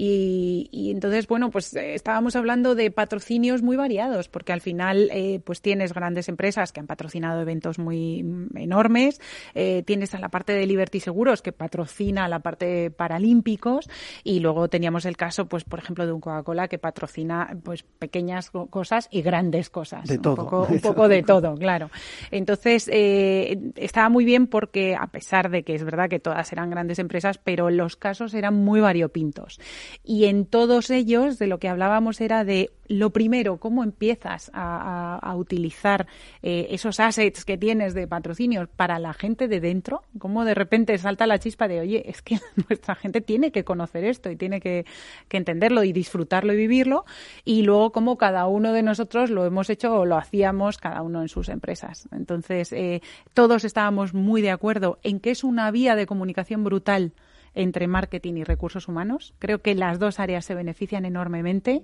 Y, 0.00 0.68
y, 0.70 0.92
entonces, 0.92 1.26
bueno, 1.26 1.50
pues 1.50 1.74
eh, 1.74 1.94
estábamos 1.94 2.36
hablando 2.36 2.76
de 2.76 2.92
patrocinios 2.92 3.62
muy 3.62 3.76
variados, 3.76 4.28
porque 4.28 4.52
al 4.52 4.60
final, 4.60 5.10
eh, 5.12 5.40
pues 5.44 5.60
tienes 5.60 5.92
grandes 5.92 6.28
empresas 6.28 6.70
que 6.70 6.78
han 6.78 6.86
patrocinado 6.86 7.42
eventos 7.42 7.80
muy 7.80 8.24
enormes, 8.54 9.20
eh, 9.56 9.82
tienes 9.84 10.14
a 10.14 10.20
la 10.20 10.28
parte 10.28 10.52
de 10.52 10.66
Liberty 10.66 11.00
Seguros 11.00 11.42
que 11.42 11.50
patrocina 11.50 12.28
la 12.28 12.38
parte 12.38 12.92
paralímpicos, 12.92 13.90
y 14.22 14.38
luego 14.38 14.68
teníamos 14.68 15.04
el 15.04 15.16
caso, 15.16 15.46
pues 15.46 15.64
por 15.64 15.80
ejemplo, 15.80 16.06
de 16.06 16.12
un 16.12 16.20
Coca-Cola 16.20 16.68
que 16.68 16.78
patrocina 16.78 17.58
pues 17.64 17.82
pequeñas 17.82 18.50
cosas 18.50 19.08
y 19.10 19.22
grandes 19.22 19.68
cosas. 19.68 20.06
De 20.06 20.18
todo. 20.18 20.30
Un 20.30 20.36
poco, 20.44 20.66
un 20.70 20.80
poco 20.80 21.08
de 21.08 21.24
todo, 21.24 21.56
claro. 21.56 21.90
Entonces, 22.30 22.88
eh, 22.92 23.72
estaba 23.74 24.08
muy 24.10 24.24
bien 24.24 24.46
porque, 24.46 24.94
a 24.94 25.08
pesar 25.08 25.50
de 25.50 25.64
que 25.64 25.74
es 25.74 25.82
verdad 25.82 26.08
que 26.08 26.20
todas 26.20 26.52
eran 26.52 26.70
grandes 26.70 27.00
empresas, 27.00 27.38
pero 27.38 27.68
los 27.68 27.96
casos 27.96 28.34
eran 28.34 28.54
muy 28.54 28.80
variopintos. 28.80 29.58
Y 30.04 30.26
en 30.26 30.46
todos 30.46 30.90
ellos 30.90 31.38
de 31.38 31.46
lo 31.46 31.58
que 31.58 31.68
hablábamos 31.68 32.20
era 32.20 32.44
de 32.44 32.70
lo 32.88 33.10
primero, 33.10 33.58
cómo 33.58 33.84
empiezas 33.84 34.50
a, 34.54 35.34
utilizar 35.36 36.06
eh, 36.42 36.68
esos 36.70 36.98
assets 37.00 37.44
que 37.44 37.58
tienes 37.58 37.94
de 37.94 38.08
patrocinios 38.08 38.68
para 38.68 38.98
la 38.98 39.12
gente 39.12 39.46
de 39.46 39.60
dentro, 39.60 40.02
cómo 40.18 40.44
de 40.44 40.54
repente 40.54 40.96
salta 40.98 41.26
la 41.26 41.38
chispa 41.38 41.68
de, 41.68 41.80
oye, 41.80 42.10
es 42.10 42.22
que 42.22 42.38
nuestra 42.68 42.94
gente 42.94 43.20
tiene 43.20 43.52
que 43.52 43.62
conocer 43.62 44.04
esto 44.04 44.30
y 44.30 44.36
tiene 44.36 44.60
que, 44.60 44.86
que 45.28 45.36
entenderlo 45.36 45.84
y 45.84 45.92
disfrutarlo 45.92 46.54
y 46.54 46.56
vivirlo, 46.56 47.04
y 47.44 47.62
luego 47.62 47.92
cómo 47.92 48.16
cada 48.16 48.46
uno 48.46 48.72
de 48.72 48.82
nosotros 48.82 49.30
lo 49.30 49.44
hemos 49.44 49.70
hecho 49.70 49.94
o 49.94 50.06
lo 50.06 50.16
hacíamos 50.16 50.78
cada 50.78 51.02
uno 51.02 51.22
en 51.22 51.28
sus 51.28 51.50
empresas. 51.50 52.08
Entonces, 52.10 52.72
eh, 52.72 53.02
todos 53.34 53.64
estábamos 53.64 54.14
muy 54.14 54.40
de 54.40 54.50
acuerdo 54.50 54.98
en 55.02 55.20
que 55.20 55.30
es 55.30 55.44
una 55.44 55.70
vía 55.70 55.94
de 55.94 56.06
comunicación 56.06 56.64
brutal 56.64 57.12
entre 57.54 57.86
marketing 57.86 58.34
y 58.34 58.44
recursos 58.44 58.88
humanos. 58.88 59.34
Creo 59.38 59.60
que 59.60 59.74
las 59.74 59.98
dos 59.98 60.20
áreas 60.20 60.44
se 60.44 60.54
benefician 60.54 61.04
enormemente 61.04 61.82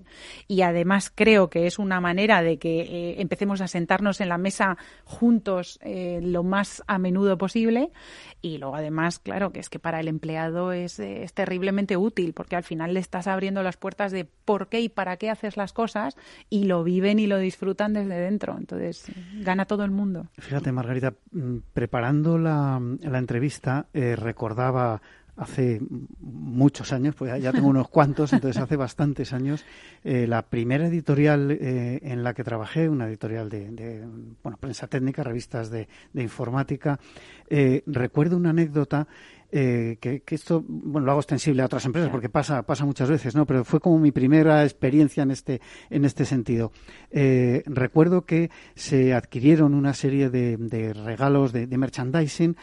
y 0.48 0.62
además 0.62 1.12
creo 1.14 1.50
que 1.50 1.66
es 1.66 1.78
una 1.78 2.00
manera 2.00 2.42
de 2.42 2.58
que 2.58 2.80
eh, 2.80 3.20
empecemos 3.20 3.60
a 3.60 3.68
sentarnos 3.68 4.20
en 4.20 4.28
la 4.28 4.38
mesa 4.38 4.76
juntos 5.04 5.78
eh, 5.82 6.20
lo 6.22 6.42
más 6.42 6.82
a 6.86 6.98
menudo 6.98 7.38
posible 7.38 7.90
y 8.40 8.58
luego 8.58 8.76
además, 8.76 9.18
claro, 9.18 9.52
que 9.52 9.60
es 9.60 9.68
que 9.68 9.78
para 9.78 10.00
el 10.00 10.08
empleado 10.08 10.72
es, 10.72 10.98
eh, 10.98 11.22
es 11.22 11.32
terriblemente 11.32 11.96
útil 11.96 12.34
porque 12.34 12.56
al 12.56 12.64
final 12.64 12.94
le 12.94 13.00
estás 13.00 13.26
abriendo 13.26 13.62
las 13.62 13.76
puertas 13.76 14.12
de 14.12 14.24
por 14.24 14.68
qué 14.68 14.80
y 14.80 14.88
para 14.88 15.16
qué 15.16 15.30
haces 15.30 15.56
las 15.56 15.72
cosas 15.72 16.16
y 16.50 16.64
lo 16.64 16.84
viven 16.84 17.18
y 17.18 17.26
lo 17.26 17.38
disfrutan 17.38 17.92
desde 17.92 18.18
dentro. 18.18 18.56
Entonces, 18.58 19.06
gana 19.40 19.64
todo 19.64 19.84
el 19.84 19.90
mundo. 19.90 20.26
Fíjate, 20.38 20.72
Margarita, 20.72 21.14
mm, 21.32 21.58
preparando 21.72 22.38
la, 22.38 22.80
la 23.00 23.18
entrevista, 23.18 23.86
recordaba 23.92 25.00
hace 25.36 25.80
muchos 26.20 26.92
años, 26.92 27.14
pues 27.14 27.42
ya 27.42 27.52
tengo 27.52 27.68
unos 27.68 27.88
cuantos, 27.88 28.32
entonces 28.32 28.62
hace 28.62 28.76
bastantes 28.76 29.32
años, 29.32 29.64
eh, 30.04 30.26
la 30.26 30.42
primera 30.42 30.86
editorial 30.86 31.50
eh, 31.50 32.00
en 32.02 32.22
la 32.22 32.34
que 32.34 32.44
trabajé, 32.44 32.88
una 32.88 33.08
editorial 33.08 33.48
de, 33.48 34.04
bueno, 34.42 34.58
prensa 34.58 34.86
técnica, 34.86 35.22
revistas 35.22 35.70
de, 35.70 35.88
informática, 36.14 37.00
eh, 37.48 37.82
recuerdo 37.86 38.36
una 38.36 38.50
anécdota 38.50 39.06
que, 39.50 40.22
esto 40.30 40.64
bueno 40.66 41.06
lo 41.06 41.12
hago 41.12 41.20
extensible 41.20 41.62
a 41.62 41.66
otras 41.66 41.84
empresas 41.84 42.10
porque 42.10 42.28
pasa 42.28 42.64
pasa 42.64 42.84
muchas 42.84 43.08
veces 43.08 43.36
no 43.36 43.46
pero 43.46 43.64
fue 43.64 43.78
como 43.78 44.00
mi 44.00 44.10
primera 44.10 44.64
experiencia 44.64 45.22
en 45.22 45.30
este 45.30 45.60
en 45.90 46.04
este 46.04 46.24
sentido. 46.24 46.72
Recuerdo 47.12 48.24
que 48.24 48.50
se 48.74 49.14
adquirieron 49.14 49.74
una 49.74 49.94
serie 49.94 50.28
de, 50.28 50.56
de 50.56 50.92
regalos 50.92 51.52
de, 51.52 51.68
de 51.68 51.78
merchandising 51.78 52.56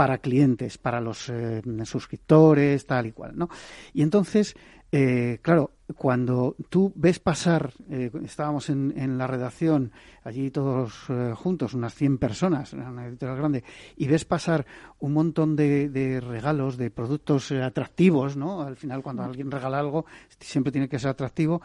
para 0.00 0.16
clientes, 0.16 0.78
para 0.78 0.98
los 0.98 1.28
eh, 1.28 1.60
suscriptores, 1.84 2.86
tal 2.86 3.04
y 3.04 3.12
cual, 3.12 3.36
¿no? 3.36 3.50
Y 3.92 4.00
entonces, 4.00 4.56
eh, 4.90 5.40
claro, 5.42 5.72
cuando 5.94 6.56
tú 6.70 6.90
ves 6.96 7.18
pasar, 7.18 7.74
eh, 7.90 8.10
estábamos 8.24 8.70
en, 8.70 8.94
en, 8.96 9.18
la 9.18 9.26
redacción, 9.26 9.92
allí 10.24 10.50
todos 10.50 11.04
juntos, 11.34 11.74
unas 11.74 11.94
100 11.94 12.16
personas, 12.16 12.72
una 12.72 13.08
editorial 13.08 13.36
grande, 13.36 13.62
y 13.94 14.06
ves 14.06 14.24
pasar 14.24 14.64
un 15.00 15.12
montón 15.12 15.54
de, 15.54 15.90
de 15.90 16.22
regalos, 16.22 16.78
de 16.78 16.90
productos 16.90 17.52
atractivos, 17.52 18.38
¿no? 18.38 18.62
Al 18.62 18.76
final, 18.76 19.02
cuando 19.02 19.22
alguien 19.22 19.50
regala 19.50 19.80
algo, 19.80 20.06
siempre 20.38 20.72
tiene 20.72 20.88
que 20.88 20.98
ser 20.98 21.10
atractivo 21.10 21.60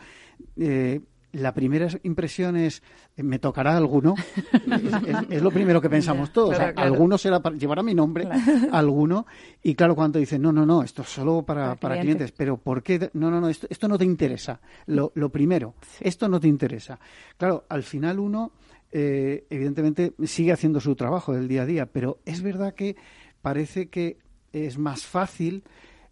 la 1.36 1.54
primera 1.54 1.88
impresión 2.04 2.56
es, 2.56 2.82
eh, 3.16 3.24
¿me 3.24 3.40
tocará 3.40 3.76
alguno? 3.76 4.16
es, 5.30 5.42
lo 5.42 5.52
primero 5.52 5.82
que 5.82 5.90
pensamos 5.90 6.32
todos. 6.32 6.58
Alguno 6.76 7.18
será 7.18 7.42
para, 7.42 7.56
llevará 7.56 7.84
mi 7.84 7.94
nombre, 7.94 8.28
alguno. 8.72 9.26
Y 9.62 9.76
claro, 9.76 9.96
cuando 9.96 10.20
dicen, 10.20 10.42
no, 10.42 10.52
no, 10.52 10.66
no, 10.66 10.84
esto 10.84 11.02
es 11.02 11.10
solo 11.10 11.44
para, 11.44 11.76
para, 11.76 12.00
clientes. 12.00 12.32
Pero 12.32 12.58
¿por 12.58 12.82
qué? 12.82 13.10
No, 13.14 13.30
no, 13.30 13.42
no, 13.42 13.50
esto, 13.50 13.68
esto 13.70 13.88
no 13.88 13.98
te 13.98 14.06
interesa. 14.06 14.60
Lo, 14.88 15.12
lo 15.16 15.30
primero, 15.30 15.76
esto 16.00 16.28
no 16.28 16.40
te 16.40 16.48
interesa. 16.48 17.00
Claro, 17.38 17.66
al 17.70 17.84
final 17.84 18.20
uno, 18.20 18.52
eh, 18.92 19.46
evidentemente, 19.50 20.14
sigue 20.24 20.52
haciendo 20.52 20.80
su 20.80 20.96
trabajo 20.96 21.34
del 21.34 21.48
día 21.48 21.64
a 21.64 21.66
día, 21.66 21.86
pero 21.88 22.20
es 22.26 22.42
verdad 22.42 22.74
que 22.74 22.96
parece 23.42 23.90
que 23.90 24.18
es 24.54 24.78
más 24.78 25.06
fácil 25.06 25.64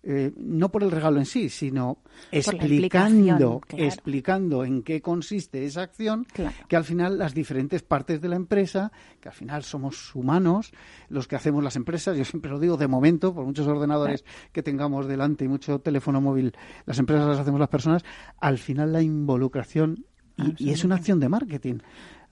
eh, 0.06 0.34
no 0.36 0.70
por 0.70 0.84
el 0.84 0.92
regalo 0.92 1.20
en 1.20 1.26
sí, 1.26 1.48
sino 1.48 2.00
explicando, 2.30 3.62
explicando 3.70 4.66
en 4.66 4.84
qué 4.84 5.02
consiste 5.02 5.64
esa 5.64 5.82
acción, 5.82 6.28
que 6.68 6.76
al 6.76 6.84
final 6.84 7.18
las 7.18 7.34
diferentes 7.34 7.84
partes 7.84 8.20
de 8.20 8.28
la 8.28 8.36
empresa, 8.36 8.92
que 9.22 9.30
al 9.30 9.34
final 9.34 9.64
somos 9.64 10.14
humanos, 10.14 10.74
los 11.08 11.28
que 11.28 11.38
hacemos 11.38 11.64
las 11.64 11.78
empresas, 11.78 12.18
yo 12.18 12.26
siempre 12.26 12.52
lo 12.52 12.60
digo 12.60 12.76
de 12.76 12.88
momento, 12.88 13.34
por 13.34 13.46
muchos 13.46 13.66
ordenadores 13.66 14.26
que 14.52 14.62
tengamos 14.62 15.08
delante 15.08 15.46
y 15.46 15.48
mucho 15.48 15.80
teléfono 15.80 16.20
móvil, 16.20 16.54
las 16.86 17.00
empresas 17.00 17.26
las 17.26 17.40
hacemos 17.40 17.62
las 17.62 17.70
personas, 17.70 18.04
al 18.42 18.58
final 18.58 18.92
la 18.92 19.02
involucración 19.02 20.06
y, 20.36 20.72
es 20.72 20.84
una 20.84 20.96
acción 20.96 21.20
de 21.20 21.30
marketing 21.30 21.78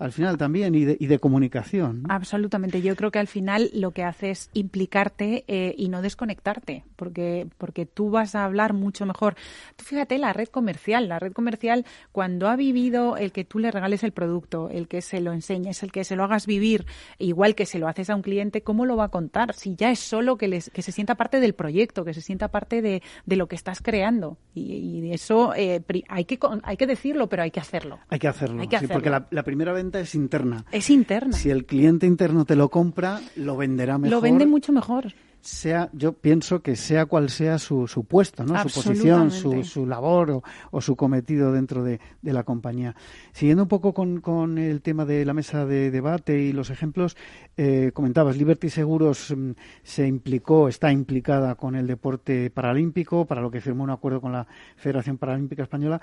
al 0.01 0.11
final 0.11 0.37
también 0.37 0.73
y 0.73 0.83
de, 0.83 0.97
y 0.99 1.07
de 1.07 1.19
comunicación. 1.19 2.03
Absolutamente. 2.09 2.81
Yo 2.81 2.95
creo 2.95 3.11
que 3.11 3.19
al 3.19 3.27
final 3.27 3.69
lo 3.73 3.91
que 3.91 4.03
hace 4.03 4.31
es 4.31 4.49
implicarte 4.53 5.45
eh, 5.47 5.75
y 5.77 5.89
no 5.89 6.01
desconectarte, 6.01 6.83
porque, 6.95 7.47
porque 7.57 7.85
tú 7.85 8.09
vas 8.09 8.35
a 8.35 8.45
hablar 8.45 8.73
mucho 8.73 9.05
mejor. 9.05 9.35
Tú 9.75 9.85
fíjate, 9.85 10.17
la 10.17 10.33
red 10.33 10.47
comercial, 10.47 11.07
la 11.07 11.19
red 11.19 11.33
comercial, 11.33 11.85
cuando 12.11 12.49
ha 12.49 12.55
vivido 12.55 13.15
el 13.17 13.31
que 13.31 13.45
tú 13.45 13.59
le 13.59 13.69
regales 13.69 14.03
el 14.03 14.11
producto, 14.11 14.69
el 14.69 14.87
que 14.87 15.01
se 15.01 15.21
lo 15.21 15.33
enseñes, 15.33 15.83
el 15.83 15.91
que 15.91 16.03
se 16.03 16.15
lo 16.15 16.23
hagas 16.23 16.47
vivir, 16.47 16.85
igual 17.19 17.53
que 17.53 17.65
se 17.65 17.77
lo 17.77 17.87
haces 17.87 18.09
a 18.09 18.15
un 18.15 18.23
cliente, 18.23 18.63
¿cómo 18.63 18.85
lo 18.85 18.97
va 18.97 19.05
a 19.05 19.09
contar? 19.09 19.53
Si 19.53 19.75
ya 19.75 19.91
es 19.91 19.99
solo 19.99 20.37
que, 20.37 20.47
les, 20.47 20.71
que 20.71 20.81
se 20.81 20.91
sienta 20.91 21.15
parte 21.15 21.39
del 21.39 21.53
proyecto, 21.53 22.03
que 22.05 22.13
se 22.13 22.21
sienta 22.21 22.47
parte 22.47 22.81
de, 22.81 23.03
de 23.25 23.35
lo 23.35 23.47
que 23.47 23.55
estás 23.55 23.81
creando. 23.81 24.37
Y, 24.55 24.73
y 24.73 25.11
eso 25.13 25.53
eh, 25.55 25.83
hay, 26.09 26.25
que, 26.25 26.39
hay 26.63 26.77
que 26.77 26.87
decirlo, 26.87 27.29
pero 27.29 27.43
hay 27.43 27.51
que 27.51 27.59
hacerlo. 27.59 27.99
Hay 28.09 28.19
que 28.19 28.27
hacerlo, 28.27 28.63
sí, 28.63 28.87
porque 28.87 29.09
la, 29.09 29.27
la 29.29 29.43
primera 29.43 29.73
venta 29.73 29.90
es 29.99 30.15
interna. 30.15 30.65
Es 30.71 30.89
interna. 30.89 31.33
Si 31.33 31.49
el 31.49 31.65
cliente 31.65 32.07
interno 32.07 32.45
te 32.45 32.55
lo 32.55 32.69
compra, 32.69 33.21
lo 33.35 33.57
venderá 33.57 33.97
mejor. 33.97 34.11
Lo 34.11 34.21
vende 34.21 34.45
mucho 34.45 34.71
mejor 34.71 35.13
sea, 35.41 35.89
yo 35.93 36.13
pienso 36.13 36.61
que 36.61 36.75
sea 36.75 37.07
cual 37.07 37.29
sea 37.29 37.57
su, 37.57 37.87
su 37.87 38.05
puesto, 38.05 38.43
¿no? 38.43 38.57
su 38.61 38.81
posición, 38.81 39.31
su, 39.31 39.63
su 39.63 39.85
labor 39.85 40.43
o, 40.71 40.81
su 40.81 40.95
cometido 40.95 41.51
dentro 41.51 41.83
de, 41.83 41.99
de, 42.21 42.33
la 42.33 42.43
compañía. 42.43 42.95
Siguiendo 43.31 43.63
un 43.63 43.69
poco 43.69 43.93
con, 43.93 44.21
con, 44.21 44.57
el 44.57 44.81
tema 44.81 45.05
de 45.05 45.25
la 45.25 45.33
mesa 45.33 45.65
de 45.65 45.91
debate 45.91 46.39
y 46.39 46.53
los 46.53 46.69
ejemplos, 46.69 47.17
eh, 47.57 47.91
comentabas, 47.93 48.37
Liberty 48.37 48.69
Seguros 48.69 49.33
mm, 49.35 49.51
se 49.83 50.07
implicó, 50.07 50.67
está 50.67 50.91
implicada 50.91 51.55
con 51.55 51.75
el 51.75 51.87
deporte 51.87 52.49
paralímpico, 52.51 53.25
para 53.25 53.41
lo 53.41 53.49
que 53.49 53.61
firmó 53.61 53.83
un 53.83 53.89
acuerdo 53.89 54.21
con 54.21 54.31
la 54.31 54.47
Federación 54.77 55.17
Paralímpica 55.17 55.63
Española. 55.63 56.01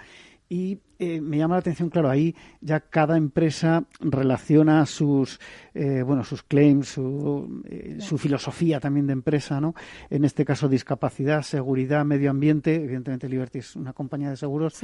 Y 0.49 0.81
eh, 0.99 1.21
me 1.21 1.39
llama 1.39 1.55
la 1.55 1.61
atención, 1.61 1.91
claro, 1.91 2.11
ahí 2.11 2.35
ya 2.61 2.81
cada 2.81 3.17
empresa 3.17 3.85
relaciona 4.01 4.85
sus, 4.87 5.39
eh, 5.75 6.03
bueno, 6.03 6.25
sus 6.25 6.43
claims, 6.43 6.89
su, 6.89 7.63
su 8.01 8.19
filosofía 8.19 8.81
también 8.81 9.07
de 9.07 9.13
empresa 9.13 9.29
empresa, 9.29 9.61
¿no? 9.61 9.75
En 10.09 10.25
este 10.25 10.45
caso, 10.45 10.69
discapacidad, 10.69 11.43
seguridad, 11.43 12.05
medio 12.05 12.31
ambiente. 12.31 12.77
Evidentemente, 12.77 13.29
Liberty 13.29 13.59
es 13.59 13.77
una 13.77 13.93
compañía 13.93 14.31
de 14.31 14.37
seguros. 14.37 14.81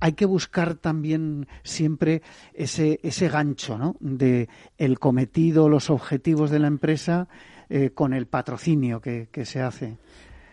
Hay 0.00 0.12
que 0.14 0.26
buscar 0.26 0.74
también 0.74 1.46
siempre 1.62 2.22
ese, 2.52 2.98
ese 3.02 3.28
gancho, 3.28 3.78
¿no? 3.78 3.96
De 4.00 4.48
el 4.78 4.98
cometido, 4.98 5.68
los 5.68 5.90
objetivos 5.90 6.50
de 6.50 6.58
la 6.58 6.66
empresa 6.66 7.28
eh, 7.68 7.90
con 7.90 8.12
el 8.12 8.26
patrocinio 8.26 9.00
que, 9.00 9.28
que 9.30 9.44
se 9.44 9.60
hace. 9.60 9.96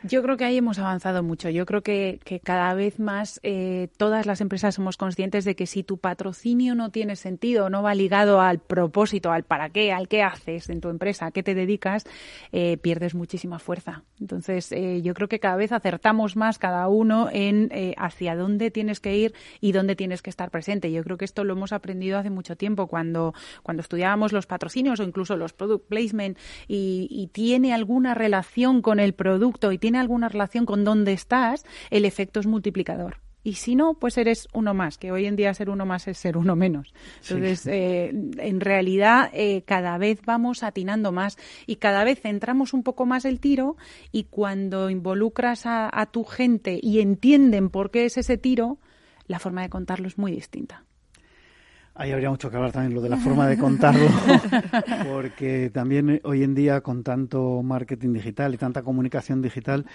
Yo 0.03 0.23
creo 0.23 0.35
que 0.35 0.45
ahí 0.45 0.57
hemos 0.57 0.79
avanzado 0.79 1.21
mucho. 1.21 1.49
Yo 1.49 1.67
creo 1.67 1.83
que, 1.83 2.19
cada 2.43 2.73
vez 2.73 2.99
más 2.99 3.39
eh, 3.43 3.89
todas 3.97 4.25
las 4.25 4.41
empresas 4.41 4.73
somos 4.73 4.97
conscientes 4.97 5.45
de 5.45 5.55
que 5.55 5.67
si 5.67 5.83
tu 5.83 5.99
patrocinio 5.99 6.73
no 6.73 6.89
tiene 6.89 7.15
sentido, 7.15 7.69
no 7.69 7.83
va 7.83 7.93
ligado 7.93 8.41
al 8.41 8.59
propósito, 8.59 9.31
al 9.31 9.43
para 9.43 9.69
qué, 9.69 9.91
al 9.91 10.07
qué 10.07 10.23
haces 10.23 10.69
en 10.69 10.81
tu 10.81 10.89
empresa, 10.89 11.27
a 11.27 11.31
qué 11.31 11.43
te 11.43 11.53
dedicas, 11.53 12.05
eh, 12.51 12.77
pierdes 12.77 13.13
muchísima 13.13 13.59
fuerza. 13.59 14.03
Entonces, 14.19 14.71
eh, 14.71 15.01
yo 15.03 15.13
creo 15.13 15.27
que 15.27 15.39
cada 15.39 15.55
vez 15.55 15.71
acertamos 15.71 16.35
más 16.35 16.57
cada 16.57 16.87
uno 16.87 17.29
en 17.31 17.71
hacia 17.97 18.35
dónde 18.35 18.71
tienes 18.71 18.99
que 18.99 19.15
ir 19.15 19.33
y 19.59 19.71
dónde 19.71 19.95
tienes 19.95 20.21
que 20.21 20.29
estar 20.29 20.49
presente. 20.49 20.91
Yo 20.91 21.03
creo 21.03 21.17
que 21.17 21.25
esto 21.25 21.43
lo 21.43 21.53
hemos 21.53 21.73
aprendido 21.73 22.17
hace 22.17 22.29
mucho 22.29 22.55
tiempo 22.55 22.87
cuando, 22.87 23.33
cuando 23.61 23.81
estudiábamos 23.81 24.33
los 24.33 24.47
patrocinios 24.47 24.99
o 24.99 25.03
incluso 25.03 25.37
los 25.37 25.53
product 25.53 25.87
placement 25.87 26.37
y 26.67 27.29
tiene 27.33 27.73
alguna 27.73 28.13
relación 28.13 28.81
con 28.81 28.99
el 28.99 29.13
producto 29.13 29.71
y 29.71 29.77
tiene 29.77 29.90
tiene 29.91 29.99
alguna 29.99 30.29
relación 30.29 30.65
con 30.65 30.85
dónde 30.85 31.11
estás, 31.11 31.65
el 31.89 32.05
efecto 32.05 32.39
es 32.39 32.47
multiplicador. 32.47 33.17
Y 33.43 33.55
si 33.55 33.75
no, 33.75 33.95
pues 33.95 34.17
eres 34.17 34.47
uno 34.53 34.73
más, 34.73 34.97
que 34.97 35.11
hoy 35.11 35.25
en 35.25 35.35
día 35.35 35.53
ser 35.53 35.69
uno 35.69 35.85
más 35.85 36.07
es 36.07 36.17
ser 36.17 36.37
uno 36.37 36.55
menos. 36.55 36.93
Entonces, 37.23 37.67
eh, 37.67 38.13
en 38.37 38.61
realidad, 38.61 39.29
eh, 39.33 39.63
cada 39.63 39.97
vez 39.97 40.21
vamos 40.25 40.63
atinando 40.63 41.11
más 41.11 41.37
y 41.67 41.75
cada 41.75 42.05
vez 42.05 42.21
centramos 42.21 42.73
un 42.73 42.83
poco 42.83 43.05
más 43.05 43.25
el 43.25 43.41
tiro 43.41 43.75
y 44.13 44.25
cuando 44.25 44.89
involucras 44.89 45.65
a, 45.65 45.89
a 45.91 46.05
tu 46.05 46.23
gente 46.23 46.79
y 46.81 47.01
entienden 47.01 47.69
por 47.69 47.91
qué 47.91 48.05
es 48.05 48.17
ese 48.17 48.37
tiro, 48.37 48.77
la 49.27 49.39
forma 49.39 49.61
de 49.61 49.69
contarlo 49.69 50.07
es 50.07 50.17
muy 50.17 50.31
distinta. 50.31 50.85
Ahí 51.93 52.11
habría 52.11 52.29
mucho 52.29 52.49
que 52.49 52.55
hablar 52.55 52.71
también 52.71 52.93
lo 52.93 53.01
de 53.01 53.09
la 53.09 53.17
forma 53.17 53.47
de 53.47 53.57
contarlo, 53.57 54.07
porque 55.11 55.69
también 55.73 56.21
hoy 56.23 56.43
en 56.43 56.55
día 56.55 56.81
con 56.81 57.03
tanto 57.03 57.61
marketing 57.63 58.13
digital 58.13 58.53
y 58.53 58.57
tanta 58.57 58.81
comunicación 58.81 59.41
digital, 59.41 59.85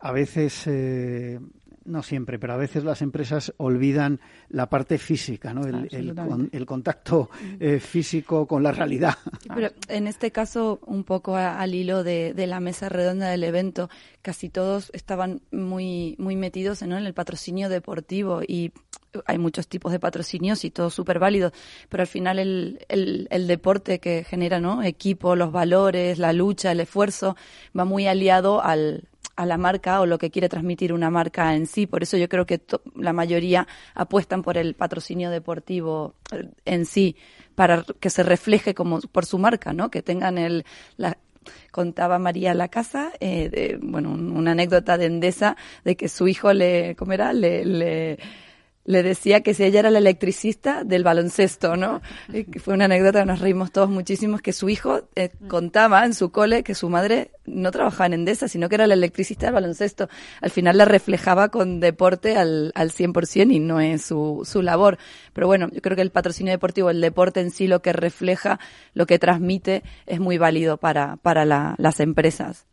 a 0.00 0.10
veces, 0.10 0.66
eh, 0.66 1.38
no 1.84 2.02
siempre, 2.02 2.38
pero 2.38 2.54
a 2.54 2.56
veces 2.56 2.82
las 2.82 3.02
empresas 3.02 3.54
olvidan 3.56 4.20
la 4.48 4.68
parte 4.68 4.98
física, 4.98 5.54
¿no? 5.54 5.62
el, 5.64 6.66
contacto 6.66 7.30
eh, 7.60 7.78
físico 7.78 8.46
con 8.46 8.62
la 8.62 8.72
realidad. 8.72 9.14
Pero 9.54 9.70
en 9.88 10.06
este 10.06 10.32
caso, 10.32 10.80
un 10.86 11.04
poco 11.04 11.36
al 11.36 11.74
hilo 11.74 12.02
de, 12.02 12.34
la 12.36 12.60
mesa 12.60 12.88
redonda 12.88 13.30
del 13.30 13.44
evento, 13.44 13.88
casi 14.22 14.48
todos 14.48 14.90
estaban 14.92 15.40
muy, 15.52 16.16
muy 16.18 16.36
metidos 16.36 16.82
en 16.82 16.92
el 16.92 17.14
patrocinio 17.14 17.68
deportivo 17.68 18.42
y 18.46 18.72
hay 19.26 19.38
muchos 19.38 19.68
tipos 19.68 19.92
de 19.92 20.00
patrocinios 20.00 20.64
y 20.64 20.70
todo 20.70 20.90
súper 20.90 21.18
válido, 21.18 21.52
pero 21.88 22.02
al 22.02 22.06
final 22.06 22.38
el, 22.38 22.78
el, 22.88 23.46
deporte 23.46 23.98
que 24.00 24.24
genera, 24.24 24.60
¿no? 24.60 24.82
Equipo, 24.82 25.36
los 25.36 25.52
valores, 25.52 26.18
la 26.18 26.32
lucha, 26.32 26.72
el 26.72 26.80
esfuerzo, 26.80 27.36
va 27.76 27.84
muy 27.84 28.06
aliado 28.06 28.62
al, 28.62 29.08
a 29.36 29.46
la 29.46 29.58
marca 29.58 30.00
o 30.00 30.06
lo 30.06 30.18
que 30.18 30.30
quiere 30.30 30.48
transmitir 30.48 30.92
una 30.92 31.10
marca 31.10 31.54
en 31.54 31.66
sí. 31.66 31.86
Por 31.86 32.02
eso 32.02 32.16
yo 32.16 32.28
creo 32.28 32.46
que 32.46 32.60
la 32.96 33.12
mayoría 33.12 33.66
apuestan 33.94 34.42
por 34.42 34.58
el 34.58 34.74
patrocinio 34.74 35.30
deportivo 35.30 36.14
eh, 36.32 36.48
en 36.64 36.86
sí, 36.86 37.16
para 37.54 37.84
que 38.00 38.10
se 38.10 38.22
refleje 38.22 38.74
como 38.74 39.00
por 39.00 39.26
su 39.26 39.38
marca, 39.38 39.72
¿no? 39.72 39.90
Que 39.90 40.02
tengan 40.02 40.38
el, 40.38 40.64
la, 40.96 41.18
contaba 41.70 42.18
María 42.18 42.54
la 42.54 42.68
casa, 42.68 43.12
eh, 43.20 43.48
de, 43.48 43.78
bueno, 43.80 44.10
una 44.10 44.52
anécdota 44.52 44.96
de 44.98 45.06
Endesa 45.06 45.56
de 45.84 45.96
que 45.96 46.08
su 46.08 46.28
hijo 46.28 46.52
le, 46.52 46.96
¿cómo 46.96 47.12
era? 47.12 47.32
Le, 47.32 47.64
le 47.64 48.18
le 48.84 49.02
decía 49.02 49.42
que 49.42 49.54
si 49.54 49.64
ella 49.64 49.80
era 49.80 49.90
la 49.90 49.98
electricista 49.98 50.84
del 50.84 51.04
baloncesto, 51.04 51.76
¿no? 51.76 52.02
Y 52.32 52.44
fue 52.58 52.74
una 52.74 52.84
anécdota, 52.84 53.24
nos 53.24 53.40
reímos 53.40 53.72
todos 53.72 53.88
muchísimos, 53.88 54.42
que 54.42 54.52
su 54.52 54.68
hijo 54.68 55.08
eh, 55.16 55.30
contaba 55.48 56.04
en 56.04 56.14
su 56.14 56.30
cole 56.30 56.62
que 56.62 56.74
su 56.74 56.90
madre 56.90 57.30
no 57.46 57.70
trabajaba 57.70 58.06
en 58.06 58.14
Endesa, 58.14 58.48
sino 58.48 58.68
que 58.68 58.74
era 58.74 58.86
la 58.86 58.94
electricista 58.94 59.46
del 59.46 59.54
baloncesto. 59.54 60.08
Al 60.40 60.50
final 60.50 60.76
la 60.76 60.84
reflejaba 60.84 61.48
con 61.48 61.80
deporte 61.80 62.36
al, 62.36 62.72
al 62.74 62.90
100% 62.90 63.52
y 63.52 63.58
no 63.58 63.80
es 63.80 64.02
su, 64.02 64.42
su 64.44 64.60
labor. 64.60 64.98
Pero 65.32 65.46
bueno, 65.46 65.68
yo 65.72 65.80
creo 65.80 65.96
que 65.96 66.02
el 66.02 66.10
patrocinio 66.10 66.52
deportivo, 66.52 66.90
el 66.90 67.00
deporte 67.00 67.40
en 67.40 67.50
sí, 67.50 67.66
lo 67.66 67.80
que 67.80 67.92
refleja, 67.92 68.60
lo 68.92 69.06
que 69.06 69.18
transmite, 69.18 69.82
es 70.06 70.20
muy 70.20 70.38
válido 70.38 70.76
para, 70.76 71.16
para 71.16 71.44
las 71.44 72.00
empresas. 72.00 72.66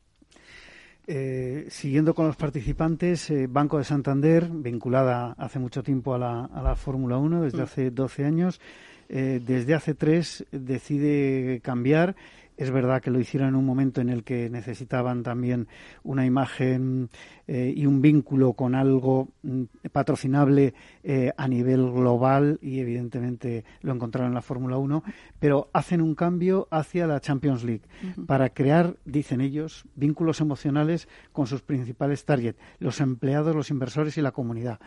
Eh, 1.07 1.65
siguiendo 1.69 2.13
con 2.13 2.27
los 2.27 2.35
participantes, 2.35 3.29
eh, 3.31 3.47
Banco 3.47 3.79
de 3.79 3.83
Santander, 3.83 4.47
vinculada 4.49 5.35
hace 5.37 5.59
mucho 5.59 5.81
tiempo 5.81 6.13
a 6.13 6.19
la, 6.19 6.45
a 6.45 6.61
la 6.61 6.75
Fórmula 6.75 7.17
1, 7.17 7.41
desde 7.41 7.57
mm. 7.57 7.61
hace 7.61 7.91
12 7.91 8.25
años, 8.25 8.61
eh, 9.09 9.41
desde 9.45 9.73
hace 9.73 9.93
tres 9.93 10.45
decide 10.51 11.59
cambiar 11.61 12.15
es 12.61 12.69
verdad 12.69 13.01
que 13.01 13.09
lo 13.09 13.19
hicieron 13.19 13.49
en 13.49 13.55
un 13.55 13.65
momento 13.65 14.01
en 14.01 14.09
el 14.09 14.23
que 14.23 14.47
necesitaban 14.47 15.23
también 15.23 15.67
una 16.03 16.27
imagen 16.27 17.09
eh, 17.47 17.73
y 17.75 17.87
un 17.87 18.03
vínculo 18.03 18.53
con 18.53 18.75
algo 18.75 19.29
mm, 19.41 19.63
patrocinable 19.91 20.75
eh, 21.03 21.31
a 21.35 21.47
nivel 21.47 21.91
global 21.91 22.59
y 22.61 22.79
evidentemente 22.79 23.65
lo 23.81 23.93
encontraron 23.93 24.29
en 24.29 24.35
la 24.35 24.43
Fórmula 24.43 24.77
1, 24.77 25.03
pero 25.39 25.71
hacen 25.73 26.01
un 26.01 26.13
cambio 26.13 26.67
hacia 26.69 27.07
la 27.07 27.19
Champions 27.19 27.63
League 27.63 27.81
para 28.27 28.49
crear, 28.49 28.95
dicen 29.05 29.41
ellos, 29.41 29.85
vínculos 29.95 30.39
emocionales 30.39 31.07
con 31.31 31.47
sus 31.47 31.63
principales 31.63 32.25
targets, 32.25 32.59
los 32.77 33.01
empleados, 33.01 33.55
los 33.55 33.71
inversores 33.71 34.19
y 34.19 34.21
la 34.21 34.33
comunidad. 34.33 34.79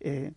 Eh, 0.00 0.32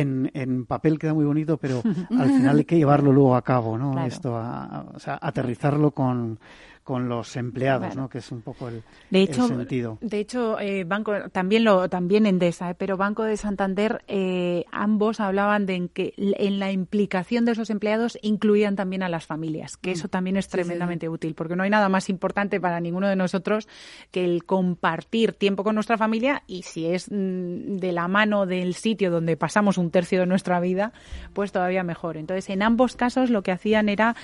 en, 0.00 0.30
en, 0.34 0.66
papel 0.66 0.98
queda 0.98 1.14
muy 1.14 1.24
bonito, 1.24 1.56
pero 1.56 1.82
al 2.18 2.28
final 2.30 2.58
hay 2.58 2.64
que 2.64 2.76
llevarlo 2.76 3.12
luego 3.12 3.36
a 3.36 3.42
cabo, 3.42 3.78
¿no? 3.78 4.04
Esto, 4.06 4.34
o 4.34 4.98
sea, 4.98 5.18
aterrizarlo 5.20 5.90
con, 5.90 6.38
con 6.86 7.08
los 7.08 7.34
empleados, 7.34 7.96
¿no? 7.96 8.08
Que 8.08 8.18
es 8.18 8.30
un 8.30 8.42
poco 8.42 8.68
el, 8.68 8.84
de 9.10 9.22
hecho, 9.22 9.48
sentido. 9.48 9.98
De 10.00 10.20
hecho, 10.20 10.60
eh, 10.60 10.84
Banco 10.84 11.14
también 11.32 11.64
lo 11.64 11.88
también 11.88 12.26
Endesa, 12.26 12.70
eh, 12.70 12.76
pero 12.78 12.96
Banco 12.96 13.24
de 13.24 13.36
Santander 13.36 14.04
eh, 14.06 14.66
ambos 14.70 15.18
hablaban 15.18 15.66
de 15.66 15.88
que 15.92 16.14
en 16.16 16.60
la 16.60 16.70
implicación 16.70 17.44
de 17.44 17.52
esos 17.52 17.70
empleados 17.70 18.16
incluían 18.22 18.76
también 18.76 19.02
a 19.02 19.08
las 19.08 19.26
familias, 19.26 19.76
que 19.76 19.90
mm. 19.90 19.94
eso 19.94 20.06
también 20.06 20.36
es 20.36 20.46
tremendamente 20.46 21.08
útil, 21.08 21.34
porque 21.34 21.56
no 21.56 21.64
hay 21.64 21.70
nada 21.70 21.88
más 21.88 22.08
importante 22.08 22.60
para 22.60 22.78
ninguno 22.78 23.08
de 23.08 23.16
nosotros 23.16 23.66
que 24.12 24.24
el 24.24 24.44
compartir 24.44 25.32
tiempo 25.32 25.64
con 25.64 25.74
nuestra 25.74 25.98
familia 25.98 26.44
y 26.46 26.62
si 26.62 26.86
es 26.86 27.10
mm, 27.10 27.78
de 27.78 27.90
la 27.90 28.06
mano 28.06 28.46
del 28.46 28.74
sitio 28.74 29.10
donde 29.10 29.36
pasamos 29.36 29.76
un 29.76 29.90
tercio 29.90 30.20
de 30.20 30.26
nuestra 30.26 30.60
vida, 30.60 30.92
pues 31.32 31.50
todavía 31.50 31.82
mejor. 31.82 32.16
Entonces, 32.16 32.48
en 32.48 32.62
ambos 32.62 32.94
casos 32.94 33.28
lo 33.28 33.42
que 33.42 33.50
hacían 33.50 33.88
era 33.88 34.14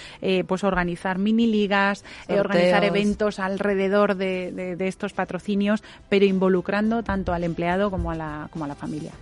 pues 0.46 0.62
organizar 0.62 1.18
mini 1.18 1.48
ligas, 1.48 2.04
organizar 2.28 2.51
eventos 2.58 3.38
alrededor 3.38 4.16
de, 4.16 4.74
de, 4.76 4.88
estos 4.88 5.12
patrocinios, 5.12 5.82
pero 6.08 6.24
involucrando 6.24 7.02
tanto 7.02 7.32
al 7.32 7.44
empleado 7.44 7.90
como 7.90 8.10
a 8.10 8.14
la, 8.14 8.48
como 8.50 8.64
a 8.64 8.68
la 8.68 8.74
familia. 8.74 9.12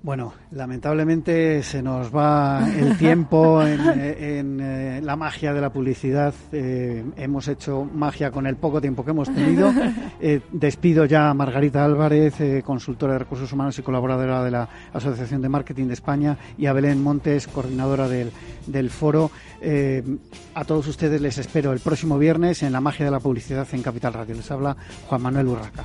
Bueno, 0.00 0.32
lamentablemente 0.52 1.60
se 1.64 1.82
nos 1.82 2.14
va 2.14 2.64
el 2.72 2.96
tiempo 2.96 3.60
en, 3.66 4.60
eh, 4.60 5.00
la 5.02 5.16
magia 5.16 5.52
de 5.52 5.60
la 5.60 5.70
publicidad. 5.70 6.32
Eh, 6.52 7.04
hemos 7.16 7.48
hecho 7.48 7.84
magia 7.84 8.30
con 8.30 8.46
el 8.46 8.56
poco 8.56 8.80
tiempo 8.80 9.04
que 9.04 9.10
hemos 9.10 9.32
tenido. 9.32 9.72
Eh, 10.20 10.40
despido 10.50 11.04
ya 11.04 11.30
a 11.30 11.34
Margarita 11.34 11.84
Álvarez, 11.84 12.64
consultora 12.64 13.12
de 13.12 13.20
recursos 13.20 13.52
humanos 13.52 13.78
y 13.78 13.82
colaboradora 13.82 14.42
de 14.42 14.50
la 14.50 14.68
Asociación 14.92 15.40
de 15.40 15.48
Marketing 15.48 15.86
de 15.86 15.94
España, 15.94 16.36
y 16.56 16.66
a 16.66 16.72
Belén 16.72 17.00
Montes, 17.00 17.46
coordinadora 17.46 18.08
del, 18.08 18.90
foro. 18.90 19.30
a 20.54 20.64
todos 20.64 20.88
ustedes 20.88 21.20
les 21.20 21.38
espero 21.38 21.72
el 21.72 21.78
próximo 21.78 22.18
viernes 22.18 22.64
en 22.64 22.72
la 22.72 22.80
magia 22.80 23.04
de 23.04 23.12
la 23.12 23.20
publicidad 23.20 23.66
en 23.72 23.82
Capital 23.82 24.12
Radio. 24.12 24.34
Les 24.34 24.50
habla 24.50 24.76
Juan 25.06 25.22
Manuel 25.22 25.46
Urraca. 25.46 25.84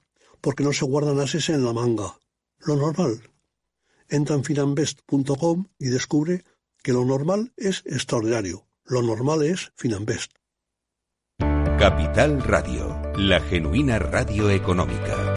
porque 0.41 0.63
no 0.63 0.73
se 0.73 0.85
guardan 0.85 1.19
ases 1.19 1.49
en 1.49 1.63
la 1.63 1.73
manga. 1.73 2.17
Lo 2.59 2.75
normal. 2.75 3.21
Entra 4.09 4.35
en 4.35 4.43
finambest.com 4.43 5.65
y 5.79 5.85
descubre 5.85 6.43
que 6.83 6.93
lo 6.93 7.05
normal 7.05 7.53
es 7.55 7.83
extraordinario. 7.85 8.67
Lo 8.85 9.01
normal 9.01 9.43
es 9.43 9.71
Finambest. 9.75 10.33
Capital 11.79 12.43
Radio, 12.43 13.01
la 13.15 13.39
genuina 13.39 13.97
radio 13.99 14.49
económica. 14.49 15.35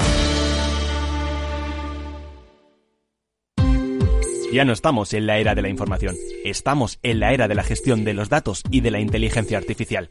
Ya 4.52 4.64
no 4.64 4.72
estamos 4.72 5.12
en 5.14 5.26
la 5.26 5.38
era 5.38 5.54
de 5.54 5.62
la 5.62 5.68
información, 5.68 6.14
estamos 6.44 6.98
en 7.02 7.18
la 7.18 7.32
era 7.32 7.48
de 7.48 7.56
la 7.56 7.64
gestión 7.64 8.04
de 8.04 8.14
los 8.14 8.28
datos 8.28 8.62
y 8.70 8.82
de 8.82 8.92
la 8.92 9.00
inteligencia 9.00 9.58
artificial. 9.58 10.10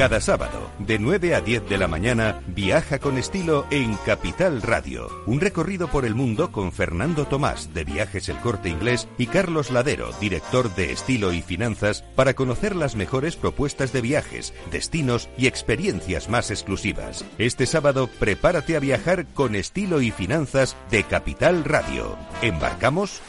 Cada 0.00 0.22
sábado, 0.22 0.70
de 0.78 0.98
9 0.98 1.34
a 1.34 1.42
10 1.42 1.68
de 1.68 1.76
la 1.76 1.86
mañana, 1.86 2.40
viaja 2.46 2.98
con 2.98 3.18
estilo 3.18 3.66
en 3.70 3.96
Capital 3.96 4.62
Radio. 4.62 5.10
Un 5.26 5.42
recorrido 5.42 5.88
por 5.88 6.06
el 6.06 6.14
mundo 6.14 6.52
con 6.52 6.72
Fernando 6.72 7.26
Tomás, 7.26 7.74
de 7.74 7.84
Viajes 7.84 8.30
El 8.30 8.38
Corte 8.38 8.70
Inglés, 8.70 9.08
y 9.18 9.26
Carlos 9.26 9.70
Ladero, 9.70 10.10
director 10.18 10.74
de 10.74 10.90
Estilo 10.92 11.34
y 11.34 11.42
Finanzas, 11.42 12.02
para 12.16 12.32
conocer 12.32 12.76
las 12.76 12.96
mejores 12.96 13.36
propuestas 13.36 13.92
de 13.92 14.00
viajes, 14.00 14.54
destinos 14.72 15.28
y 15.36 15.48
experiencias 15.48 16.30
más 16.30 16.50
exclusivas. 16.50 17.22
Este 17.36 17.66
sábado, 17.66 18.08
prepárate 18.18 18.76
a 18.76 18.80
viajar 18.80 19.26
con 19.34 19.54
Estilo 19.54 20.00
y 20.00 20.12
Finanzas 20.12 20.78
de 20.90 21.04
Capital 21.04 21.62
Radio. 21.62 22.16
¿Embarcamos? 22.40 23.20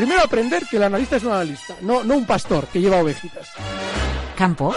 Primero 0.00 0.22
aprender 0.22 0.66
que 0.66 0.78
el 0.78 0.84
analista 0.84 1.16
es 1.16 1.24
un 1.24 1.32
analista, 1.32 1.76
no, 1.82 2.02
no 2.04 2.16
un 2.16 2.24
pastor 2.24 2.66
que 2.68 2.80
lleva 2.80 3.02
ovejitas. 3.02 3.50
Campo. 4.34 4.74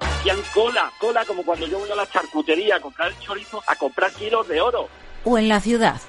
Hacían 0.00 0.38
cola, 0.52 0.90
cola 0.98 1.24
como 1.24 1.44
cuando 1.44 1.68
yo 1.68 1.78
voy 1.78 1.88
a 1.88 1.94
la 1.94 2.10
charcutería 2.10 2.74
a 2.74 2.80
comprar 2.80 3.12
el 3.12 3.18
chorizo, 3.20 3.62
a 3.64 3.76
comprar 3.76 4.10
kilos 4.10 4.48
de 4.48 4.60
oro. 4.60 4.88
O 5.24 5.38
en 5.38 5.48
la 5.48 5.60
ciudad. 5.60 6.00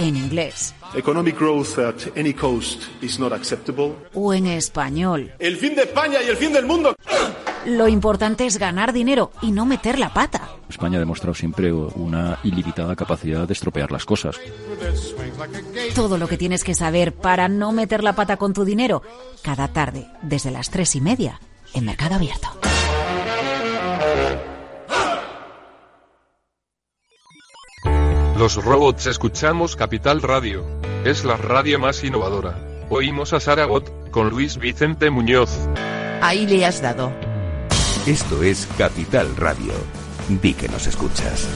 en 0.00 0.16
inglés. 0.16 0.74
Economic 0.94 1.38
growth 1.38 1.78
at 1.78 2.14
any 2.14 2.34
cost 2.34 2.82
is 3.00 3.18
not 3.18 3.32
acceptable. 3.32 3.96
O 4.12 4.34
en 4.34 4.46
español. 4.46 5.32
El 5.38 5.56
fin 5.56 5.74
de 5.74 5.84
España 5.84 6.18
y 6.22 6.28
el 6.28 6.36
fin 6.36 6.52
del 6.52 6.66
mundo. 6.66 6.94
Lo 7.66 7.88
importante 7.88 8.46
es 8.46 8.58
ganar 8.58 8.92
dinero 8.92 9.30
y 9.40 9.52
no 9.52 9.64
meter 9.64 9.98
la 9.98 10.12
pata. 10.12 10.48
España 10.68 10.96
ha 10.96 11.00
demostrado 11.00 11.34
siempre 11.34 11.72
una 11.72 12.38
ilimitada 12.42 12.94
capacidad 12.94 13.46
de 13.46 13.52
estropear 13.52 13.90
las 13.90 14.04
cosas. 14.04 14.36
Todo 15.94 16.18
lo 16.18 16.28
que 16.28 16.36
tienes 16.36 16.64
que 16.64 16.74
saber 16.74 17.14
para 17.14 17.48
no 17.48 17.72
meter 17.72 18.02
la 18.04 18.14
pata 18.14 18.36
con 18.36 18.52
tu 18.52 18.64
dinero, 18.64 19.02
cada 19.42 19.68
tarde, 19.68 20.06
desde 20.22 20.50
las 20.50 20.70
tres 20.70 20.94
y 20.94 21.00
media, 21.00 21.40
en 21.72 21.86
Mercado 21.86 22.16
Abierto. 22.16 22.48
Los 28.38 28.56
robots 28.62 29.06
escuchamos 29.06 29.76
Capital 29.76 30.20
Radio. 30.20 30.66
Es 31.04 31.24
la 31.24 31.36
radio 31.36 31.78
más 31.78 32.02
innovadora. 32.02 32.58
Oímos 32.90 33.32
a 33.32 33.40
Saragot, 33.40 34.10
con 34.10 34.28
Luis 34.28 34.58
Vicente 34.58 35.08
Muñoz. 35.08 35.50
Ahí 36.20 36.46
le 36.46 36.66
has 36.66 36.82
dado. 36.82 37.12
Esto 38.06 38.42
es 38.42 38.68
Capital 38.76 39.34
Radio. 39.34 39.72
Di 40.28 40.52
que 40.52 40.68
nos 40.68 40.86
escuchas. 40.86 41.48